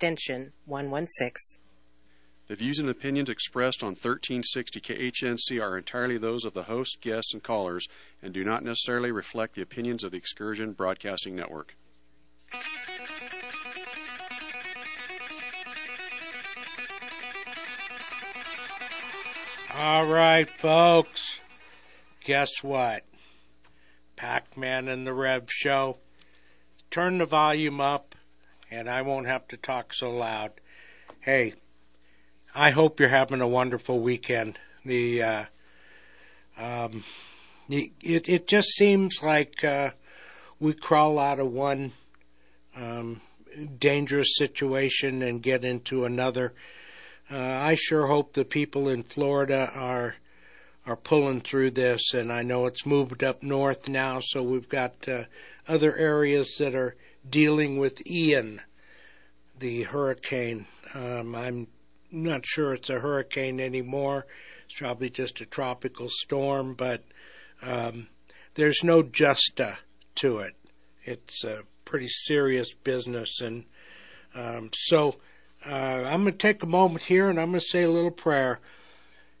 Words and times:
extension 0.00 0.50
116. 0.64 1.60
The 2.48 2.54
views 2.54 2.78
and 2.78 2.88
opinions 2.88 3.28
expressed 3.28 3.82
on 3.82 3.90
1360 3.90 4.80
KHNC 4.80 5.62
are 5.62 5.76
entirely 5.76 6.16
those 6.16 6.46
of 6.46 6.54
the 6.54 6.62
host, 6.62 7.02
guests, 7.02 7.34
and 7.34 7.42
callers 7.42 7.86
and 8.22 8.32
do 8.32 8.42
not 8.42 8.64
necessarily 8.64 9.12
reflect 9.12 9.56
the 9.56 9.60
opinions 9.60 10.02
of 10.02 10.12
the 10.12 10.16
Excursion 10.16 10.72
Broadcasting 10.72 11.36
Network. 11.36 11.76
All 19.74 20.06
right, 20.06 20.48
folks. 20.48 21.20
Guess 22.24 22.62
what? 22.62 23.04
Pac 24.16 24.56
Man 24.56 24.88
and 24.88 25.06
the 25.06 25.12
Rev 25.12 25.50
Show. 25.50 25.98
Turn 26.90 27.18
the 27.18 27.26
volume 27.26 27.82
up, 27.82 28.09
and 28.70 28.88
I 28.88 29.02
won't 29.02 29.26
have 29.26 29.46
to 29.48 29.56
talk 29.56 29.92
so 29.92 30.10
loud. 30.10 30.52
Hey, 31.20 31.54
I 32.54 32.70
hope 32.70 33.00
you're 33.00 33.08
having 33.08 33.40
a 33.40 33.48
wonderful 33.48 34.00
weekend. 34.00 34.58
The 34.84 35.22
uh, 35.22 35.44
um, 36.58 37.04
it 37.68 38.28
it 38.28 38.48
just 38.48 38.68
seems 38.70 39.22
like 39.22 39.62
uh, 39.64 39.90
we 40.58 40.72
crawl 40.74 41.18
out 41.18 41.38
of 41.38 41.52
one 41.52 41.92
um, 42.76 43.20
dangerous 43.78 44.28
situation 44.36 45.22
and 45.22 45.42
get 45.42 45.64
into 45.64 46.04
another. 46.04 46.54
Uh, 47.30 47.38
I 47.38 47.76
sure 47.76 48.06
hope 48.06 48.32
the 48.32 48.44
people 48.44 48.88
in 48.88 49.02
Florida 49.02 49.70
are 49.74 50.16
are 50.86 50.96
pulling 50.96 51.40
through 51.40 51.72
this, 51.72 52.14
and 52.14 52.32
I 52.32 52.42
know 52.42 52.66
it's 52.66 52.86
moved 52.86 53.22
up 53.22 53.42
north 53.42 53.88
now, 53.88 54.18
so 54.20 54.42
we've 54.42 54.68
got 54.68 55.06
uh, 55.06 55.24
other 55.68 55.94
areas 55.94 56.56
that 56.58 56.74
are 56.74 56.96
dealing 57.28 57.78
with 57.78 58.04
Ian, 58.06 58.60
the 59.60 59.84
hurricane. 59.84 60.66
Um, 60.94 61.34
I'm 61.34 61.68
not 62.10 62.44
sure 62.44 62.74
it's 62.74 62.90
a 62.90 63.00
hurricane 63.00 63.60
anymore. 63.60 64.26
It's 64.66 64.78
probably 64.78 65.10
just 65.10 65.40
a 65.40 65.46
tropical 65.46 66.08
storm, 66.10 66.74
but 66.74 67.04
um, 67.62 68.08
there's 68.54 68.82
no 68.82 69.02
justa 69.02 69.78
to 70.16 70.38
it. 70.38 70.54
It's 71.04 71.44
a 71.44 71.62
pretty 71.84 72.08
serious 72.08 72.72
business, 72.74 73.40
and 73.40 73.64
um, 74.34 74.70
so 74.74 75.16
uh, 75.66 75.70
I'm 75.70 76.22
going 76.22 76.32
to 76.32 76.38
take 76.38 76.62
a 76.62 76.66
moment 76.66 77.04
here 77.04 77.28
and 77.28 77.38
I'm 77.38 77.50
going 77.50 77.60
to 77.60 77.66
say 77.66 77.82
a 77.82 77.90
little 77.90 78.10
prayer. 78.10 78.60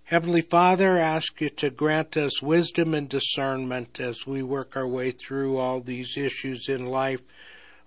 Heavenly 0.04 0.40
Father, 0.40 0.98
I 0.98 1.02
ask 1.02 1.40
you 1.40 1.50
to 1.50 1.70
grant 1.70 2.16
us 2.16 2.42
wisdom 2.42 2.94
and 2.94 3.08
discernment 3.08 4.00
as 4.00 4.26
we 4.26 4.42
work 4.42 4.76
our 4.76 4.86
way 4.86 5.12
through 5.12 5.56
all 5.56 5.80
these 5.80 6.16
issues 6.16 6.68
in 6.68 6.86
life. 6.86 7.20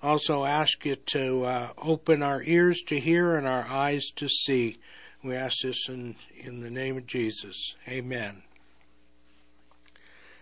Also, 0.04 0.44
ask 0.44 0.84
you 0.86 0.98
to 0.98 1.46
uh, 1.46 1.70
open 1.78 2.22
our 2.22 2.44
ears 2.44 2.82
to 2.88 3.00
hear 3.00 3.38
and 3.38 3.48
our 3.48 3.66
eyes 3.70 4.12
to 4.18 4.28
see. 4.28 4.78
We 5.24 5.34
ask 5.34 5.62
this 5.64 5.88
in, 5.88 6.18
in 6.36 6.60
the 6.60 6.70
name 6.70 6.98
of 6.98 7.08
Jesus. 7.08 7.76
Amen. 7.88 8.44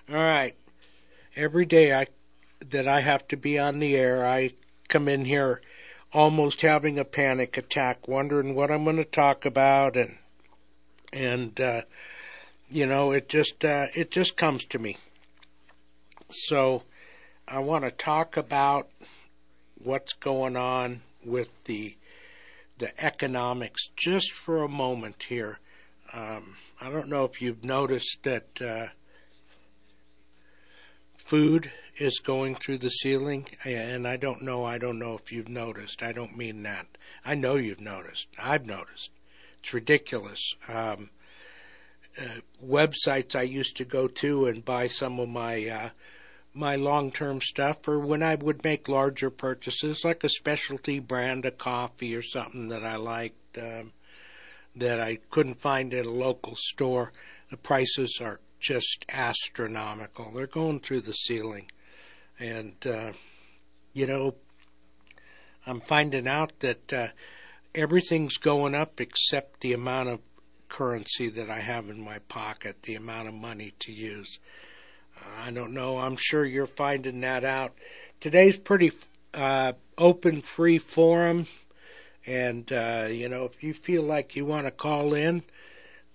All 0.10 0.16
right. 0.16 0.56
Every 1.36 1.68
day 1.68 1.94
I 1.94 2.08
that 2.72 2.88
I 2.88 3.02
have 3.02 3.28
to 3.28 3.38
be 3.38 3.60
on 3.60 3.78
the 3.78 3.96
air, 3.96 4.26
I 4.26 4.52
come 4.88 5.08
in 5.08 5.26
here 5.26 5.62
almost 6.12 6.62
having 6.62 6.98
a 6.98 7.06
panic 7.06 7.56
attack, 7.56 8.08
wondering 8.08 8.56
what 8.56 8.72
I'm 8.72 8.84
going 8.84 8.98
to 8.98 9.06
talk 9.06 9.46
about, 9.46 9.96
and 9.96 10.18
and 11.14 11.62
uh, 11.62 11.82
you 12.68 12.88
know, 12.88 13.12
it 13.12 13.30
just 13.30 13.64
uh, 13.64 13.88
it 13.94 14.10
just 14.10 14.38
comes 14.38 14.66
to 14.66 14.80
me. 14.80 14.98
So 16.32 16.84
I 17.48 17.60
want 17.60 17.84
to 17.84 17.92
talk 17.92 18.38
about 18.38 18.90
what's 19.84 20.14
going 20.14 20.56
on 20.56 21.02
with 21.24 21.50
the 21.66 21.96
the 22.78 23.04
economics 23.04 23.90
just 23.96 24.32
for 24.32 24.64
a 24.64 24.68
moment 24.68 25.26
here. 25.30 25.60
Um, 26.14 26.56
I 26.80 26.90
don't 26.90 27.10
know 27.10 27.26
if 27.26 27.40
you've 27.40 27.64
noticed 27.64 28.24
that 28.24 28.60
uh, 28.60 28.88
food 31.16 31.72
is 32.00 32.20
going 32.20 32.56
through 32.56 32.80
the 32.80 32.90
ceiling, 32.90 33.46
and 33.64 34.08
I 34.08 34.18
don't 34.18 34.42
know. 34.42 34.66
I 34.66 34.80
don't 34.80 34.98
know 34.98 35.14
if 35.14 35.32
you've 35.32 35.48
noticed. 35.48 36.02
I 36.02 36.12
don't 36.12 36.36
mean 36.36 36.64
that. 36.64 36.88
I 37.24 37.36
know 37.36 37.56
you've 37.56 37.80
noticed. 37.80 38.28
I've 38.40 38.66
noticed. 38.66 39.12
It's 39.60 39.74
ridiculous. 39.74 40.56
Um, 40.68 41.12
uh, 42.18 42.42
websites 42.66 43.36
I 43.36 43.44
used 43.44 43.78
to 43.78 43.86
go 43.86 44.08
to 44.08 44.48
and 44.48 44.66
buy 44.66 44.88
some 44.88 45.20
of 45.20 45.30
my 45.30 45.68
uh, 45.68 45.90
my 46.54 46.76
long 46.76 47.12
term 47.12 47.40
stuff, 47.42 47.88
or 47.88 48.00
when 48.00 48.22
I 48.22 48.36
would 48.36 48.64
make 48.64 48.90
larger 48.90 49.30
purchases, 49.30 50.04
like 50.04 50.24
a 50.24 50.30
specialty 50.30 51.00
brand 51.00 51.46
of 51.46 51.58
coffee 51.58 52.16
or 52.16 52.22
something 52.22 52.70
that 52.70 52.84
I 52.84 52.98
liked 52.98 53.58
um, 53.58 53.94
that 54.76 55.00
I 55.00 55.20
couldn't 55.30 55.60
find 55.62 55.94
at 55.94 56.06
a 56.06 56.12
local 56.12 56.56
store. 56.56 57.12
The 57.50 57.58
prices 57.58 58.20
are 58.22 58.40
just 58.60 59.06
astronomical. 59.10 60.32
They're 60.32 60.48
going 60.48 60.80
through 60.80 61.02
the 61.02 61.14
ceiling. 61.14 61.70
And, 62.40 62.76
uh, 62.86 63.12
you 63.94 64.08
know, 64.08 64.36
I'm 65.66 65.82
finding 65.82 66.28
out 66.28 66.60
that 66.60 66.94
uh, 66.94 67.08
everything's 67.76 68.38
going 68.38 68.76
up 68.76 69.02
except 69.02 69.62
the 69.62 69.74
amount 69.74 70.10
of 70.10 70.20
currency 70.70 71.30
that 71.30 71.50
I 71.50 71.60
have 71.60 71.90
in 71.90 72.02
my 72.02 72.20
pocket, 72.20 72.84
the 72.84 72.96
amount 72.96 73.28
of 73.28 73.34
money 73.34 73.74
to 73.80 73.92
use. 73.92 74.40
I 75.44 75.52
don't 75.52 75.74
know. 75.74 75.98
I'm 75.98 76.18
sure 76.18 76.46
you're 76.46 76.68
finding 76.68 77.22
that 77.22 77.44
out. 77.44 77.74
Today's 78.20 78.58
pretty 78.58 78.92
uh, 79.34 79.74
open, 79.98 80.42
free 80.42 80.78
forum. 80.78 81.48
And, 82.26 82.72
uh, 82.72 83.08
you 83.10 83.30
know, 83.30 83.46
if 83.46 83.64
you 83.64 83.74
feel 83.74 84.04
like 84.04 84.36
you 84.36 84.46
want 84.46 84.68
to 84.68 84.72
call 84.72 85.14
in, 85.14 85.44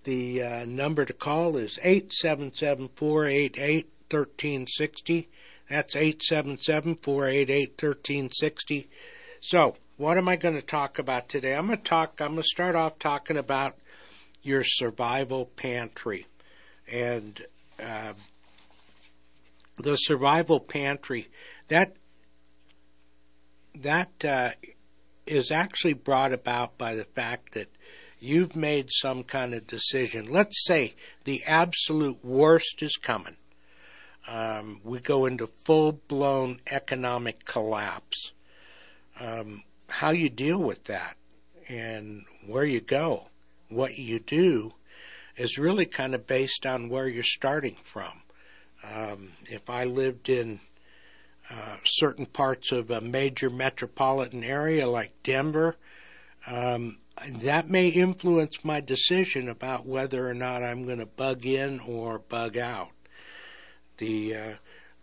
the 0.05 0.43
uh, 0.43 0.65
number 0.65 1.05
to 1.05 1.12
call 1.12 1.56
is 1.56 1.78
877 1.83 2.89
488 2.94 3.89
1360. 4.09 5.28
That's 5.69 5.97
877 5.97 6.97
488 6.97 7.71
1360. 7.71 8.88
So, 9.41 9.77
what 9.97 10.17
am 10.17 10.28
I 10.28 10.37
going 10.37 10.55
to 10.55 10.62
talk 10.62 10.99
about 10.99 11.28
today? 11.28 11.56
I'm 11.56 11.67
going 11.67 11.78
to 11.78 11.84
talk, 11.84 12.21
I'm 12.21 12.33
going 12.33 12.43
to 12.43 12.49
start 12.49 12.77
off 12.77 12.99
talking 12.99 13.37
about 13.37 13.77
your 14.43 14.62
survival 14.62 15.47
pantry. 15.47 16.27
And 16.91 17.44
uh, 17.83 18.12
the 19.76 19.97
survival 19.97 20.60
pantry, 20.60 21.28
that, 21.69 21.97
that 23.75 24.25
uh, 24.25 24.50
is 25.26 25.50
actually 25.50 25.94
brought 25.94 26.32
about 26.32 26.78
by 26.78 26.94
the 26.94 27.04
fact 27.04 27.53
that 27.54 27.69
you've 28.19 28.56
made 28.56 28.88
some 28.91 29.22
kind 29.22 29.54
of 29.54 29.66
decision. 29.66 30.26
Let's 30.26 30.64
say 30.64 30.94
the 31.25 31.42
absolute 31.44 32.25
worst 32.25 32.82
is 32.82 32.97
coming 32.97 33.37
um, 34.28 34.81
we 34.82 34.98
go 34.98 35.26
into 35.26 35.47
full 35.47 35.93
blown 35.93 36.60
economic 36.70 37.44
collapse. 37.44 38.32
Um, 39.20 39.62
how 39.88 40.10
you 40.10 40.28
deal 40.28 40.58
with 40.58 40.84
that 40.84 41.16
and 41.69 42.25
where 42.47 42.64
you 42.64 42.81
go, 42.81 43.28
what 43.69 43.98
you 43.98 44.19
do, 44.19 44.72
is 45.37 45.58
really 45.58 45.87
kind 45.87 46.14
of 46.14 46.26
based 46.26 46.66
on 46.66 46.88
where 46.88 47.08
you're 47.08 47.22
starting 47.22 47.76
from. 47.82 48.22
Um, 48.95 49.33
if 49.47 49.69
I 49.69 49.85
lived 49.85 50.29
in 50.29 50.61
uh, 51.51 51.77
certain 51.85 52.27
parts 52.27 52.73
of 52.73 52.91
a 52.91 53.01
major 53.01 53.51
metropolitan 53.51 54.45
area 54.45 54.89
like 54.89 55.13
Denver, 55.23 55.77
um, 56.47 56.99
that 57.29 57.69
may 57.69 57.89
influence 57.89 58.65
my 58.65 58.81
decision 58.81 59.49
about 59.49 59.87
whether 59.87 60.29
or 60.29 60.35
not 60.35 60.63
I'm 60.63 60.85
going 60.85 60.99
to 60.99 61.07
bug 61.07 61.47
in 61.47 61.81
or 61.81 62.19
bug 62.19 62.57
out 62.57 62.91
the 63.99 64.35
uh, 64.35 64.55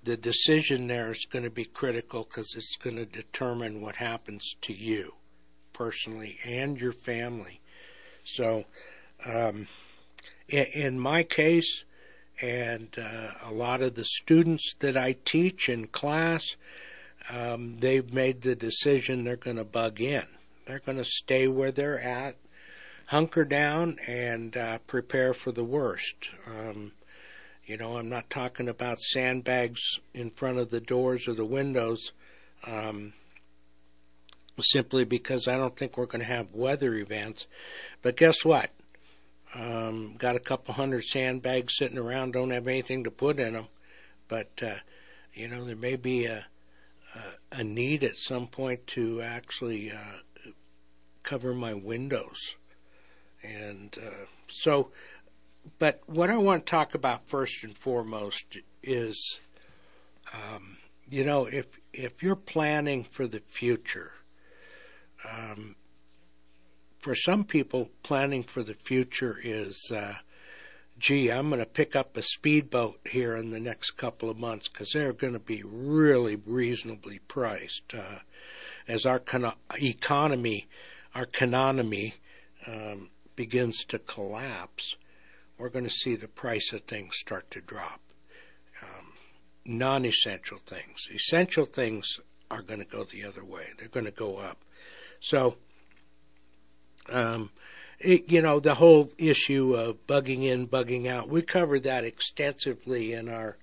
the 0.03 0.17
decision 0.17 0.87
there 0.87 1.11
is 1.11 1.25
going 1.25 1.43
to 1.43 1.49
be 1.49 1.65
critical 1.65 2.23
because 2.23 2.53
it's 2.55 2.75
going 2.75 2.97
to 2.97 3.05
determine 3.05 3.81
what 3.81 3.95
happens 3.95 4.55
to 4.61 4.73
you 4.73 5.13
personally 5.71 6.37
and 6.43 6.79
your 6.79 6.91
family. 6.91 7.61
So, 8.25 8.65
um, 9.25 9.67
in, 10.49 10.65
in, 10.73 10.99
my 10.99 11.23
case, 11.23 11.85
and 12.41 12.89
uh, 12.97 13.31
a 13.43 13.51
lot 13.51 13.81
of 13.81 13.95
the 13.95 14.05
students 14.05 14.73
that 14.79 14.97
I 14.97 15.15
teach 15.25 15.69
in 15.69 15.87
class, 15.87 16.55
um, 17.29 17.77
they've 17.79 18.13
made 18.13 18.41
the 18.41 18.55
decision 18.55 19.23
they're 19.23 19.35
going 19.35 19.57
to 19.57 19.63
bug 19.63 20.01
in. 20.01 20.25
They're 20.65 20.79
going 20.79 20.97
to 20.97 21.05
stay 21.05 21.47
where 21.47 21.71
they're 21.71 21.99
at, 21.99 22.35
hunker 23.07 23.45
down, 23.45 23.97
and 24.07 24.55
uh, 24.55 24.77
prepare 24.87 25.33
for 25.33 25.51
the 25.51 25.63
worst. 25.63 26.29
Um, 26.47 26.93
you 27.65 27.77
know, 27.77 27.97
I'm 27.97 28.09
not 28.09 28.29
talking 28.29 28.67
about 28.67 28.99
sandbags 28.99 29.81
in 30.13 30.31
front 30.31 30.57
of 30.57 30.69
the 30.69 30.81
doors 30.81 31.27
or 31.27 31.33
the 31.33 31.45
windows, 31.45 32.11
um, 32.65 33.13
simply 34.59 35.05
because 35.05 35.47
I 35.47 35.57
don't 35.57 35.75
think 35.75 35.97
we're 35.97 36.05
going 36.05 36.21
to 36.21 36.25
have 36.25 36.53
weather 36.53 36.93
events. 36.95 37.47
But 38.01 38.17
guess 38.17 38.43
what? 38.43 38.71
Um, 39.55 40.15
got 40.17 40.35
a 40.35 40.39
couple 40.39 40.73
hundred 40.73 41.03
sandbags 41.03 41.75
sitting 41.77 41.97
around, 41.97 42.33
don't 42.33 42.49
have 42.49 42.67
anything 42.67 43.03
to 43.03 43.11
put 43.11 43.39
in 43.39 43.53
them. 43.53 43.67
But, 44.27 44.51
uh, 44.61 44.77
you 45.33 45.47
know, 45.47 45.63
there 45.63 45.75
may 45.75 45.95
be 45.95 46.25
a, 46.25 46.47
a, 47.13 47.59
a, 47.59 47.63
need 47.63 48.03
at 48.03 48.17
some 48.17 48.47
point 48.47 48.87
to 48.87 49.21
actually 49.21 49.91
uh, 49.91 50.49
cover 51.21 51.53
my 51.53 51.73
windows. 51.73 52.55
And 53.43 53.95
uh, 54.03 54.25
so, 54.47 54.89
but 55.77 56.01
what 56.07 56.29
I 56.29 56.37
want 56.37 56.65
to 56.65 56.69
talk 56.69 56.95
about 56.95 57.27
first 57.27 57.63
and 57.63 57.77
foremost 57.77 58.57
is, 58.81 59.39
um, 60.33 60.77
you 61.07 61.23
know, 61.23 61.45
if 61.45 61.79
if 61.91 62.23
you're 62.23 62.35
planning 62.35 63.03
for 63.03 63.27
the 63.27 63.39
future, 63.39 64.13
um, 65.29 65.75
for 67.03 67.15
some 67.15 67.43
people, 67.43 67.89
planning 68.01 68.43
for 68.43 68.63
the 68.63 68.75
future 68.75 69.37
is, 69.43 69.91
uh, 69.93 70.13
gee, 70.97 71.29
I'm 71.29 71.49
going 71.49 71.59
to 71.59 71.65
pick 71.65 71.97
up 71.97 72.15
a 72.15 72.21
speedboat 72.21 73.01
here 73.03 73.35
in 73.35 73.49
the 73.49 73.59
next 73.59 73.91
couple 73.91 74.29
of 74.29 74.37
months 74.37 74.69
because 74.69 74.91
they're 74.93 75.11
going 75.11 75.33
to 75.33 75.39
be 75.39 75.63
really 75.65 76.37
reasonably 76.37 77.19
priced. 77.19 77.93
Uh, 77.93 78.19
as 78.87 79.05
our 79.05 79.19
con- 79.19 79.53
economy, 79.81 80.67
our 81.13 81.23
economy 81.23 82.13
um, 82.65 83.09
begins 83.35 83.83
to 83.83 83.99
collapse, 83.99 84.95
we're 85.57 85.67
going 85.67 85.83
to 85.83 85.91
see 85.91 86.15
the 86.15 86.29
price 86.29 86.71
of 86.71 86.83
things 86.83 87.17
start 87.17 87.51
to 87.51 87.59
drop. 87.59 87.99
Um, 88.81 89.07
non 89.65 90.05
essential 90.05 90.59
things. 90.65 91.09
Essential 91.13 91.65
things 91.65 92.21
are 92.49 92.61
going 92.61 92.79
to 92.79 92.85
go 92.85 93.03
the 93.03 93.25
other 93.25 93.43
way, 93.43 93.65
they're 93.77 93.89
going 93.89 94.05
to 94.05 94.11
go 94.11 94.37
up. 94.37 94.63
So, 95.19 95.57
um, 97.09 97.49
it, 97.99 98.29
you 98.29 98.41
know, 98.41 98.59
the 98.59 98.75
whole 98.75 99.11
issue 99.17 99.75
of 99.75 100.05
bugging 100.07 100.43
in, 100.43 100.67
bugging 100.67 101.07
out, 101.07 101.29
we 101.29 101.41
covered 101.41 101.83
that 101.83 102.03
extensively 102.03 103.13
in 103.13 103.29
our 103.29 103.57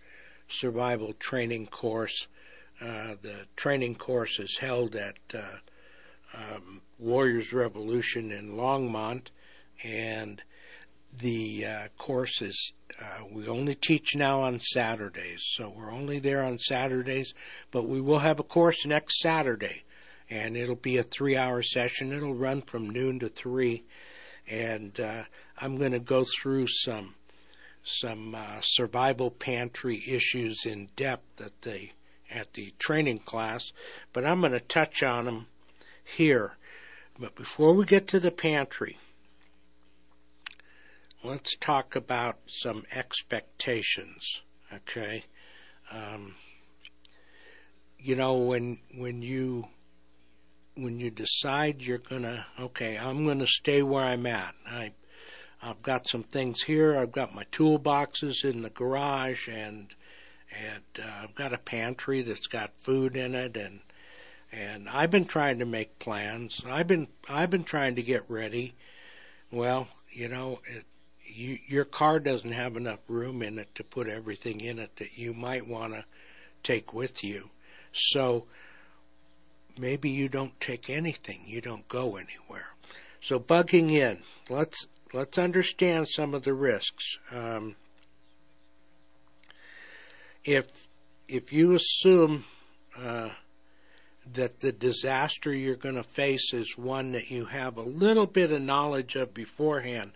survival 0.49 1.13
training 1.15 1.67
course. 1.67 2.27
Uh, 2.81 3.15
the 3.21 3.47
training 3.57 3.95
course 3.95 4.39
is 4.39 4.59
held 4.59 4.97
at 4.97 5.19
uh, 5.35 5.59
um, 6.35 6.81
Warriors 6.99 7.53
Revolution 7.53 8.31
in 8.31 8.53
Longmont, 8.53 9.29
and 9.85 10.43
the 11.17 11.67
uh, 11.67 11.89
course 11.99 12.41
is 12.41 12.73
uh, 13.01 13.25
we 13.31 13.49
only 13.49 13.75
teach 13.75 14.15
now 14.15 14.41
on 14.43 14.61
Saturdays, 14.61 15.43
so 15.55 15.73
we're 15.75 15.91
only 15.91 16.19
there 16.19 16.43
on 16.43 16.59
Saturdays, 16.59 17.35
but 17.71 17.89
we 17.89 18.01
will 18.01 18.21
have 18.21 18.39
a 18.39 18.45
course 18.45 18.87
next 18.87 19.19
Saturday, 19.21 19.85
and 20.31 20.57
it'll 20.57 20.77
be 20.77 20.97
a 20.97 21.03
three-hour 21.03 21.61
session. 21.63 22.13
It'll 22.13 22.35
run 22.35 22.63
from 22.63 22.89
noon 22.89 23.19
to 23.19 23.29
three, 23.29 23.83
and 24.49 24.99
uh, 24.99 25.25
I'm 25.59 25.77
going 25.77 25.93
to 25.93 25.99
go 25.99 26.25
through 26.25 26.69
some 26.69 27.15
some 27.83 28.35
uh, 28.35 28.61
survival 28.61 29.31
pantry 29.31 30.03
issues 30.07 30.65
in 30.65 30.89
depth 30.97 31.41
at 31.41 31.63
the 31.63 31.91
at 32.31 32.53
the 32.53 32.73
training 32.79 33.19
class, 33.19 33.73
but 34.13 34.25
I'm 34.25 34.41
going 34.41 34.53
to 34.53 34.61
touch 34.61 35.03
on 35.03 35.25
them 35.25 35.47
here. 36.05 36.53
But 37.19 37.35
before 37.35 37.75
we 37.75 37.85
get 37.85 38.07
to 38.09 38.21
the 38.21 38.31
pantry, 38.31 38.99
let's 41.25 41.57
talk 41.57 41.97
about 41.97 42.39
some 42.47 42.85
expectations. 42.93 44.43
Okay, 44.73 45.25
um, 45.91 46.37
you 47.99 48.15
know 48.15 48.35
when 48.35 48.79
when 48.95 49.23
you 49.23 49.67
when 50.83 50.99
you 50.99 51.11
decide 51.11 51.83
you're 51.83 51.99
gonna 51.99 52.47
okay, 52.59 52.97
I'm 52.97 53.27
gonna 53.27 53.47
stay 53.47 53.83
where 53.83 54.05
I'm 54.05 54.27
at. 54.27 54.55
I 54.67 54.93
I've 55.63 55.83
got 55.83 56.09
some 56.09 56.23
things 56.23 56.63
here. 56.63 56.97
I've 56.97 57.13
got 57.13 57.35
my 57.35 57.45
toolboxes 57.53 58.45
in 58.45 58.63
the 58.63 58.71
garage, 58.71 59.49
and 59.49 59.95
and 60.51 60.83
uh, 60.99 61.25
I've 61.25 61.35
got 61.35 61.53
a 61.53 61.59
pantry 61.59 62.23
that's 62.23 62.47
got 62.47 62.79
food 62.79 63.17
in 63.17 63.35
it, 63.35 63.57
and 63.57 63.81
and 64.51 64.89
I've 64.89 65.11
been 65.11 65.27
trying 65.27 65.59
to 65.59 65.67
make 65.67 65.99
plans. 65.99 66.63
I've 66.67 66.87
been 66.87 67.09
I've 67.29 67.51
been 67.51 67.65
trying 67.65 67.95
to 67.97 68.03
get 68.03 68.25
ready. 68.29 68.75
Well, 69.51 69.89
you 70.11 70.29
know, 70.29 70.61
it, 70.67 70.85
you, 71.25 71.59
your 71.67 71.85
car 71.85 72.19
doesn't 72.19 72.53
have 72.53 72.77
enough 72.77 73.01
room 73.09 73.43
in 73.43 73.59
it 73.59 73.75
to 73.77 73.85
put 73.85 74.09
everything 74.09 74.61
in 74.61 74.79
it 74.79 74.97
that 74.97 75.19
you 75.19 75.33
might 75.33 75.67
want 75.67 75.93
to 75.93 76.05
take 76.63 76.93
with 76.93 77.23
you. 77.23 77.51
So 77.93 78.47
maybe 79.81 80.11
you 80.11 80.29
don't 80.29 80.61
take 80.61 80.91
anything. 80.91 81.43
You 81.47 81.61
don't 81.61 81.89
go 81.89 82.17
anywhere. 82.17 82.69
So 83.21 83.41
bugging 83.41 83.93
in. 83.93 84.19
Let's 84.49 84.87
let's 85.13 85.39
understand 85.39 86.09
some 86.09 86.35
of 86.35 86.45
the 86.45 86.55
risks. 86.55 87.19
Um, 87.33 87.77
if 90.45 90.89
if 91.29 91.53
you 91.53 91.75
assume 91.75 92.45
uh, 92.99 93.31
that 94.33 94.61
the 94.61 94.73
disaster 94.73 95.53
you're 95.53 95.77
going 95.77 95.95
to 95.97 96.03
face 96.03 96.53
is 96.53 96.77
one 96.77 97.13
that 97.13 97.31
you 97.31 97.47
have 97.47 97.77
a 97.77 97.83
little 97.83 98.27
bit 98.27 98.53
of 98.53 98.63
knowledge 98.63 99.17
of 99.17 99.35
beforehand, 99.35 100.13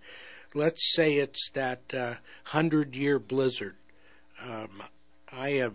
let's 0.55 0.95
say 0.95 1.15
it's 1.15 1.51
that 1.55 1.83
uh, 1.93 2.15
hundred 2.45 2.95
year 2.95 3.19
blizzard. 3.19 3.77
Um, 4.43 4.83
I 5.33 5.51
have 5.53 5.75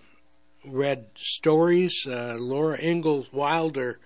read 0.65 1.07
stories. 1.15 2.05
Uh, 2.05 2.35
Laura 2.39 2.79
Ingalls 2.79 3.31
Wilder, 3.31 3.99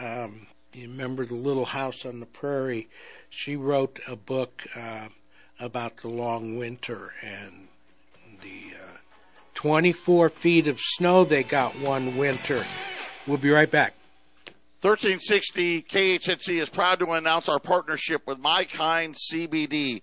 um, 0.00 0.46
you 0.72 0.88
remember 0.88 1.24
the 1.24 1.34
Little 1.34 1.66
House 1.66 2.04
on 2.04 2.20
the 2.20 2.26
Prairie? 2.26 2.88
She 3.30 3.56
wrote 3.56 4.00
a 4.06 4.16
book 4.16 4.64
uh, 4.74 5.08
about 5.58 5.98
the 5.98 6.08
long 6.08 6.56
winter 6.56 7.12
and 7.22 7.68
the 8.42 8.74
uh, 8.74 8.98
24 9.54 10.28
feet 10.28 10.68
of 10.68 10.78
snow 10.80 11.24
they 11.24 11.42
got 11.42 11.78
one 11.78 12.16
winter. 12.16 12.64
We'll 13.26 13.38
be 13.38 13.50
right 13.50 13.70
back. 13.70 13.94
1360 14.82 15.82
KHNC 15.82 16.60
is 16.60 16.68
proud 16.68 16.98
to 17.00 17.10
announce 17.12 17.48
our 17.48 17.58
partnership 17.58 18.22
with 18.26 18.38
My 18.38 18.64
Kind 18.64 19.14
CBD 19.14 20.02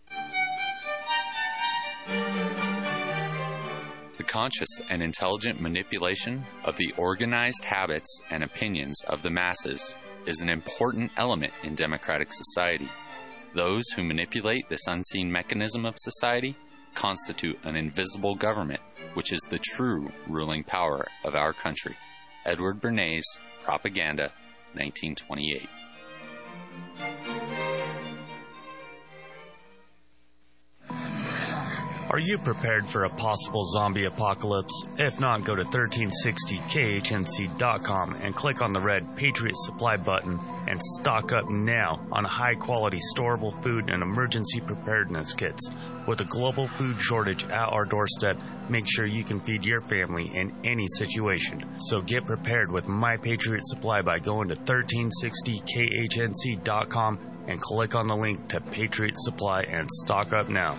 The 4.21 4.27
conscious 4.27 4.69
and 4.87 5.01
intelligent 5.01 5.59
manipulation 5.59 6.45
of 6.63 6.77
the 6.77 6.93
organized 6.95 7.65
habits 7.65 8.21
and 8.29 8.43
opinions 8.43 9.01
of 9.07 9.23
the 9.23 9.31
masses 9.31 9.95
is 10.27 10.41
an 10.41 10.47
important 10.47 11.11
element 11.17 11.53
in 11.63 11.73
democratic 11.73 12.27
society. 12.31 12.87
Those 13.55 13.83
who 13.89 14.03
manipulate 14.03 14.69
this 14.69 14.85
unseen 14.85 15.31
mechanism 15.31 15.87
of 15.87 15.95
society 15.97 16.55
constitute 16.93 17.57
an 17.63 17.75
invisible 17.75 18.35
government, 18.35 18.81
which 19.15 19.33
is 19.33 19.41
the 19.49 19.57
true 19.57 20.11
ruling 20.27 20.63
power 20.65 21.07
of 21.25 21.33
our 21.33 21.51
country. 21.51 21.95
Edward 22.45 22.79
Bernays, 22.79 23.25
Propaganda, 23.63 24.31
1928. 24.75 25.67
Are 32.11 32.19
you 32.19 32.37
prepared 32.37 32.85
for 32.87 33.05
a 33.05 33.09
possible 33.09 33.63
zombie 33.63 34.03
apocalypse? 34.03 34.85
If 34.97 35.21
not, 35.21 35.45
go 35.45 35.55
to 35.55 35.63
1360khnc.com 35.63 38.15
and 38.15 38.35
click 38.35 38.61
on 38.61 38.73
the 38.73 38.81
red 38.81 39.15
Patriot 39.15 39.55
Supply 39.55 39.95
button 39.95 40.37
and 40.67 40.83
stock 40.83 41.31
up 41.31 41.49
now 41.49 42.05
on 42.11 42.25
high 42.25 42.55
quality 42.55 42.99
storable 43.15 43.53
food 43.63 43.89
and 43.89 44.03
emergency 44.03 44.59
preparedness 44.59 45.31
kits. 45.31 45.71
With 46.05 46.19
a 46.19 46.25
global 46.25 46.67
food 46.67 46.99
shortage 46.99 47.45
at 47.45 47.69
our 47.69 47.85
doorstep, 47.85 48.37
make 48.67 48.89
sure 48.89 49.05
you 49.05 49.23
can 49.23 49.39
feed 49.39 49.65
your 49.65 49.79
family 49.79 50.29
in 50.35 50.51
any 50.65 50.87
situation. 50.87 51.79
So 51.79 52.01
get 52.01 52.25
prepared 52.25 52.73
with 52.73 52.89
My 52.89 53.15
Patriot 53.15 53.63
Supply 53.63 54.01
by 54.01 54.19
going 54.19 54.49
to 54.49 54.55
1360khnc.com 54.55 57.19
and 57.47 57.61
click 57.61 57.95
on 57.95 58.07
the 58.07 58.17
link 58.17 58.49
to 58.49 58.59
Patriot 58.59 59.17
Supply 59.17 59.61
and 59.61 59.89
stock 59.89 60.33
up 60.33 60.49
now. 60.49 60.75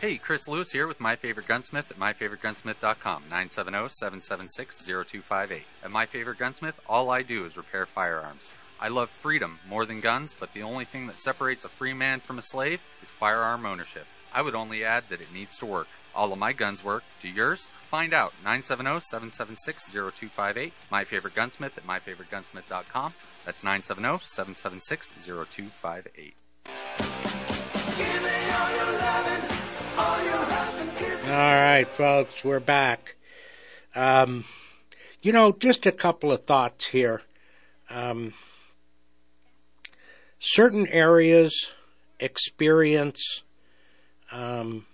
Hey, 0.00 0.16
Chris 0.16 0.46
Lewis 0.46 0.70
here 0.70 0.86
with 0.86 1.00
My 1.00 1.16
Favorite 1.16 1.48
Gunsmith 1.48 1.90
at 1.90 1.98
MyFavoriteGunsmith.com, 1.98 3.24
970-776-0258. 3.30 5.62
At 5.82 5.90
My 5.90 6.06
Favorite 6.06 6.38
Gunsmith, 6.38 6.78
all 6.88 7.10
I 7.10 7.22
do 7.22 7.44
is 7.44 7.56
repair 7.56 7.84
firearms. 7.84 8.52
I 8.80 8.86
love 8.88 9.10
freedom 9.10 9.58
more 9.68 9.84
than 9.84 10.00
guns, 10.00 10.36
but 10.38 10.54
the 10.54 10.62
only 10.62 10.84
thing 10.84 11.08
that 11.08 11.18
separates 11.18 11.64
a 11.64 11.68
free 11.68 11.94
man 11.94 12.20
from 12.20 12.38
a 12.38 12.42
slave 12.42 12.80
is 13.02 13.10
firearm 13.10 13.66
ownership. 13.66 14.06
I 14.32 14.42
would 14.42 14.54
only 14.54 14.84
add 14.84 15.08
that 15.08 15.20
it 15.20 15.34
needs 15.34 15.58
to 15.58 15.66
work. 15.66 15.88
All 16.18 16.32
of 16.32 16.38
my 16.40 16.52
guns 16.52 16.82
work. 16.82 17.04
Do 17.22 17.28
yours? 17.28 17.68
Find 17.82 18.12
out. 18.12 18.32
970-776-0258. 18.44 20.72
My 20.90 21.04
Favorite 21.04 21.36
Gunsmith 21.36 21.78
at 21.78 21.86
myfavoritegunsmith.com. 21.86 23.14
That's 23.44 23.62
970 23.62 24.24
776 24.24 25.10
0258. 25.48 26.34
All 31.28 31.54
right, 31.54 31.86
folks, 31.86 32.42
we're 32.42 32.58
back. 32.58 33.14
Um, 33.94 34.44
you 35.22 35.30
know, 35.30 35.52
just 35.52 35.86
a 35.86 35.92
couple 35.92 36.32
of 36.32 36.44
thoughts 36.44 36.86
here. 36.86 37.22
Um, 37.88 38.34
certain 40.40 40.88
areas 40.88 41.70
experience 42.18 43.42
um, 44.32 44.84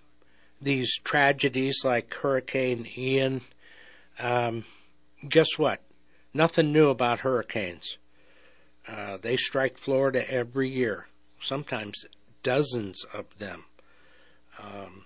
these 0.64 0.97
tragedies 1.04 1.80
like 1.85 2.12
Hurricane 2.14 2.88
Ian. 2.97 3.42
Um, 4.18 4.64
guess 5.28 5.59
what? 5.59 5.83
Nothing 6.33 6.73
new 6.73 6.88
about 6.88 7.21
hurricanes. 7.21 7.99
Uh, 8.88 9.16
they 9.21 9.37
strike 9.37 9.78
Florida 9.78 10.28
every 10.30 10.68
year, 10.68 11.06
sometimes 11.40 12.04
dozens 12.42 13.04
of 13.14 13.26
them. 13.38 13.64
Um, 14.62 15.04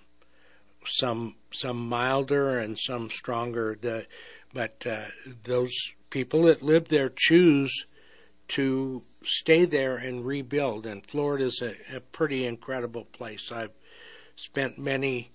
some 0.85 1.35
some 1.51 1.87
milder 1.87 2.57
and 2.57 2.77
some 2.77 3.09
stronger. 3.09 3.77
The, 3.79 4.05
but 4.53 4.85
uh, 4.85 5.07
those 5.43 5.73
people 6.09 6.43
that 6.43 6.61
live 6.61 6.87
there 6.87 7.11
choose 7.15 7.85
to 8.49 9.03
stay 9.23 9.65
there 9.65 9.95
and 9.95 10.25
rebuild. 10.25 10.85
And 10.85 11.05
Florida's 11.05 11.61
a, 11.61 11.75
a 11.95 11.99
pretty 11.99 12.45
incredible 12.45 13.05
place. 13.05 13.51
I've 13.51 13.73
spent 14.35 14.77
many 14.77 15.31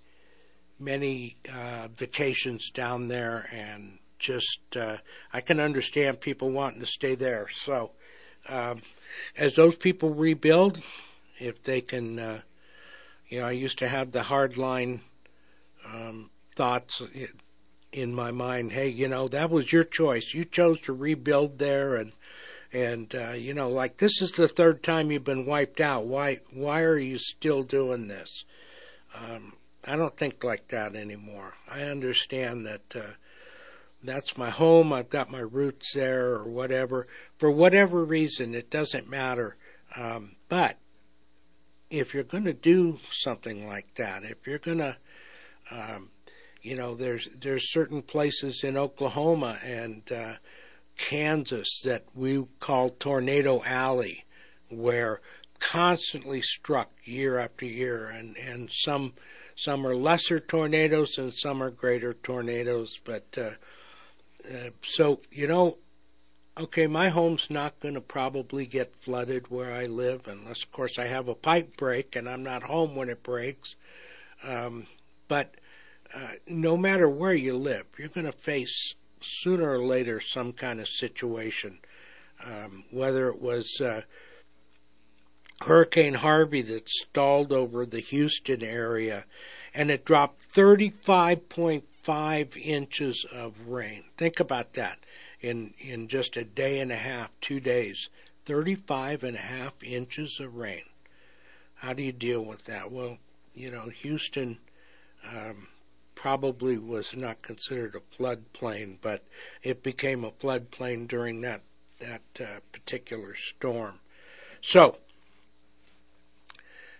many 0.84 1.36
uh, 1.52 1.88
vacations 1.88 2.70
down 2.70 3.08
there, 3.08 3.48
and 3.52 3.98
just 4.18 4.76
uh, 4.76 4.98
I 5.32 5.40
can 5.40 5.60
understand 5.60 6.20
people 6.20 6.50
wanting 6.50 6.80
to 6.80 6.86
stay 6.86 7.14
there. 7.14 7.48
So 7.48 7.92
um, 8.48 8.82
as 9.36 9.56
those 9.56 9.76
people 9.76 10.10
rebuild, 10.10 10.80
if 11.38 11.62
they 11.62 11.80
can, 11.80 12.18
uh, 12.18 12.40
you 13.28 13.40
know, 13.40 13.46
I 13.46 13.52
used 13.52 13.78
to 13.78 13.88
have 13.88 14.12
the 14.12 14.20
hardline 14.20 15.00
um, 15.86 16.30
thoughts 16.54 17.02
in 17.92 18.14
my 18.14 18.30
mind. 18.30 18.72
Hey, 18.72 18.88
you 18.88 19.08
know, 19.08 19.28
that 19.28 19.50
was 19.50 19.72
your 19.72 19.84
choice. 19.84 20.32
You 20.34 20.44
chose 20.44 20.80
to 20.82 20.92
rebuild 20.92 21.58
there, 21.58 21.96
and 21.96 22.12
and 22.72 23.14
uh, 23.14 23.32
you 23.32 23.54
know, 23.54 23.70
like 23.70 23.98
this 23.98 24.20
is 24.20 24.32
the 24.32 24.48
third 24.48 24.82
time 24.82 25.10
you've 25.10 25.24
been 25.24 25.46
wiped 25.46 25.80
out. 25.80 26.06
Why 26.06 26.40
why 26.52 26.82
are 26.82 26.98
you 26.98 27.18
still 27.18 27.62
doing 27.62 28.08
this? 28.08 28.44
Um, 29.14 29.54
I 29.86 29.96
don't 29.96 30.16
think 30.16 30.42
like 30.44 30.68
that 30.68 30.94
anymore. 30.94 31.54
I 31.68 31.82
understand 31.82 32.66
that 32.66 32.96
uh, 32.96 33.12
that's 34.02 34.36
my 34.36 34.50
home. 34.50 34.92
I've 34.92 35.10
got 35.10 35.30
my 35.30 35.40
roots 35.40 35.92
there, 35.94 36.32
or 36.34 36.44
whatever. 36.44 37.06
For 37.36 37.50
whatever 37.50 38.04
reason, 38.04 38.54
it 38.54 38.70
doesn't 38.70 39.08
matter. 39.08 39.56
Um, 39.96 40.36
but 40.48 40.78
if 41.90 42.14
you're 42.14 42.24
going 42.24 42.44
to 42.44 42.54
do 42.54 42.98
something 43.10 43.66
like 43.66 43.94
that, 43.96 44.24
if 44.24 44.46
you're 44.46 44.58
going 44.58 44.78
to 44.78 44.96
um, 45.70 46.10
you 46.64 46.74
know, 46.74 46.94
there's 46.94 47.28
there's 47.38 47.70
certain 47.70 48.00
places 48.02 48.64
in 48.64 48.76
Oklahoma 48.76 49.58
and 49.62 50.10
uh, 50.10 50.34
Kansas 50.96 51.82
that 51.84 52.04
we 52.14 52.44
call 52.58 52.88
Tornado 52.88 53.62
Alley, 53.64 54.24
where 54.70 55.20
constantly 55.58 56.40
struck 56.40 56.90
year 57.04 57.38
after 57.38 57.66
year, 57.66 58.06
and 58.06 58.36
and 58.38 58.70
some 58.72 59.12
some 59.56 59.86
are 59.86 59.96
lesser 59.96 60.40
tornadoes 60.40 61.18
and 61.18 61.32
some 61.32 61.62
are 61.62 61.70
greater 61.70 62.14
tornadoes. 62.14 62.98
But 63.04 63.26
uh, 63.36 63.50
uh, 64.48 64.70
so 64.82 65.20
you 65.30 65.46
know, 65.46 65.78
okay, 66.58 66.86
my 66.86 67.08
home's 67.08 67.50
not 67.50 67.80
going 67.80 67.94
to 67.94 68.00
probably 68.00 68.66
get 68.66 68.96
flooded 68.96 69.50
where 69.50 69.72
I 69.72 69.86
live, 69.86 70.26
unless 70.26 70.62
of 70.62 70.72
course 70.72 70.98
I 70.98 71.06
have 71.06 71.28
a 71.28 71.34
pipe 71.34 71.76
break 71.76 72.16
and 72.16 72.28
I'm 72.28 72.42
not 72.42 72.64
home 72.64 72.94
when 72.94 73.08
it 73.08 73.22
breaks. 73.22 73.74
Um, 74.42 74.86
but 75.28 75.54
uh, 76.14 76.32
no 76.46 76.76
matter 76.76 77.08
where 77.08 77.34
you 77.34 77.56
live, 77.56 77.86
you're 77.98 78.08
going 78.08 78.26
to 78.26 78.32
face 78.32 78.94
sooner 79.20 79.70
or 79.70 79.84
later 79.84 80.20
some 80.20 80.52
kind 80.52 80.80
of 80.80 80.88
situation. 80.88 81.78
Um, 82.44 82.84
whether 82.90 83.28
it 83.28 83.40
was 83.40 83.80
uh, 83.80 84.02
Hurricane 85.62 86.14
Harvey 86.14 86.62
that 86.62 86.88
stalled 86.88 87.52
over 87.52 87.86
the 87.86 88.00
Houston 88.00 88.62
area 88.62 89.24
and 89.74 89.90
it 89.90 90.04
dropped 90.04 90.52
35.5 90.52 92.56
inches 92.56 93.26
of 93.32 93.66
rain. 93.66 94.04
Think 94.16 94.40
about 94.40 94.74
that 94.74 94.98
in, 95.40 95.74
in 95.78 96.08
just 96.08 96.36
a 96.36 96.44
day 96.44 96.78
and 96.78 96.92
a 96.92 96.96
half, 96.96 97.30
two 97.40 97.60
days. 97.60 98.08
35 98.46 99.24
and 99.24 99.36
a 99.36 99.40
half 99.40 99.82
inches 99.82 100.38
of 100.38 100.54
rain. 100.54 100.84
How 101.76 101.92
do 101.92 102.02
you 102.02 102.12
deal 102.12 102.44
with 102.44 102.64
that? 102.64 102.92
Well, 102.92 103.18
you 103.54 103.70
know, 103.70 103.88
Houston 103.88 104.58
um, 105.28 105.68
probably 106.14 106.78
was 106.78 107.14
not 107.14 107.42
considered 107.42 107.94
a 107.94 108.16
floodplain, 108.16 108.98
but 109.00 109.24
it 109.62 109.82
became 109.82 110.24
a 110.24 110.30
floodplain 110.30 111.08
during 111.08 111.40
that 111.42 111.62
that 112.00 112.22
uh, 112.40 112.60
particular 112.72 113.34
storm. 113.34 114.00
So, 114.60 114.98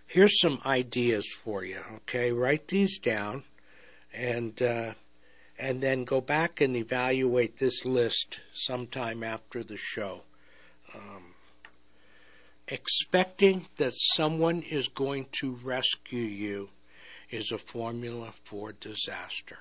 here's 0.07 0.39
some 0.39 0.59
ideas 0.65 1.25
for 1.43 1.63
you. 1.63 1.79
Okay, 1.97 2.31
write 2.31 2.67
these 2.67 2.99
down, 2.99 3.43
and 4.13 4.61
uh, 4.61 4.93
and 5.57 5.81
then 5.81 6.03
go 6.03 6.21
back 6.21 6.61
and 6.61 6.75
evaluate 6.75 7.57
this 7.57 7.85
list 7.85 8.39
sometime 8.53 9.23
after 9.23 9.63
the 9.63 9.77
show. 9.77 10.21
Um, 10.93 11.35
expecting 12.67 13.67
that 13.77 13.93
someone 14.15 14.61
is 14.61 14.87
going 14.87 15.27
to 15.39 15.59
rescue 15.63 16.23
you 16.23 16.69
is 17.29 17.51
a 17.51 17.57
formula 17.57 18.33
for 18.43 18.71
disaster. 18.73 19.57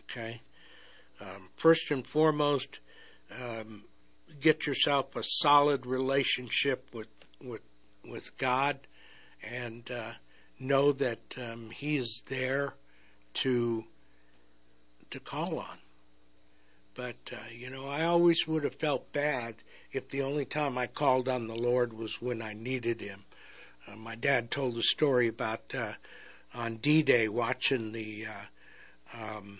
Okay? 0.00 0.40
Um, 1.20 1.48
first 1.56 1.90
and 1.90 2.06
foremost, 2.06 2.80
um, 3.40 3.84
get 4.40 4.66
yourself 4.66 5.14
a 5.16 5.22
solid 5.22 5.86
relationship 5.86 6.88
with 6.92 7.08
with 7.40 7.62
with 8.04 8.36
God, 8.38 8.80
and 9.42 9.90
uh, 9.90 10.12
know 10.58 10.92
that 10.92 11.34
um, 11.36 11.70
He 11.70 11.96
is 11.96 12.22
there 12.28 12.74
to 13.34 13.84
to 15.10 15.20
call 15.20 15.58
on. 15.58 15.78
But 16.94 17.16
uh, 17.32 17.48
you 17.54 17.70
know, 17.70 17.86
I 17.86 18.04
always 18.04 18.46
would 18.46 18.64
have 18.64 18.74
felt 18.74 19.12
bad 19.12 19.56
if 19.92 20.08
the 20.08 20.22
only 20.22 20.44
time 20.44 20.76
I 20.78 20.86
called 20.86 21.28
on 21.28 21.46
the 21.46 21.54
Lord 21.54 21.92
was 21.92 22.20
when 22.20 22.42
I 22.42 22.52
needed 22.52 23.00
Him. 23.00 23.24
Uh, 23.86 23.96
my 23.96 24.14
dad 24.14 24.50
told 24.50 24.76
a 24.78 24.82
story 24.82 25.28
about 25.28 25.74
uh, 25.74 25.94
on 26.54 26.76
D-Day 26.76 27.28
watching 27.28 27.92
the 27.92 28.26
uh, 28.26 29.18
um, 29.18 29.58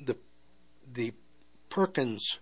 the 0.00 0.16
the 0.92 1.12
Perkins 1.68 2.38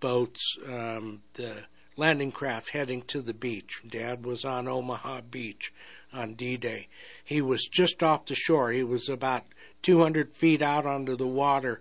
boats, 0.00 0.56
um, 0.66 1.22
the 1.34 1.64
landing 1.96 2.32
craft 2.32 2.70
heading 2.70 3.02
to 3.02 3.20
the 3.20 3.34
beach. 3.34 3.80
Dad 3.86 4.24
was 4.24 4.44
on 4.44 4.68
Omaha 4.68 5.22
Beach 5.30 5.72
on 6.12 6.34
D-Day. 6.34 6.88
He 7.24 7.40
was 7.40 7.66
just 7.66 8.02
off 8.02 8.26
the 8.26 8.34
shore. 8.34 8.72
He 8.72 8.82
was 8.82 9.08
about 9.08 9.44
200 9.82 10.34
feet 10.34 10.62
out 10.62 10.86
onto 10.86 11.16
the 11.16 11.26
water 11.26 11.80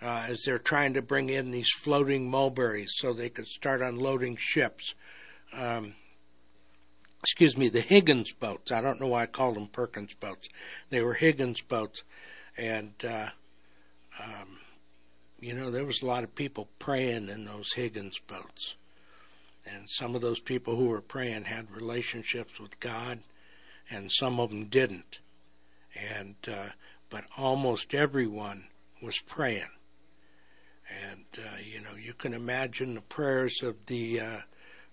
uh, 0.00 0.26
as 0.28 0.42
they're 0.44 0.58
trying 0.58 0.94
to 0.94 1.02
bring 1.02 1.28
in 1.28 1.50
these 1.50 1.70
floating 1.70 2.28
mulberries 2.28 2.92
so 2.96 3.12
they 3.12 3.28
could 3.28 3.46
start 3.46 3.80
unloading 3.80 4.36
ships. 4.36 4.94
Um, 5.52 5.94
excuse 7.22 7.56
me, 7.56 7.68
the 7.68 7.80
Higgins 7.80 8.32
boats. 8.32 8.72
I 8.72 8.80
don't 8.80 9.00
know 9.00 9.06
why 9.06 9.22
I 9.22 9.26
called 9.26 9.56
them 9.56 9.68
Perkins 9.68 10.14
boats. 10.14 10.48
They 10.90 11.00
were 11.00 11.14
Higgins 11.14 11.60
boats, 11.60 12.02
and 12.56 12.92
uh, 13.04 13.28
um, 14.20 14.58
you 15.40 15.54
know 15.54 15.70
there 15.70 15.84
was 15.84 16.02
a 16.02 16.06
lot 16.06 16.24
of 16.24 16.34
people 16.34 16.68
praying 16.78 17.28
in 17.28 17.44
those 17.44 17.74
Higgins 17.74 18.18
boats, 18.18 18.74
and 19.66 19.88
some 19.88 20.14
of 20.14 20.20
those 20.20 20.40
people 20.40 20.76
who 20.76 20.86
were 20.86 21.00
praying 21.00 21.44
had 21.44 21.70
relationships 21.70 22.58
with 22.58 22.80
God, 22.80 23.20
and 23.90 24.10
some 24.10 24.40
of 24.40 24.50
them 24.50 24.66
didn't, 24.66 25.18
and 25.94 26.36
uh, 26.48 26.70
but 27.10 27.24
almost 27.36 27.94
everyone 27.94 28.64
was 29.00 29.18
praying. 29.18 29.70
And 31.10 31.24
uh, 31.38 31.58
you 31.64 31.80
know, 31.80 31.96
you 31.96 32.12
can 32.12 32.34
imagine 32.34 32.94
the 32.94 33.00
prayers 33.00 33.62
of 33.62 33.86
the 33.86 34.20
uh, 34.20 34.40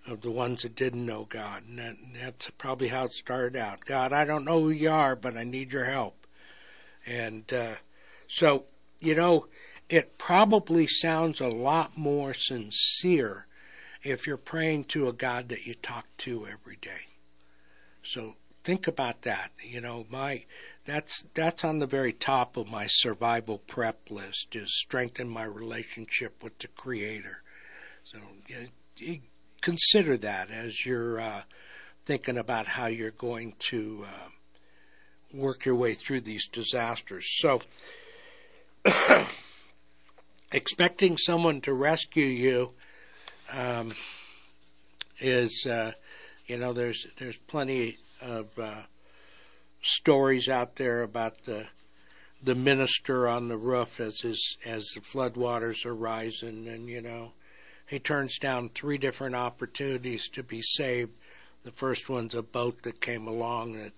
of 0.07 0.21
the 0.21 0.31
ones 0.31 0.63
that 0.63 0.75
didn't 0.75 1.05
know 1.05 1.25
God. 1.29 1.63
And 1.67 1.79
that, 1.79 1.95
that's 2.19 2.49
probably 2.51 2.87
how 2.87 3.05
it 3.05 3.13
started 3.13 3.59
out. 3.59 3.85
God, 3.85 4.13
I 4.13 4.25
don't 4.25 4.45
know 4.45 4.61
who 4.61 4.69
you 4.69 4.89
are, 4.89 5.15
but 5.15 5.37
I 5.37 5.43
need 5.43 5.71
your 5.71 5.85
help. 5.85 6.27
And 7.05 7.51
uh, 7.53 7.75
so, 8.27 8.65
you 8.99 9.15
know, 9.15 9.47
it 9.89 10.17
probably 10.17 10.87
sounds 10.87 11.39
a 11.39 11.47
lot 11.47 11.97
more 11.97 12.33
sincere 12.33 13.47
if 14.03 14.25
you're 14.25 14.37
praying 14.37 14.85
to 14.85 15.07
a 15.07 15.13
God 15.13 15.49
that 15.49 15.65
you 15.65 15.73
talk 15.75 16.05
to 16.19 16.47
every 16.47 16.77
day. 16.81 17.07
So 18.03 18.35
think 18.63 18.87
about 18.87 19.23
that. 19.23 19.51
You 19.63 19.81
know, 19.81 20.05
my 20.09 20.45
that's 20.85 21.23
that's 21.33 21.63
on 21.63 21.79
the 21.79 21.85
very 21.85 22.13
top 22.13 22.57
of 22.57 22.67
my 22.67 22.87
survival 22.87 23.59
prep 23.59 24.09
list 24.09 24.55
is 24.55 24.79
strengthen 24.79 25.29
my 25.29 25.43
relationship 25.43 26.43
with 26.43 26.57
the 26.59 26.67
Creator. 26.67 27.43
So 28.03 28.19
consider 29.61 30.17
that 30.17 30.49
as 30.49 30.85
you're 30.85 31.19
uh, 31.19 31.41
thinking 32.05 32.37
about 32.37 32.67
how 32.67 32.87
you're 32.87 33.11
going 33.11 33.53
to 33.59 34.05
uh, 34.07 34.29
work 35.33 35.65
your 35.65 35.75
way 35.75 35.93
through 35.93 36.21
these 36.21 36.47
disasters. 36.47 37.25
So, 37.39 37.61
expecting 40.51 41.17
someone 41.17 41.61
to 41.61 41.73
rescue 41.73 42.25
you 42.25 42.73
um, 43.51 43.91
is, 45.19 45.65
uh, 45.69 45.91
you 46.47 46.57
know, 46.57 46.73
there's 46.73 47.07
there's 47.17 47.37
plenty 47.37 47.97
of 48.21 48.47
uh, 48.59 48.81
stories 49.81 50.49
out 50.49 50.75
there 50.75 51.01
about 51.01 51.45
the 51.45 51.67
the 52.41 52.55
minister 52.55 53.27
on 53.27 53.49
the 53.49 53.57
roof 53.57 53.99
as 53.99 54.21
his 54.21 54.57
as 54.65 54.85
the 54.95 55.01
floodwaters 55.01 55.85
are 55.85 55.95
rising, 55.95 56.67
and 56.67 56.87
you 56.87 57.01
know, 57.01 57.33
he 57.87 57.99
turns 57.99 58.37
down 58.37 58.69
three 58.69 58.97
different 58.97 59.35
opportunities 59.35 60.29
to 60.29 60.43
be 60.43 60.61
saved. 60.61 61.11
The 61.63 61.71
first 61.71 62.09
one's 62.09 62.35
a 62.35 62.41
boat 62.41 62.83
that 62.83 63.01
came 63.01 63.27
along 63.27 63.73
that. 63.73 63.91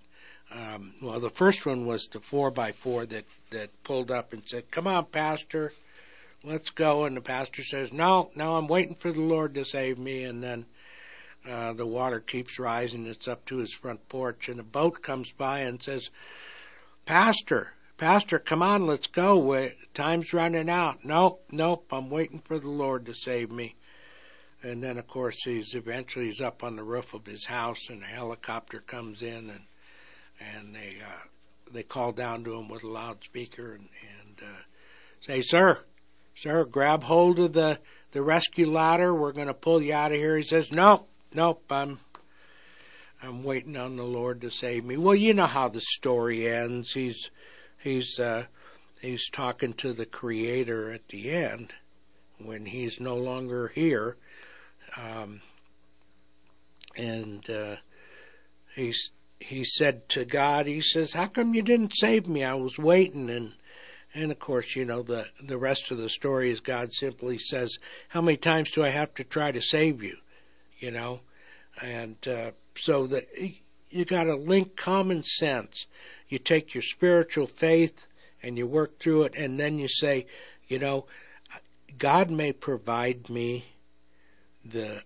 Um, 0.50 0.92
well, 1.00 1.18
the 1.18 1.30
first 1.30 1.64
one 1.64 1.86
was 1.86 2.06
the 2.08 2.20
four 2.20 2.50
by 2.50 2.72
four 2.72 3.06
that 3.06 3.24
that 3.50 3.70
pulled 3.84 4.10
up 4.10 4.32
and 4.32 4.42
said, 4.44 4.70
"Come 4.70 4.86
on, 4.86 5.06
Pastor, 5.06 5.72
let's 6.44 6.70
go." 6.70 7.04
And 7.04 7.16
the 7.16 7.20
pastor 7.20 7.62
says, 7.62 7.92
"No, 7.92 8.30
no, 8.34 8.56
I'm 8.56 8.68
waiting 8.68 8.94
for 8.94 9.12
the 9.12 9.20
Lord 9.20 9.54
to 9.54 9.64
save 9.64 9.98
me." 9.98 10.24
And 10.24 10.42
then 10.42 10.66
uh, 11.48 11.72
the 11.72 11.86
water 11.86 12.20
keeps 12.20 12.58
rising; 12.58 13.06
it's 13.06 13.28
up 13.28 13.44
to 13.46 13.58
his 13.58 13.72
front 13.72 14.08
porch, 14.08 14.48
and 14.48 14.60
a 14.60 14.64
boat 14.64 15.02
comes 15.02 15.32
by 15.32 15.60
and 15.60 15.82
says, 15.82 16.10
"Pastor, 17.06 17.74
Pastor, 17.96 18.38
come 18.38 18.62
on, 18.62 18.86
let's 18.86 19.06
go. 19.06 19.68
Time's 19.94 20.32
running 20.32 20.70
out." 20.70 21.04
Nope, 21.04 21.44
nope, 21.50 21.86
I'm 21.92 22.10
waiting 22.10 22.40
for 22.40 22.58
the 22.58 22.70
Lord 22.70 23.06
to 23.06 23.14
save 23.14 23.50
me. 23.50 23.76
And 24.62 24.82
then, 24.82 24.96
of 24.96 25.08
course, 25.08 25.42
he's 25.44 25.74
eventually 25.74 26.26
he's 26.26 26.40
up 26.40 26.62
on 26.62 26.76
the 26.76 26.84
roof 26.84 27.14
of 27.14 27.26
his 27.26 27.46
house, 27.46 27.88
and 27.88 28.02
a 28.02 28.06
helicopter 28.06 28.80
comes 28.80 29.22
in, 29.22 29.50
and 29.50 29.62
and 30.40 30.74
they 30.74 30.96
uh, 31.00 31.26
they 31.72 31.82
call 31.82 32.12
down 32.12 32.44
to 32.44 32.54
him 32.54 32.68
with 32.68 32.84
a 32.84 32.90
loudspeaker 32.90 33.74
and, 33.74 33.88
and 34.18 34.48
uh, 34.48 34.62
say, 35.20 35.42
"Sir, 35.42 35.84
sir, 36.34 36.64
grab 36.64 37.04
hold 37.04 37.38
of 37.38 37.52
the 37.52 37.78
the 38.12 38.22
rescue 38.22 38.70
ladder. 38.70 39.14
We're 39.14 39.32
going 39.32 39.48
to 39.48 39.54
pull 39.54 39.82
you 39.82 39.94
out 39.94 40.12
of 40.12 40.18
here." 40.18 40.36
He 40.36 40.42
says, 40.42 40.72
"No, 40.72 41.06
nope, 41.34 41.64
I'm 41.70 42.00
I'm 43.22 43.42
waiting 43.42 43.76
on 43.76 43.96
the 43.96 44.04
Lord 44.04 44.40
to 44.42 44.50
save 44.50 44.84
me." 44.84 44.96
Well, 44.96 45.14
you 45.14 45.34
know 45.34 45.46
how 45.46 45.68
the 45.68 45.80
story 45.80 46.48
ends. 46.48 46.92
He's 46.92 47.30
he's 47.78 48.18
uh, 48.18 48.44
he's 49.00 49.28
talking 49.28 49.74
to 49.74 49.92
the 49.92 50.06
Creator 50.06 50.92
at 50.92 51.08
the 51.08 51.30
end 51.30 51.72
when 52.38 52.66
he's 52.66 53.00
no 53.00 53.16
longer 53.16 53.68
here, 53.68 54.16
um, 54.96 55.40
and 56.96 57.48
uh, 57.48 57.76
he's 58.74 59.10
he 59.38 59.64
said 59.64 60.08
to 60.10 60.24
God, 60.24 60.66
he 60.66 60.80
says, 60.80 61.12
"How 61.12 61.26
come 61.26 61.54
you 61.54 61.62
didn't 61.62 61.96
save 61.96 62.28
me? 62.28 62.44
I 62.44 62.54
was 62.54 62.78
waiting." 62.78 63.28
And 63.28 63.54
and 64.14 64.30
of 64.30 64.38
course, 64.38 64.76
you 64.76 64.84
know 64.84 65.02
the 65.02 65.26
the 65.42 65.58
rest 65.58 65.90
of 65.90 65.98
the 65.98 66.08
story 66.08 66.50
is 66.50 66.60
God 66.60 66.92
simply 66.92 67.38
says, 67.38 67.76
"How 68.08 68.20
many 68.20 68.36
times 68.36 68.72
do 68.72 68.84
I 68.84 68.90
have 68.90 69.14
to 69.14 69.24
try 69.24 69.52
to 69.52 69.60
save 69.60 70.02
you?" 70.02 70.16
You 70.78 70.90
know, 70.90 71.20
and 71.80 72.16
uh, 72.26 72.50
so 72.76 73.06
that 73.08 73.28
you 73.90 74.04
got 74.04 74.24
to 74.24 74.36
link 74.36 74.76
common 74.76 75.22
sense. 75.22 75.86
You 76.28 76.38
take 76.38 76.74
your 76.74 76.82
spiritual 76.82 77.46
faith 77.46 78.06
and 78.42 78.58
you 78.58 78.66
work 78.66 78.98
through 78.98 79.24
it, 79.24 79.34
and 79.36 79.60
then 79.60 79.78
you 79.78 79.86
say, 79.88 80.26
you 80.66 80.78
know, 80.78 81.06
God 81.98 82.30
may 82.30 82.52
provide 82.52 83.30
me 83.30 83.66
the 84.64 85.02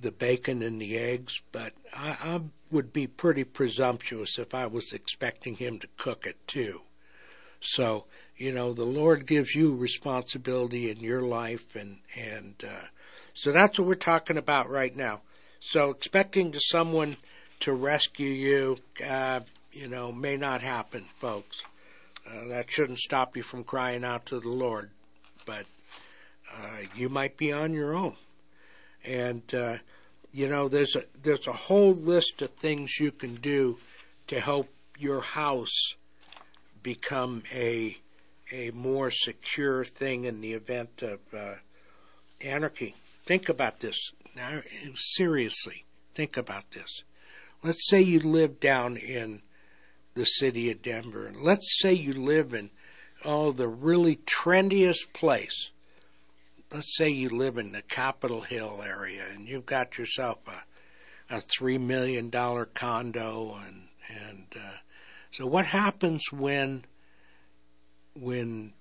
the 0.00 0.12
bacon 0.12 0.62
and 0.62 0.80
the 0.80 0.96
eggs, 0.96 1.40
but 1.50 1.72
I, 1.92 2.16
I 2.20 2.40
would 2.70 2.92
be 2.92 3.06
pretty 3.06 3.42
presumptuous 3.42 4.38
if 4.38 4.54
I 4.54 4.66
was 4.66 4.92
expecting 4.92 5.56
him 5.56 5.80
to 5.80 5.88
cook 5.96 6.24
it 6.24 6.46
too. 6.46 6.82
So, 7.60 8.04
you 8.38 8.52
know, 8.52 8.72
the 8.72 8.84
Lord 8.84 9.26
gives 9.26 9.54
you 9.54 9.74
responsibility 9.74 10.90
in 10.90 11.00
your 11.00 11.20
life, 11.20 11.74
and 11.74 11.98
and 12.16 12.54
uh, 12.64 12.86
so 13.34 13.52
that's 13.52 13.78
what 13.78 13.88
we're 13.88 13.94
talking 13.96 14.36
about 14.36 14.70
right 14.70 14.94
now. 14.94 15.20
So, 15.60 15.90
expecting 15.90 16.52
to 16.52 16.60
someone 16.60 17.16
to 17.60 17.72
rescue 17.72 18.30
you, 18.30 18.78
uh, 19.04 19.40
you 19.72 19.88
know, 19.88 20.12
may 20.12 20.36
not 20.36 20.62
happen, 20.62 21.04
folks. 21.16 21.62
Uh, 22.26 22.48
that 22.48 22.70
shouldn't 22.70 22.98
stop 22.98 23.36
you 23.36 23.42
from 23.42 23.64
crying 23.64 24.04
out 24.04 24.26
to 24.26 24.38
the 24.38 24.48
Lord, 24.48 24.90
but 25.44 25.66
uh, 26.54 26.82
you 26.94 27.08
might 27.08 27.36
be 27.36 27.52
on 27.52 27.72
your 27.72 27.94
own, 27.94 28.14
and 29.04 29.42
uh, 29.52 29.78
you 30.32 30.48
know, 30.48 30.68
there's 30.68 30.94
a 30.94 31.02
there's 31.20 31.48
a 31.48 31.52
whole 31.52 31.94
list 31.94 32.40
of 32.42 32.50
things 32.50 33.00
you 33.00 33.10
can 33.10 33.34
do 33.34 33.78
to 34.28 34.38
help 34.38 34.68
your 34.96 35.22
house 35.22 35.94
become 36.82 37.42
a 37.52 37.96
a 38.52 38.70
more 38.70 39.10
secure 39.10 39.84
thing 39.84 40.24
in 40.24 40.40
the 40.40 40.52
event 40.52 41.02
of 41.02 41.20
uh, 41.34 41.54
anarchy. 42.40 42.94
Think 43.24 43.48
about 43.48 43.80
this 43.80 44.10
now. 44.34 44.62
Seriously, 44.94 45.84
think 46.14 46.36
about 46.36 46.70
this. 46.70 47.02
Let's 47.62 47.88
say 47.88 48.00
you 48.00 48.20
live 48.20 48.60
down 48.60 48.96
in 48.96 49.42
the 50.14 50.24
city 50.24 50.70
of 50.70 50.82
Denver, 50.82 51.30
let's 51.34 51.68
say 51.80 51.92
you 51.92 52.12
live 52.12 52.54
in 52.54 52.70
oh 53.24 53.52
the 53.52 53.68
really 53.68 54.16
trendiest 54.16 55.12
place 55.12 55.70
let's 56.72 56.96
say 56.96 57.08
you 57.08 57.28
live 57.28 57.56
in 57.56 57.72
the 57.72 57.82
Capitol 57.82 58.42
Hill 58.42 58.82
area 58.84 59.24
and 59.32 59.48
you've 59.48 59.66
got 59.66 59.96
yourself 59.96 60.38
a, 60.46 61.36
a 61.36 61.40
three 61.40 61.78
million 61.78 62.30
dollar 62.30 62.66
condo 62.66 63.58
and 63.66 63.88
and 64.08 64.46
uh, 64.56 64.76
so 65.32 65.46
what 65.46 65.66
happens 65.66 66.24
when 66.32 66.84
when 68.20 68.72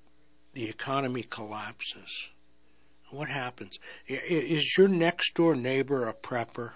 the 0.53 0.69
economy 0.69 1.23
collapses? 1.23 2.27
What 3.09 3.29
happens? 3.29 3.79
Is 4.07 4.77
your 4.77 4.87
next 4.87 5.35
door 5.35 5.55
neighbor 5.55 6.07
a 6.07 6.13
prepper? 6.13 6.71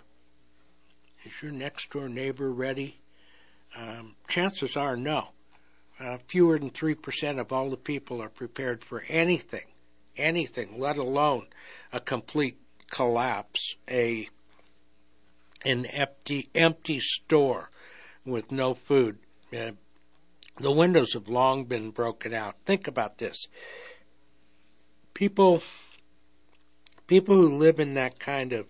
Is 1.25 1.41
your 1.41 1.51
next 1.51 1.89
door 1.91 2.07
neighbor 2.07 2.51
ready? 2.51 3.01
Um, 3.75 4.15
chances 4.27 4.77
are 4.77 4.95
no. 4.95 5.29
Uh, 5.99 6.17
fewer 6.27 6.57
than 6.57 6.71
3% 6.71 7.39
of 7.39 7.51
all 7.51 7.69
the 7.69 7.77
people 7.77 8.21
are 8.21 8.29
prepared 8.29 8.83
for 8.83 9.03
anything 9.07 9.65
anything, 10.17 10.79
let 10.79 10.97
alone 10.97 11.47
a 11.91 11.99
complete 11.99 12.57
collapse, 12.89 13.75
a 13.89 14.29
an 15.63 15.85
empty 15.85 16.49
empty 16.55 16.99
store 16.99 17.69
with 18.25 18.51
no 18.51 18.73
food. 18.73 19.19
Uh, 19.55 19.71
the 20.59 20.71
windows 20.71 21.13
have 21.13 21.27
long 21.27 21.65
been 21.65 21.91
broken 21.91 22.33
out. 22.33 22.55
Think 22.65 22.87
about 22.87 23.17
this. 23.17 23.47
People 25.13 25.63
people 27.07 27.35
who 27.35 27.57
live 27.57 27.79
in 27.79 27.93
that 27.95 28.19
kind 28.19 28.53
of 28.53 28.67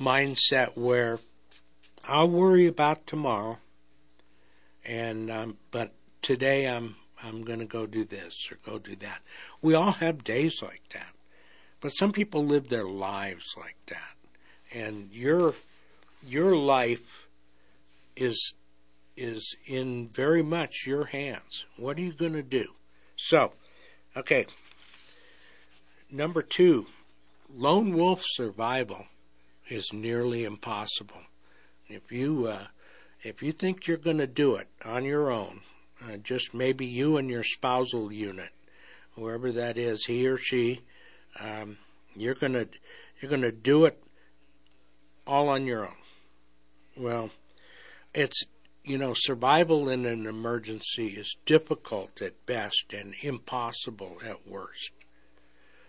mindset 0.00 0.76
where 0.76 1.18
I'll 2.06 2.28
worry 2.28 2.66
about 2.66 3.06
tomorrow 3.06 3.58
and 4.84 5.30
um, 5.30 5.56
but 5.70 5.92
today 6.22 6.68
I'm 6.68 6.96
I'm 7.22 7.42
going 7.42 7.60
to 7.60 7.64
go 7.64 7.86
do 7.86 8.04
this 8.04 8.50
or 8.50 8.58
go 8.64 8.78
do 8.78 8.96
that. 8.96 9.22
We 9.62 9.74
all 9.74 9.92
have 9.92 10.24
days 10.24 10.60
like 10.62 10.82
that. 10.92 11.14
But 11.80 11.90
some 11.90 12.12
people 12.12 12.44
live 12.44 12.68
their 12.68 12.86
lives 12.86 13.54
like 13.58 13.76
that. 13.86 14.16
And 14.72 15.10
your 15.12 15.54
your 16.26 16.56
life 16.56 17.28
is 18.16 18.54
is 19.16 19.54
in 19.66 20.08
very 20.08 20.42
much 20.42 20.86
your 20.86 21.06
hands. 21.06 21.64
What 21.76 21.98
are 21.98 22.02
you 22.02 22.12
going 22.12 22.32
to 22.32 22.42
do? 22.42 22.66
So, 23.16 23.52
okay. 24.16 24.46
Number 26.10 26.42
2, 26.42 26.86
lone 27.52 27.94
wolf 27.94 28.22
survival 28.24 29.06
is 29.68 29.92
nearly 29.92 30.44
impossible. 30.44 31.22
If 31.88 32.10
you 32.12 32.46
uh, 32.46 32.66
if 33.22 33.42
you 33.42 33.52
think 33.52 33.86
you're 33.86 33.96
going 33.96 34.18
to 34.18 34.26
do 34.26 34.56
it 34.56 34.68
on 34.84 35.04
your 35.04 35.30
own, 35.30 35.60
uh, 36.02 36.16
just 36.18 36.54
maybe 36.54 36.86
you 36.86 37.16
and 37.16 37.30
your 37.30 37.42
spousal 37.42 38.12
unit, 38.12 38.50
whoever 39.16 39.52
that 39.52 39.78
is, 39.78 40.04
he 40.06 40.26
or 40.26 40.36
she, 40.36 40.80
um, 41.40 41.78
you're 42.14 42.34
gonna 42.34 42.66
you're 43.20 43.30
gonna 43.30 43.52
do 43.52 43.86
it 43.86 44.02
all 45.26 45.48
on 45.48 45.66
your 45.66 45.86
own. 45.86 45.96
Well, 46.96 47.30
it's 48.12 48.44
you 48.84 48.98
know 48.98 49.14
survival 49.16 49.88
in 49.88 50.04
an 50.04 50.26
emergency 50.26 51.08
is 51.08 51.36
difficult 51.46 52.20
at 52.20 52.46
best 52.46 52.92
and 52.92 53.14
impossible 53.22 54.18
at 54.24 54.46
worst. 54.46 54.92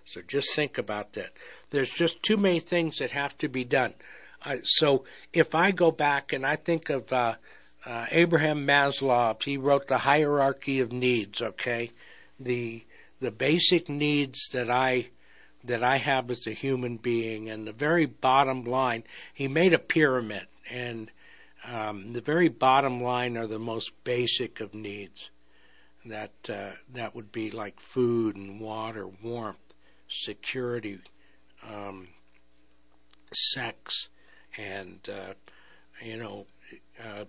So 0.05 0.21
just 0.21 0.53
think 0.55 0.77
about 0.77 1.13
that. 1.13 1.31
There's 1.71 1.91
just 1.91 2.21
too 2.23 2.37
many 2.37 2.59
things 2.59 2.97
that 2.97 3.11
have 3.11 3.37
to 3.39 3.47
be 3.47 3.63
done. 3.63 3.93
Uh, 4.43 4.57
so 4.63 5.03
if 5.33 5.55
I 5.55 5.71
go 5.71 5.91
back 5.91 6.31
and 6.31 6.45
I 6.45 6.55
think 6.55 6.89
of 6.89 7.11
uh, 7.11 7.35
uh, 7.85 8.05
Abraham 8.11 8.65
Maslow, 8.65 9.41
he 9.43 9.57
wrote 9.57 9.87
the 9.87 9.97
hierarchy 9.97 10.79
of 10.79 10.91
needs. 10.91 11.41
Okay, 11.41 11.91
the 12.39 12.83
the 13.19 13.31
basic 13.31 13.89
needs 13.89 14.47
that 14.53 14.69
I 14.69 15.09
that 15.63 15.83
I 15.83 15.97
have 15.97 16.29
as 16.29 16.45
a 16.47 16.51
human 16.53 16.97
being, 16.97 17.49
and 17.49 17.65
the 17.65 17.73
very 17.73 18.05
bottom 18.05 18.63
line, 18.63 19.03
he 19.33 19.47
made 19.47 19.73
a 19.73 19.79
pyramid, 19.79 20.45
and 20.69 21.09
um, 21.71 22.13
the 22.13 22.21
very 22.21 22.49
bottom 22.49 23.01
line 23.01 23.37
are 23.37 23.47
the 23.47 23.59
most 23.59 23.91
basic 24.03 24.59
of 24.61 24.73
needs. 24.73 25.29
that 26.05 26.33
uh, 26.49 26.71
that 26.93 27.15
would 27.15 27.31
be 27.31 27.49
like 27.51 27.79
food 27.79 28.35
and 28.35 28.59
water, 28.59 29.07
warmth, 29.23 29.57
security, 30.07 30.99
um, 31.67 32.07
sex, 33.33 34.07
and 34.57 35.09
uh, 35.09 35.33
you 36.03 36.17
know, 36.17 36.45
uh, 37.03 37.25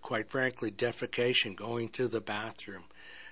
quite 0.00 0.30
frankly, 0.30 0.70
defecation, 0.70 1.56
going 1.56 1.88
to 1.90 2.08
the 2.08 2.20
bathroom. 2.20 2.84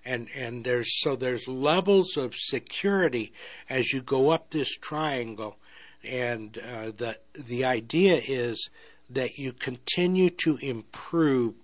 And, 0.04 0.28
and 0.34 0.64
there's 0.64 1.00
so 1.00 1.14
there's 1.14 1.46
levels 1.46 2.16
of 2.16 2.34
security 2.34 3.32
as 3.70 3.92
you 3.92 4.02
go 4.02 4.30
up 4.30 4.50
this 4.50 4.70
triangle, 4.76 5.58
and 6.02 6.58
uh, 6.58 6.90
the 6.96 7.18
the 7.34 7.64
idea 7.64 8.20
is 8.26 8.68
that 9.10 9.38
you 9.38 9.52
continue 9.52 10.30
to 10.30 10.56
improve 10.58 11.54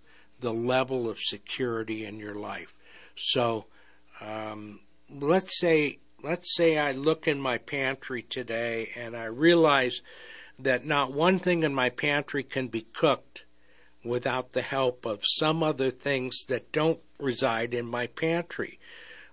the 0.41 0.53
level 0.53 1.09
of 1.09 1.19
security 1.19 2.05
in 2.05 2.19
your 2.19 2.35
life. 2.35 2.75
So, 3.17 3.67
um, 4.21 4.81
let's 5.11 5.59
say 5.59 5.99
let's 6.23 6.55
say 6.57 6.77
I 6.77 6.93
look 6.93 7.29
in 7.29 7.41
my 7.41 7.59
pantry 7.59 8.23
today 8.23 8.91
and 8.97 9.17
I 9.17 9.25
realize 9.25 10.01
that 10.59 10.85
not 10.85 11.13
one 11.13 11.39
thing 11.39 11.63
in 11.63 11.73
my 11.73 11.91
pantry 11.91 12.43
can 12.43 12.69
be 12.69 12.83
cooked 12.93 13.45
without 14.05 14.53
the 14.53 14.63
help 14.63 15.07
of 15.07 15.21
some 15.25 15.63
other 15.63 15.91
things 15.91 16.45
that 16.49 16.73
don't 16.73 17.01
reside 17.19 17.75
in 17.75 17.87
my 17.87 18.07
pantry. 18.07 18.79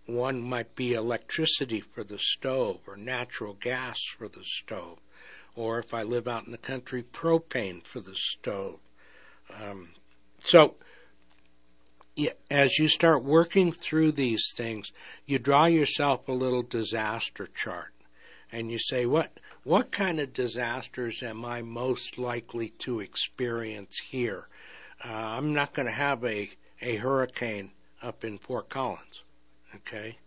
One 0.06 0.42
might 0.42 0.76
be 0.76 0.94
electricity 0.94 1.80
for 1.80 2.04
the 2.04 2.20
stove 2.20 2.82
or 2.88 2.96
natural 2.96 3.54
gas 3.54 3.98
for 4.18 4.28
the 4.28 4.44
stove, 4.44 5.00
or 5.56 5.80
if 5.80 5.94
I 5.94 6.04
live 6.04 6.28
out 6.28 6.46
in 6.46 6.52
the 6.52 6.58
country, 6.58 7.04
propane 7.04 7.86
for 7.86 8.02
the 8.02 8.16
stove. 8.16 8.80
Um, 9.50 9.90
so, 10.40 10.76
as 12.50 12.78
you 12.78 12.88
start 12.88 13.24
working 13.24 13.72
through 13.72 14.14
these 14.14 14.52
things, 14.56 14.92
you 15.26 15.40
draw 15.40 15.66
yourself 15.66 16.28
a 16.28 16.34
little 16.34 16.64
disaster 16.64 17.48
chart, 17.48 17.94
and 18.52 18.72
you 18.72 18.80
say, 18.80 19.06
"What 19.06 19.40
what 19.64 19.92
kind 19.92 20.20
of 20.20 20.34
disasters 20.34 21.24
am 21.24 21.44
I 21.44 21.62
most 21.62 22.18
likely 22.18 22.70
to 22.80 23.00
experience 23.00 23.98
here?" 24.10 24.48
Uh, 25.04 25.10
I'm 25.10 25.54
not 25.54 25.74
going 25.74 25.88
to 25.88 25.92
have 25.92 26.24
a 26.24 26.52
a 26.82 26.98
hurricane 26.98 27.72
up 28.02 28.24
in 28.24 28.38
Fort 28.38 28.70
Collins, 28.70 29.24
okay, 29.76 30.18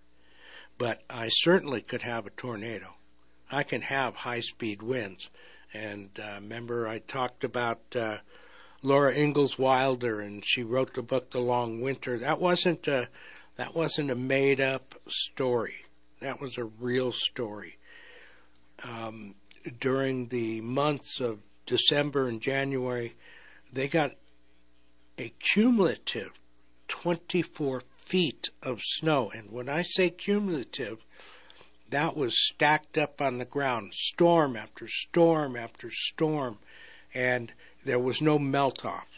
but 0.77 1.03
I 1.09 1.29
certainly 1.29 1.83
could 1.83 2.03
have 2.03 2.27
a 2.27 2.31
tornado. 2.31 2.98
I 3.51 3.63
can 3.63 3.83
have 3.83 4.15
high 4.15 4.41
speed 4.41 4.83
winds, 4.83 5.29
and 5.73 6.11
uh, 6.19 6.35
remember 6.41 6.89
I 6.89 6.99
talked 6.99 7.45
about. 7.45 7.81
Uh, 7.95 8.19
Laura 8.81 9.13
Ingalls 9.13 9.59
Wilder, 9.59 10.21
and 10.21 10.45
she 10.47 10.63
wrote 10.63 10.95
the 10.95 11.03
book 11.03 11.31
The 11.31 11.41
Long 11.41 11.81
Winter. 11.81 12.17
That 12.17 12.41
wasn't 12.41 12.87
a 12.87 13.09
that 13.57 13.75
wasn't 13.75 14.11
a 14.11 14.15
made 14.15 14.61
up 14.61 14.95
story. 15.09 15.85
That 16.21 16.41
was 16.41 16.57
a 16.59 16.65
real 16.65 17.11
story. 17.13 17.77
Um, 18.85 19.35
during 19.81 20.29
the 20.29 20.61
months 20.61 21.21
of 21.21 21.41
December 21.67 22.29
and 22.29 22.41
January, 22.41 23.17
they 23.73 23.89
got 23.89 24.13
a 25.19 25.33
cumulative 25.53 26.31
24 26.87 27.83
feet 27.97 28.49
of 28.63 28.81
snow. 28.81 29.31
And 29.35 29.51
when 29.51 29.69
I 29.69 29.83
say 29.83 30.11
cumulative, 30.11 30.99
that 31.91 32.17
was 32.17 32.35
stacked 32.37 32.99
up 32.99 33.21
on 33.21 33.39
the 33.39 33.45
ground, 33.45 33.93
storm 33.95 34.57
after 34.57 34.87
storm 34.89 35.57
after 35.57 35.91
storm. 35.91 36.59
And 37.15 37.53
there 37.85 37.99
was 37.99 38.21
no 38.21 38.39
melt 38.39 38.85
off. 38.85 39.09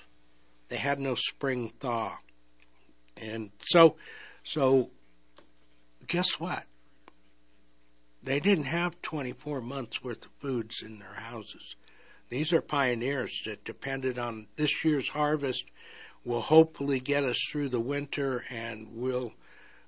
They 0.68 0.76
had 0.76 1.00
no 1.00 1.16
spring 1.16 1.72
thaw. 1.80 2.18
And 3.16 3.50
so, 3.60 3.96
so 4.44 4.90
guess 6.06 6.38
what? 6.38 6.64
They 8.22 8.38
didn't 8.38 8.64
have 8.64 9.00
24 9.02 9.60
months 9.60 10.04
worth 10.04 10.26
of 10.26 10.30
foods 10.40 10.82
in 10.82 10.98
their 10.98 11.14
houses. 11.14 11.74
These 12.28 12.52
are 12.52 12.60
pioneers 12.60 13.32
that 13.46 13.64
depended 13.64 14.18
on 14.18 14.46
this 14.56 14.84
year's 14.84 15.08
harvest 15.08 15.64
will 16.24 16.42
hopefully 16.42 17.00
get 17.00 17.24
us 17.24 17.38
through 17.50 17.70
the 17.70 17.80
winter 17.80 18.44
and 18.50 18.88
we'll 18.92 19.32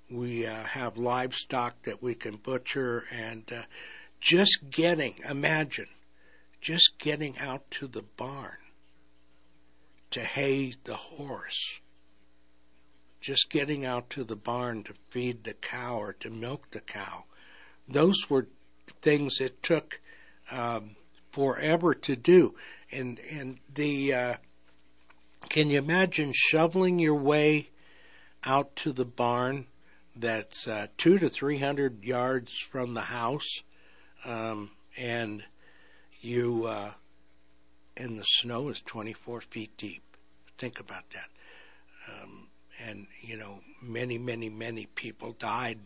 we 0.09 0.45
uh, 0.45 0.63
have 0.63 0.97
livestock 0.97 1.81
that 1.83 2.01
we 2.01 2.15
can 2.15 2.37
butcher 2.37 3.05
and 3.11 3.51
uh, 3.51 3.63
just 4.19 4.69
getting 4.69 5.15
imagine 5.27 5.87
just 6.63 6.97
getting 6.97 7.37
out 7.39 7.69
to 7.69 7.87
the 7.87 8.01
barn 8.01 8.55
to 10.09 10.21
hay 10.21 10.73
the 10.85 10.95
horse, 10.95 11.79
just 13.19 13.49
getting 13.49 13.83
out 13.85 14.09
to 14.11 14.23
the 14.23 14.35
barn 14.35 14.83
to 14.83 14.93
feed 15.09 15.43
the 15.43 15.53
cow 15.53 15.97
or 15.97 16.13
to 16.13 16.29
milk 16.29 16.71
the 16.71 16.79
cow. 16.79 17.25
Those 17.89 18.29
were 18.29 18.47
things 19.01 19.37
that 19.39 19.61
took 19.61 19.99
um, 20.51 20.95
forever 21.31 21.93
to 21.93 22.15
do, 22.15 22.55
and 22.91 23.19
and 23.29 23.57
the 23.73 24.13
uh, 24.13 24.33
can 25.49 25.69
you 25.69 25.79
imagine 25.79 26.31
shoveling 26.33 26.97
your 26.99 27.15
way 27.15 27.71
out 28.45 28.75
to 28.77 28.93
the 28.93 29.05
barn 29.05 29.65
that's 30.15 30.67
uh, 30.67 30.87
two 30.97 31.17
to 31.19 31.29
three 31.29 31.59
hundred 31.59 32.03
yards 32.03 32.57
from 32.57 32.93
the 32.93 33.01
house, 33.01 33.61
um, 34.25 34.71
and 34.97 35.43
you 36.21 36.65
uh, 36.65 36.91
and 37.95 38.19
the 38.19 38.23
snow 38.23 38.69
is 38.69 38.81
24 38.81 39.41
feet 39.41 39.75
deep. 39.77 40.03
Think 40.57 40.79
about 40.79 41.03
that. 41.13 41.29
Um, 42.07 42.47
and, 42.83 43.07
you 43.21 43.37
know, 43.37 43.59
many, 43.81 44.17
many, 44.17 44.49
many 44.49 44.87
people 44.87 45.33
died 45.33 45.79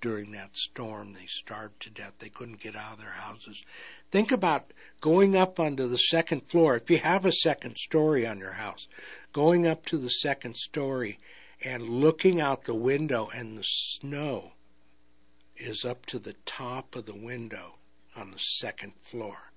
during 0.00 0.32
that 0.32 0.56
storm. 0.56 1.12
They 1.12 1.26
starved 1.26 1.80
to 1.80 1.90
death. 1.90 2.14
They 2.18 2.28
couldn't 2.28 2.60
get 2.60 2.76
out 2.76 2.94
of 2.94 2.98
their 2.98 3.12
houses. 3.12 3.62
Think 4.10 4.32
about 4.32 4.72
going 5.00 5.36
up 5.36 5.60
onto 5.60 5.88
the 5.88 5.96
second 5.96 6.48
floor. 6.48 6.76
If 6.76 6.90
you 6.90 6.98
have 6.98 7.24
a 7.24 7.32
second 7.32 7.76
story 7.76 8.26
on 8.26 8.38
your 8.38 8.52
house, 8.52 8.86
going 9.32 9.66
up 9.66 9.86
to 9.86 9.98
the 9.98 10.10
second 10.10 10.56
story 10.56 11.18
and 11.64 11.88
looking 11.88 12.40
out 12.40 12.64
the 12.64 12.74
window, 12.74 13.28
and 13.34 13.58
the 13.58 13.64
snow 13.64 14.52
is 15.56 15.84
up 15.84 16.06
to 16.06 16.18
the 16.18 16.34
top 16.44 16.96
of 16.96 17.06
the 17.06 17.14
window 17.14 17.76
on 18.16 18.30
the 18.30 18.38
second 18.38 18.92
floor. 19.02 19.52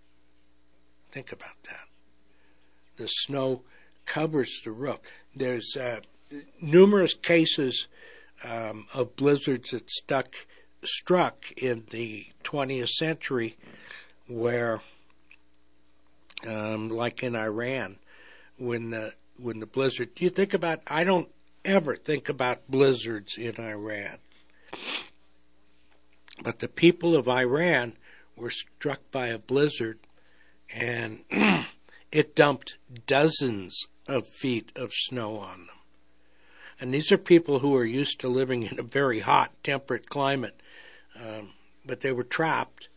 Think 1.12 1.32
about 1.32 1.63
that 1.63 1.88
the 2.98 3.08
snow 3.08 3.62
covers 4.06 4.62
the 4.63 4.72
roof. 4.72 5.00
There's 5.36 5.76
uh, 5.76 6.02
numerous 6.62 7.13
cases 7.13 7.88
um, 8.44 8.88
of 8.94 9.15
blizzards 9.15 9.72
that 9.72 9.89
stuck 9.89 10.34
struck 10.84 11.52
in 11.58 11.86
the 11.89 12.28
20th 12.44 12.89
century, 12.89 13.58
where, 14.28 14.82
um, 16.46 16.89
like 16.89 17.24
in 17.24 17.36
Iran, 17.36 17.98
when 18.58 18.91
the 18.91 19.13
when 19.38 19.60
the 19.60 19.65
blizzard. 19.65 20.15
Do 20.15 20.24
you 20.24 20.30
think 20.30 20.54
about? 20.54 20.82
I 20.88 21.04
don't 21.04 21.30
ever 21.65 21.95
think 21.95 22.30
about 22.30 22.69
blizzards 22.69 23.38
in 23.38 23.60
Iran, 23.60 24.17
but 26.41 26.60
the 26.60 26.67
people 26.67 27.15
of 27.15 27.28
Iran 27.28 27.93
were 28.36 28.49
struck 28.49 28.99
by 29.12 29.28
a 29.28 29.39
blizzard, 29.39 29.99
and 30.73 31.21
it 32.12 32.36
dumped 32.36 32.78
dozens 33.08 33.88
of 34.08 34.28
feet 34.28 34.71
of 34.75 34.91
snow 34.93 35.38
on 35.38 35.67
them. 35.67 35.75
And 36.80 36.93
these 36.93 37.12
are 37.12 37.17
people 37.17 37.60
who 37.60 37.75
are 37.75 37.86
used 37.86 38.19
to 38.19 38.28
living 38.28 38.63
in 38.63 38.80
a 38.80 38.84
very 38.84 39.21
hot, 39.21 39.51
temperate 39.63 40.10
climate, 40.10 40.60
um, 41.19 41.51
but 41.86 42.01
they 42.01 42.12
were 42.12 42.23
trapped, 42.23 42.89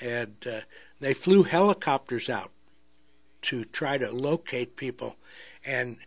and 0.00 0.34
uh, 0.46 0.60
they 1.00 1.14
flew 1.14 1.42
helicopters 1.42 2.28
out 2.28 2.50
to 3.42 3.64
try 3.66 3.98
to 3.98 4.10
locate 4.10 4.76
people, 4.76 5.16
and 5.64 5.98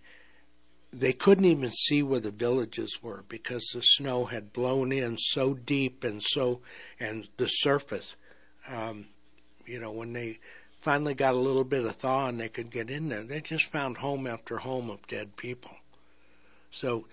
they 0.93 1.13
couldn't 1.13 1.45
even 1.45 1.71
see 1.71 2.03
where 2.03 2.19
the 2.19 2.31
villages 2.31 2.99
were 3.01 3.23
because 3.29 3.63
the 3.73 3.81
snow 3.81 4.25
had 4.25 4.51
blown 4.51 4.91
in 4.91 5.17
so 5.17 5.53
deep 5.53 6.03
and 6.03 6.21
so, 6.21 6.59
and 6.99 7.27
the 7.37 7.47
surface. 7.47 8.15
Um, 8.67 9.05
you 9.65 9.79
know, 9.79 9.91
when 9.91 10.13
they 10.13 10.39
finally 10.81 11.13
got 11.13 11.35
a 11.35 11.39
little 11.39 11.63
bit 11.63 11.85
of 11.85 11.95
thaw 11.95 12.27
and 12.27 12.39
they 12.39 12.49
could 12.49 12.71
get 12.71 12.89
in 12.89 13.09
there, 13.09 13.23
they 13.23 13.39
just 13.39 13.65
found 13.65 13.97
home 13.97 14.27
after 14.27 14.57
home 14.57 14.89
of 14.89 15.07
dead 15.07 15.37
people. 15.37 15.71
So 16.71 17.05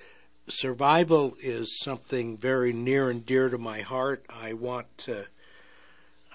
survival 0.48 1.36
is 1.40 1.78
something 1.82 2.36
very 2.36 2.72
near 2.72 3.10
and 3.10 3.24
dear 3.24 3.48
to 3.48 3.58
my 3.58 3.82
heart. 3.82 4.24
I 4.28 4.54
want 4.54 4.86
to 4.98 5.26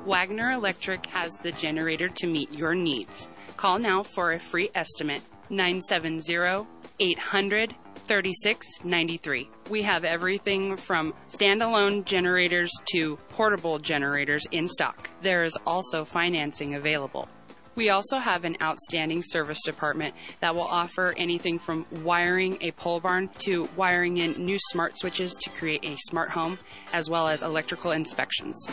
Wagner 0.05 0.51
Electric 0.51 1.07
has 1.07 1.39
the 1.39 1.53
generator 1.53 2.09
to 2.09 2.27
meet 2.27 2.53
your 2.53 2.75
needs. 2.75 3.29
Call 3.57 3.79
now 3.79 4.03
for 4.03 4.33
a 4.33 4.39
free 4.39 4.71
estimate 4.75 5.23
970 5.49 6.67
800 6.99 7.75
3693. 8.05 9.49
We 9.71 9.83
have 9.83 10.05
everything 10.05 10.77
from 10.77 11.15
standalone 11.29 12.05
generators 12.05 12.71
to 12.93 13.17
portable 13.31 13.79
generators 13.79 14.47
in 14.51 14.69
stock. 14.69 15.11
There 15.23 15.43
is 15.43 15.57
also 15.67 16.05
financing 16.05 16.75
available. 16.75 17.29
We 17.77 17.89
also 17.89 18.19
have 18.19 18.45
an 18.45 18.57
outstanding 18.63 19.23
service 19.23 19.61
department 19.65 20.15
that 20.41 20.55
will 20.55 20.63
offer 20.63 21.15
anything 21.17 21.59
from 21.59 21.87
wiring 22.03 22.59
a 22.61 22.71
pole 22.73 23.01
barn 23.01 23.31
to 23.41 23.69
wiring 23.77 24.19
in 24.19 24.45
new 24.45 24.59
smart 24.71 24.97
switches 24.97 25.35
to 25.43 25.51
create 25.51 25.85
a 25.85 25.97
smart 25.97 26.31
home, 26.31 26.59
as 26.93 27.11
well 27.11 27.27
as 27.27 27.43
electrical 27.43 27.91
inspections. 27.91 28.69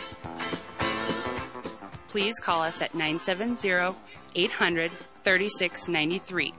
Please 2.06 2.38
call 2.38 2.62
us 2.62 2.80
at 2.82 2.94
970 2.94 3.96
800 4.36 4.92
3693 5.24 6.54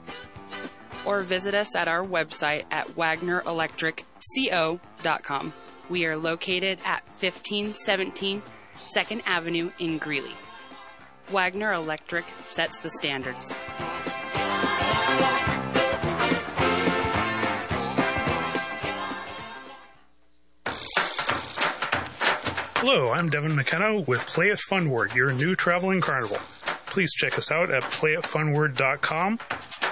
or 1.06 1.22
visit 1.22 1.56
us 1.56 1.76
at 1.76 1.88
our 1.88 2.06
website 2.06 2.66
at 2.72 2.88
wagnerelectricco.com. 2.96 5.54
We 5.89 6.06
are 6.06 6.16
located 6.16 6.78
at 6.86 7.04
1517 7.20 8.42
2nd 8.78 9.22
Avenue 9.26 9.72
in 9.80 9.98
Greeley. 9.98 10.36
Wagner 11.30 11.74
Electric 11.74 12.26
sets 12.46 12.80
the 12.80 12.89
standards. 12.89 13.54
Hello, 22.86 23.12
I'm 23.12 23.30
Devin 23.30 23.56
McKenna 23.56 24.02
with 24.02 24.28
Play 24.28 24.48
It 24.48 24.60
Funward, 24.70 25.16
your 25.16 25.32
new 25.32 25.56
traveling 25.56 26.02
carnival. 26.02 26.36
Please 26.94 27.12
check 27.12 27.38
us 27.40 27.52
out 27.52 27.72
at 27.72 27.82
playitfunward.com 27.82 29.40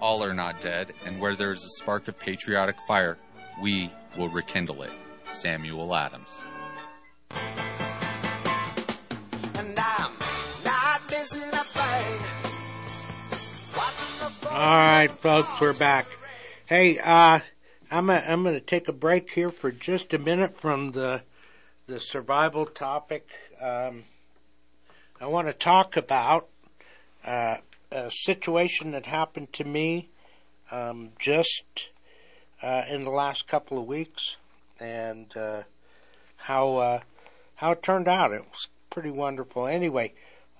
All 0.00 0.24
are 0.24 0.32
not 0.32 0.62
dead, 0.62 0.94
and 1.04 1.20
where 1.20 1.36
there 1.36 1.52
is 1.52 1.62
a 1.62 1.68
spark 1.68 2.08
of 2.08 2.18
patriotic 2.18 2.76
fire, 2.88 3.18
we 3.60 3.92
will 4.16 4.30
rekindle 4.30 4.82
it. 4.82 4.90
Samuel 5.28 5.94
Adams. 5.94 6.42
All 14.50 14.76
right, 14.76 15.10
folks, 15.10 15.60
we're 15.60 15.74
back. 15.74 16.06
Hey, 16.66 16.98
uh, 16.98 17.40
I'm 17.90 18.10
a, 18.10 18.14
I'm 18.14 18.42
going 18.42 18.54
to 18.54 18.60
take 18.60 18.88
a 18.88 18.92
break 18.92 19.30
here 19.30 19.50
for 19.50 19.70
just 19.70 20.14
a 20.14 20.18
minute 20.18 20.58
from 20.58 20.92
the 20.92 21.22
the 21.86 22.00
survival 22.00 22.66
topic. 22.66 23.28
Um, 23.60 24.04
I 25.20 25.26
want 25.26 25.48
to 25.48 25.52
talk 25.52 25.96
about 25.96 26.49
uh, 27.24 27.56
a 27.90 28.10
situation 28.10 28.92
that 28.92 29.06
happened 29.06 29.52
to 29.54 29.64
me 29.64 30.08
um, 30.70 31.10
just 31.18 31.88
uh, 32.62 32.82
in 32.88 33.04
the 33.04 33.10
last 33.10 33.46
couple 33.48 33.78
of 33.78 33.86
weeks, 33.86 34.36
and 34.78 35.36
uh, 35.36 35.62
how 36.36 36.76
uh, 36.76 37.00
how 37.56 37.72
it 37.72 37.82
turned 37.82 38.08
out. 38.08 38.32
It 38.32 38.42
was 38.42 38.68
pretty 38.90 39.10
wonderful. 39.10 39.66
Anyway, 39.66 40.12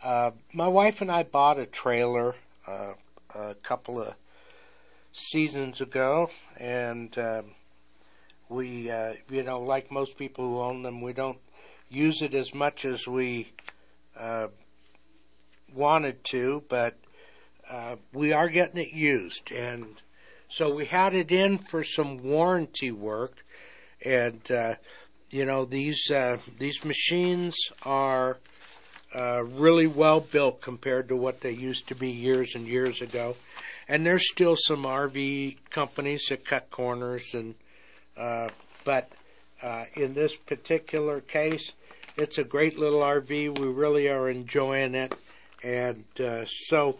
uh, 0.02 0.32
my 0.52 0.68
wife 0.68 1.00
and 1.00 1.10
I 1.10 1.22
bought 1.22 1.58
a 1.58 1.66
trailer 1.66 2.34
a 2.66 3.54
couple 3.62 4.00
of 4.00 4.14
seasons 5.12 5.80
ago, 5.80 6.30
and 6.56 7.16
um, 7.18 7.44
we, 8.48 8.90
you 9.30 9.42
know, 9.42 9.60
like 9.60 9.90
most 9.90 10.16
people 10.16 10.44
who 10.44 10.60
own 10.60 10.82
them, 10.82 11.00
we 11.00 11.12
don't 11.12 11.40
use 11.88 12.22
it 12.22 12.34
as 12.34 12.54
much 12.54 12.84
as 12.84 13.06
we 13.06 13.52
wanted 15.74 16.24
to, 16.24 16.62
but 16.68 16.96
uh, 17.68 17.96
we 18.12 18.32
are 18.32 18.48
getting 18.48 18.80
it 18.80 18.92
used, 18.92 19.52
and 19.52 19.86
so 20.48 20.74
we 20.74 20.86
had 20.86 21.14
it 21.14 21.30
in 21.30 21.58
for 21.58 21.84
some 21.84 22.22
warranty 22.22 22.90
work, 22.90 23.44
and 24.04 24.50
uh, 24.50 24.74
you 25.30 25.44
know 25.44 25.64
these 25.64 26.10
uh, 26.10 26.38
these 26.58 26.84
machines 26.84 27.54
are 27.84 28.38
uh, 29.14 29.44
really 29.44 29.86
well 29.86 30.20
built 30.20 30.60
compared 30.60 31.08
to 31.08 31.16
what 31.16 31.40
they 31.40 31.52
used 31.52 31.86
to 31.88 31.94
be 31.94 32.10
years 32.10 32.54
and 32.54 32.66
years 32.66 33.00
ago, 33.00 33.36
and 33.88 34.04
there's 34.04 34.28
still 34.28 34.56
some 34.56 34.84
RV 34.84 35.56
companies 35.70 36.26
that 36.28 36.44
cut 36.44 36.70
corners, 36.70 37.32
and 37.32 37.54
uh, 38.16 38.48
but 38.84 39.10
uh, 39.62 39.84
in 39.94 40.14
this 40.14 40.34
particular 40.34 41.20
case, 41.20 41.72
it's 42.16 42.38
a 42.38 42.44
great 42.44 42.78
little 42.78 43.00
RV. 43.00 43.58
We 43.58 43.66
really 43.66 44.08
are 44.08 44.28
enjoying 44.28 44.94
it, 44.94 45.14
and 45.62 46.04
uh, 46.18 46.44
so 46.46 46.98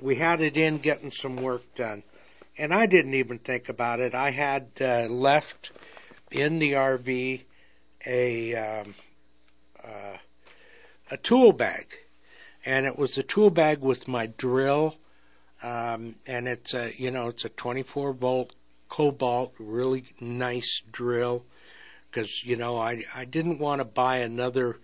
we 0.00 0.16
had 0.16 0.40
it 0.40 0.56
in 0.56 0.78
getting 0.78 1.10
some 1.10 1.36
work 1.36 1.62
done. 1.74 2.02
And 2.58 2.74
I 2.74 2.86
didn't 2.86 3.14
even 3.14 3.38
think 3.38 3.68
about 3.68 4.00
it. 4.00 4.14
I 4.14 4.30
had 4.30 4.68
uh, 4.80 5.06
left 5.06 5.70
in 6.30 6.58
the 6.58 6.72
RV 6.72 7.42
a 8.04 8.54
um, 8.54 8.94
uh, 9.82 10.16
a 11.10 11.16
tool 11.16 11.52
bag, 11.52 11.98
and 12.64 12.86
it 12.86 12.98
was 12.98 13.16
a 13.16 13.22
tool 13.22 13.50
bag 13.50 13.80
with 13.80 14.08
my 14.08 14.26
drill, 14.26 14.96
um, 15.62 16.16
and 16.26 16.48
it's 16.48 16.74
a 16.74 16.92
you 16.96 17.10
know 17.10 17.28
it's 17.28 17.44
a 17.44 17.48
24 17.48 18.12
volt 18.12 18.54
Kobalt, 18.88 19.54
really 19.58 20.04
nice 20.20 20.82
drill, 20.90 21.44
because 22.10 22.44
you 22.44 22.56
know 22.56 22.78
I 22.78 23.04
I 23.14 23.24
didn't 23.24 23.58
want 23.58 23.80
to 23.80 23.84
buy 23.84 24.18
another 24.18 24.78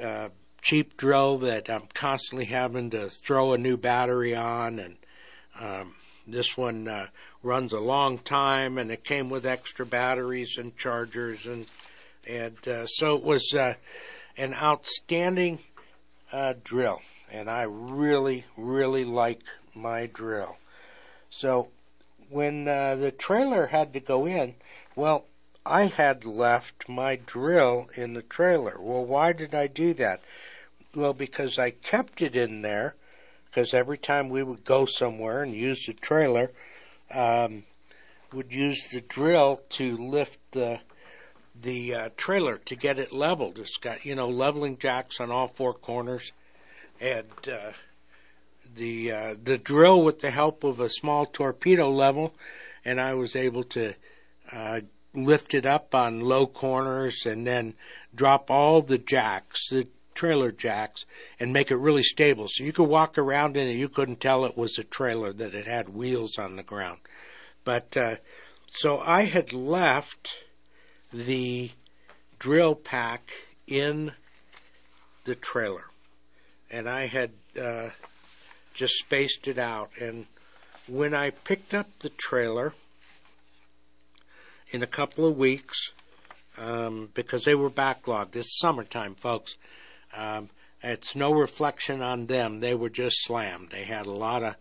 uh, 0.00 0.28
cheap 0.64 0.96
drill 0.96 1.36
that 1.36 1.68
I'm 1.68 1.88
constantly 1.92 2.46
having 2.46 2.88
to 2.90 3.10
throw 3.10 3.52
a 3.52 3.58
new 3.58 3.76
battery 3.76 4.34
on, 4.34 4.78
and 4.78 4.96
um, 5.60 5.94
this 6.26 6.56
one 6.56 6.88
uh, 6.88 7.08
runs 7.42 7.74
a 7.74 7.78
long 7.78 8.16
time, 8.18 8.78
and 8.78 8.90
it 8.90 9.04
came 9.04 9.28
with 9.28 9.44
extra 9.44 9.84
batteries 9.84 10.56
and 10.56 10.76
chargers, 10.76 11.46
and 11.46 11.66
and 12.26 12.56
uh, 12.66 12.86
so 12.86 13.14
it 13.14 13.22
was 13.22 13.52
uh, 13.52 13.74
an 14.38 14.54
outstanding 14.54 15.58
uh, 16.32 16.54
drill, 16.64 17.02
and 17.30 17.50
I 17.50 17.64
really, 17.64 18.46
really 18.56 19.04
like 19.04 19.42
my 19.74 20.06
drill. 20.06 20.56
So 21.28 21.68
when 22.30 22.66
uh, 22.66 22.96
the 22.96 23.10
trailer 23.10 23.66
had 23.66 23.92
to 23.92 24.00
go 24.00 24.24
in, 24.24 24.54
well, 24.96 25.26
I 25.66 25.86
had 25.86 26.24
left 26.24 26.88
my 26.88 27.16
drill 27.16 27.88
in 27.96 28.14
the 28.14 28.22
trailer. 28.22 28.76
Well, 28.80 29.04
why 29.04 29.34
did 29.34 29.54
I 29.54 29.66
do 29.66 29.92
that? 29.94 30.22
Well, 30.94 31.12
because 31.12 31.58
I 31.58 31.70
kept 31.70 32.22
it 32.22 32.36
in 32.36 32.62
there, 32.62 32.94
because 33.46 33.74
every 33.74 33.98
time 33.98 34.28
we 34.28 34.42
would 34.42 34.64
go 34.64 34.86
somewhere 34.86 35.42
and 35.42 35.52
use 35.52 35.86
the 35.86 35.92
trailer, 35.92 36.52
um, 37.10 37.64
would 38.32 38.52
use 38.52 38.88
the 38.92 39.00
drill 39.00 39.60
to 39.70 39.96
lift 39.96 40.38
the 40.52 40.80
the 41.60 41.94
uh, 41.94 42.08
trailer 42.16 42.58
to 42.58 42.74
get 42.74 42.98
it 42.98 43.12
leveled. 43.12 43.58
It's 43.58 43.76
got 43.76 44.04
you 44.04 44.14
know 44.14 44.28
leveling 44.28 44.78
jacks 44.78 45.20
on 45.20 45.30
all 45.30 45.48
four 45.48 45.72
corners, 45.72 46.32
and 47.00 47.26
uh, 47.48 47.72
the 48.74 49.12
uh, 49.12 49.34
the 49.42 49.58
drill 49.58 50.02
with 50.02 50.20
the 50.20 50.30
help 50.30 50.62
of 50.62 50.80
a 50.80 50.88
small 50.88 51.26
torpedo 51.26 51.90
level, 51.90 52.34
and 52.84 53.00
I 53.00 53.14
was 53.14 53.34
able 53.34 53.64
to 53.64 53.94
uh, 54.52 54.80
lift 55.12 55.54
it 55.54 55.66
up 55.66 55.94
on 55.94 56.20
low 56.20 56.46
corners 56.46 57.24
and 57.24 57.46
then 57.46 57.74
drop 58.14 58.50
all 58.50 58.82
the 58.82 58.98
jacks, 58.98 59.68
the 59.70 59.86
trailer 60.14 60.52
jacks, 60.52 61.04
and 61.38 61.52
make 61.52 61.70
it 61.70 61.76
really 61.76 62.02
stable. 62.02 62.46
So 62.48 62.64
you 62.64 62.72
could 62.72 62.88
walk 62.88 63.18
around 63.18 63.56
in 63.56 63.68
it, 63.68 63.72
you 63.72 63.88
couldn't 63.88 64.20
tell 64.20 64.44
it 64.44 64.56
was 64.56 64.78
a 64.78 64.84
trailer 64.84 65.32
that 65.32 65.54
it 65.54 65.66
had 65.66 65.88
wheels 65.90 66.38
on 66.38 66.56
the 66.56 66.62
ground. 66.62 66.98
But 67.64 67.96
uh, 67.96 68.16
so 68.66 68.98
I 68.98 69.22
had 69.24 69.52
left 69.52 70.34
the 71.12 71.70
drill 72.38 72.74
pack 72.74 73.30
in 73.66 74.12
the 75.24 75.34
trailer, 75.34 75.84
and 76.70 76.88
I 76.88 77.06
had 77.06 77.30
uh, 77.60 77.90
just 78.74 78.94
spaced 78.94 79.48
it 79.48 79.58
out. 79.58 79.90
And 80.00 80.26
when 80.86 81.14
I 81.14 81.30
picked 81.30 81.72
up 81.72 81.86
the 82.00 82.10
trailer 82.10 82.74
in 84.70 84.82
a 84.82 84.86
couple 84.86 85.26
of 85.26 85.36
weeks, 85.36 85.92
um, 86.58 87.10
because 87.14 87.44
they 87.44 87.54
were 87.54 87.70
backlogged, 87.70 88.36
it's 88.36 88.58
summertime, 88.58 89.14
folks. 89.14 89.56
Um, 90.16 90.50
it's 90.82 91.16
no 91.16 91.32
reflection 91.32 92.02
on 92.02 92.26
them. 92.26 92.60
They 92.60 92.74
were 92.74 92.90
just 92.90 93.24
slammed. 93.24 93.70
They 93.70 93.84
had 93.84 94.06
a 94.06 94.12
lot 94.12 94.42
of 94.42 94.56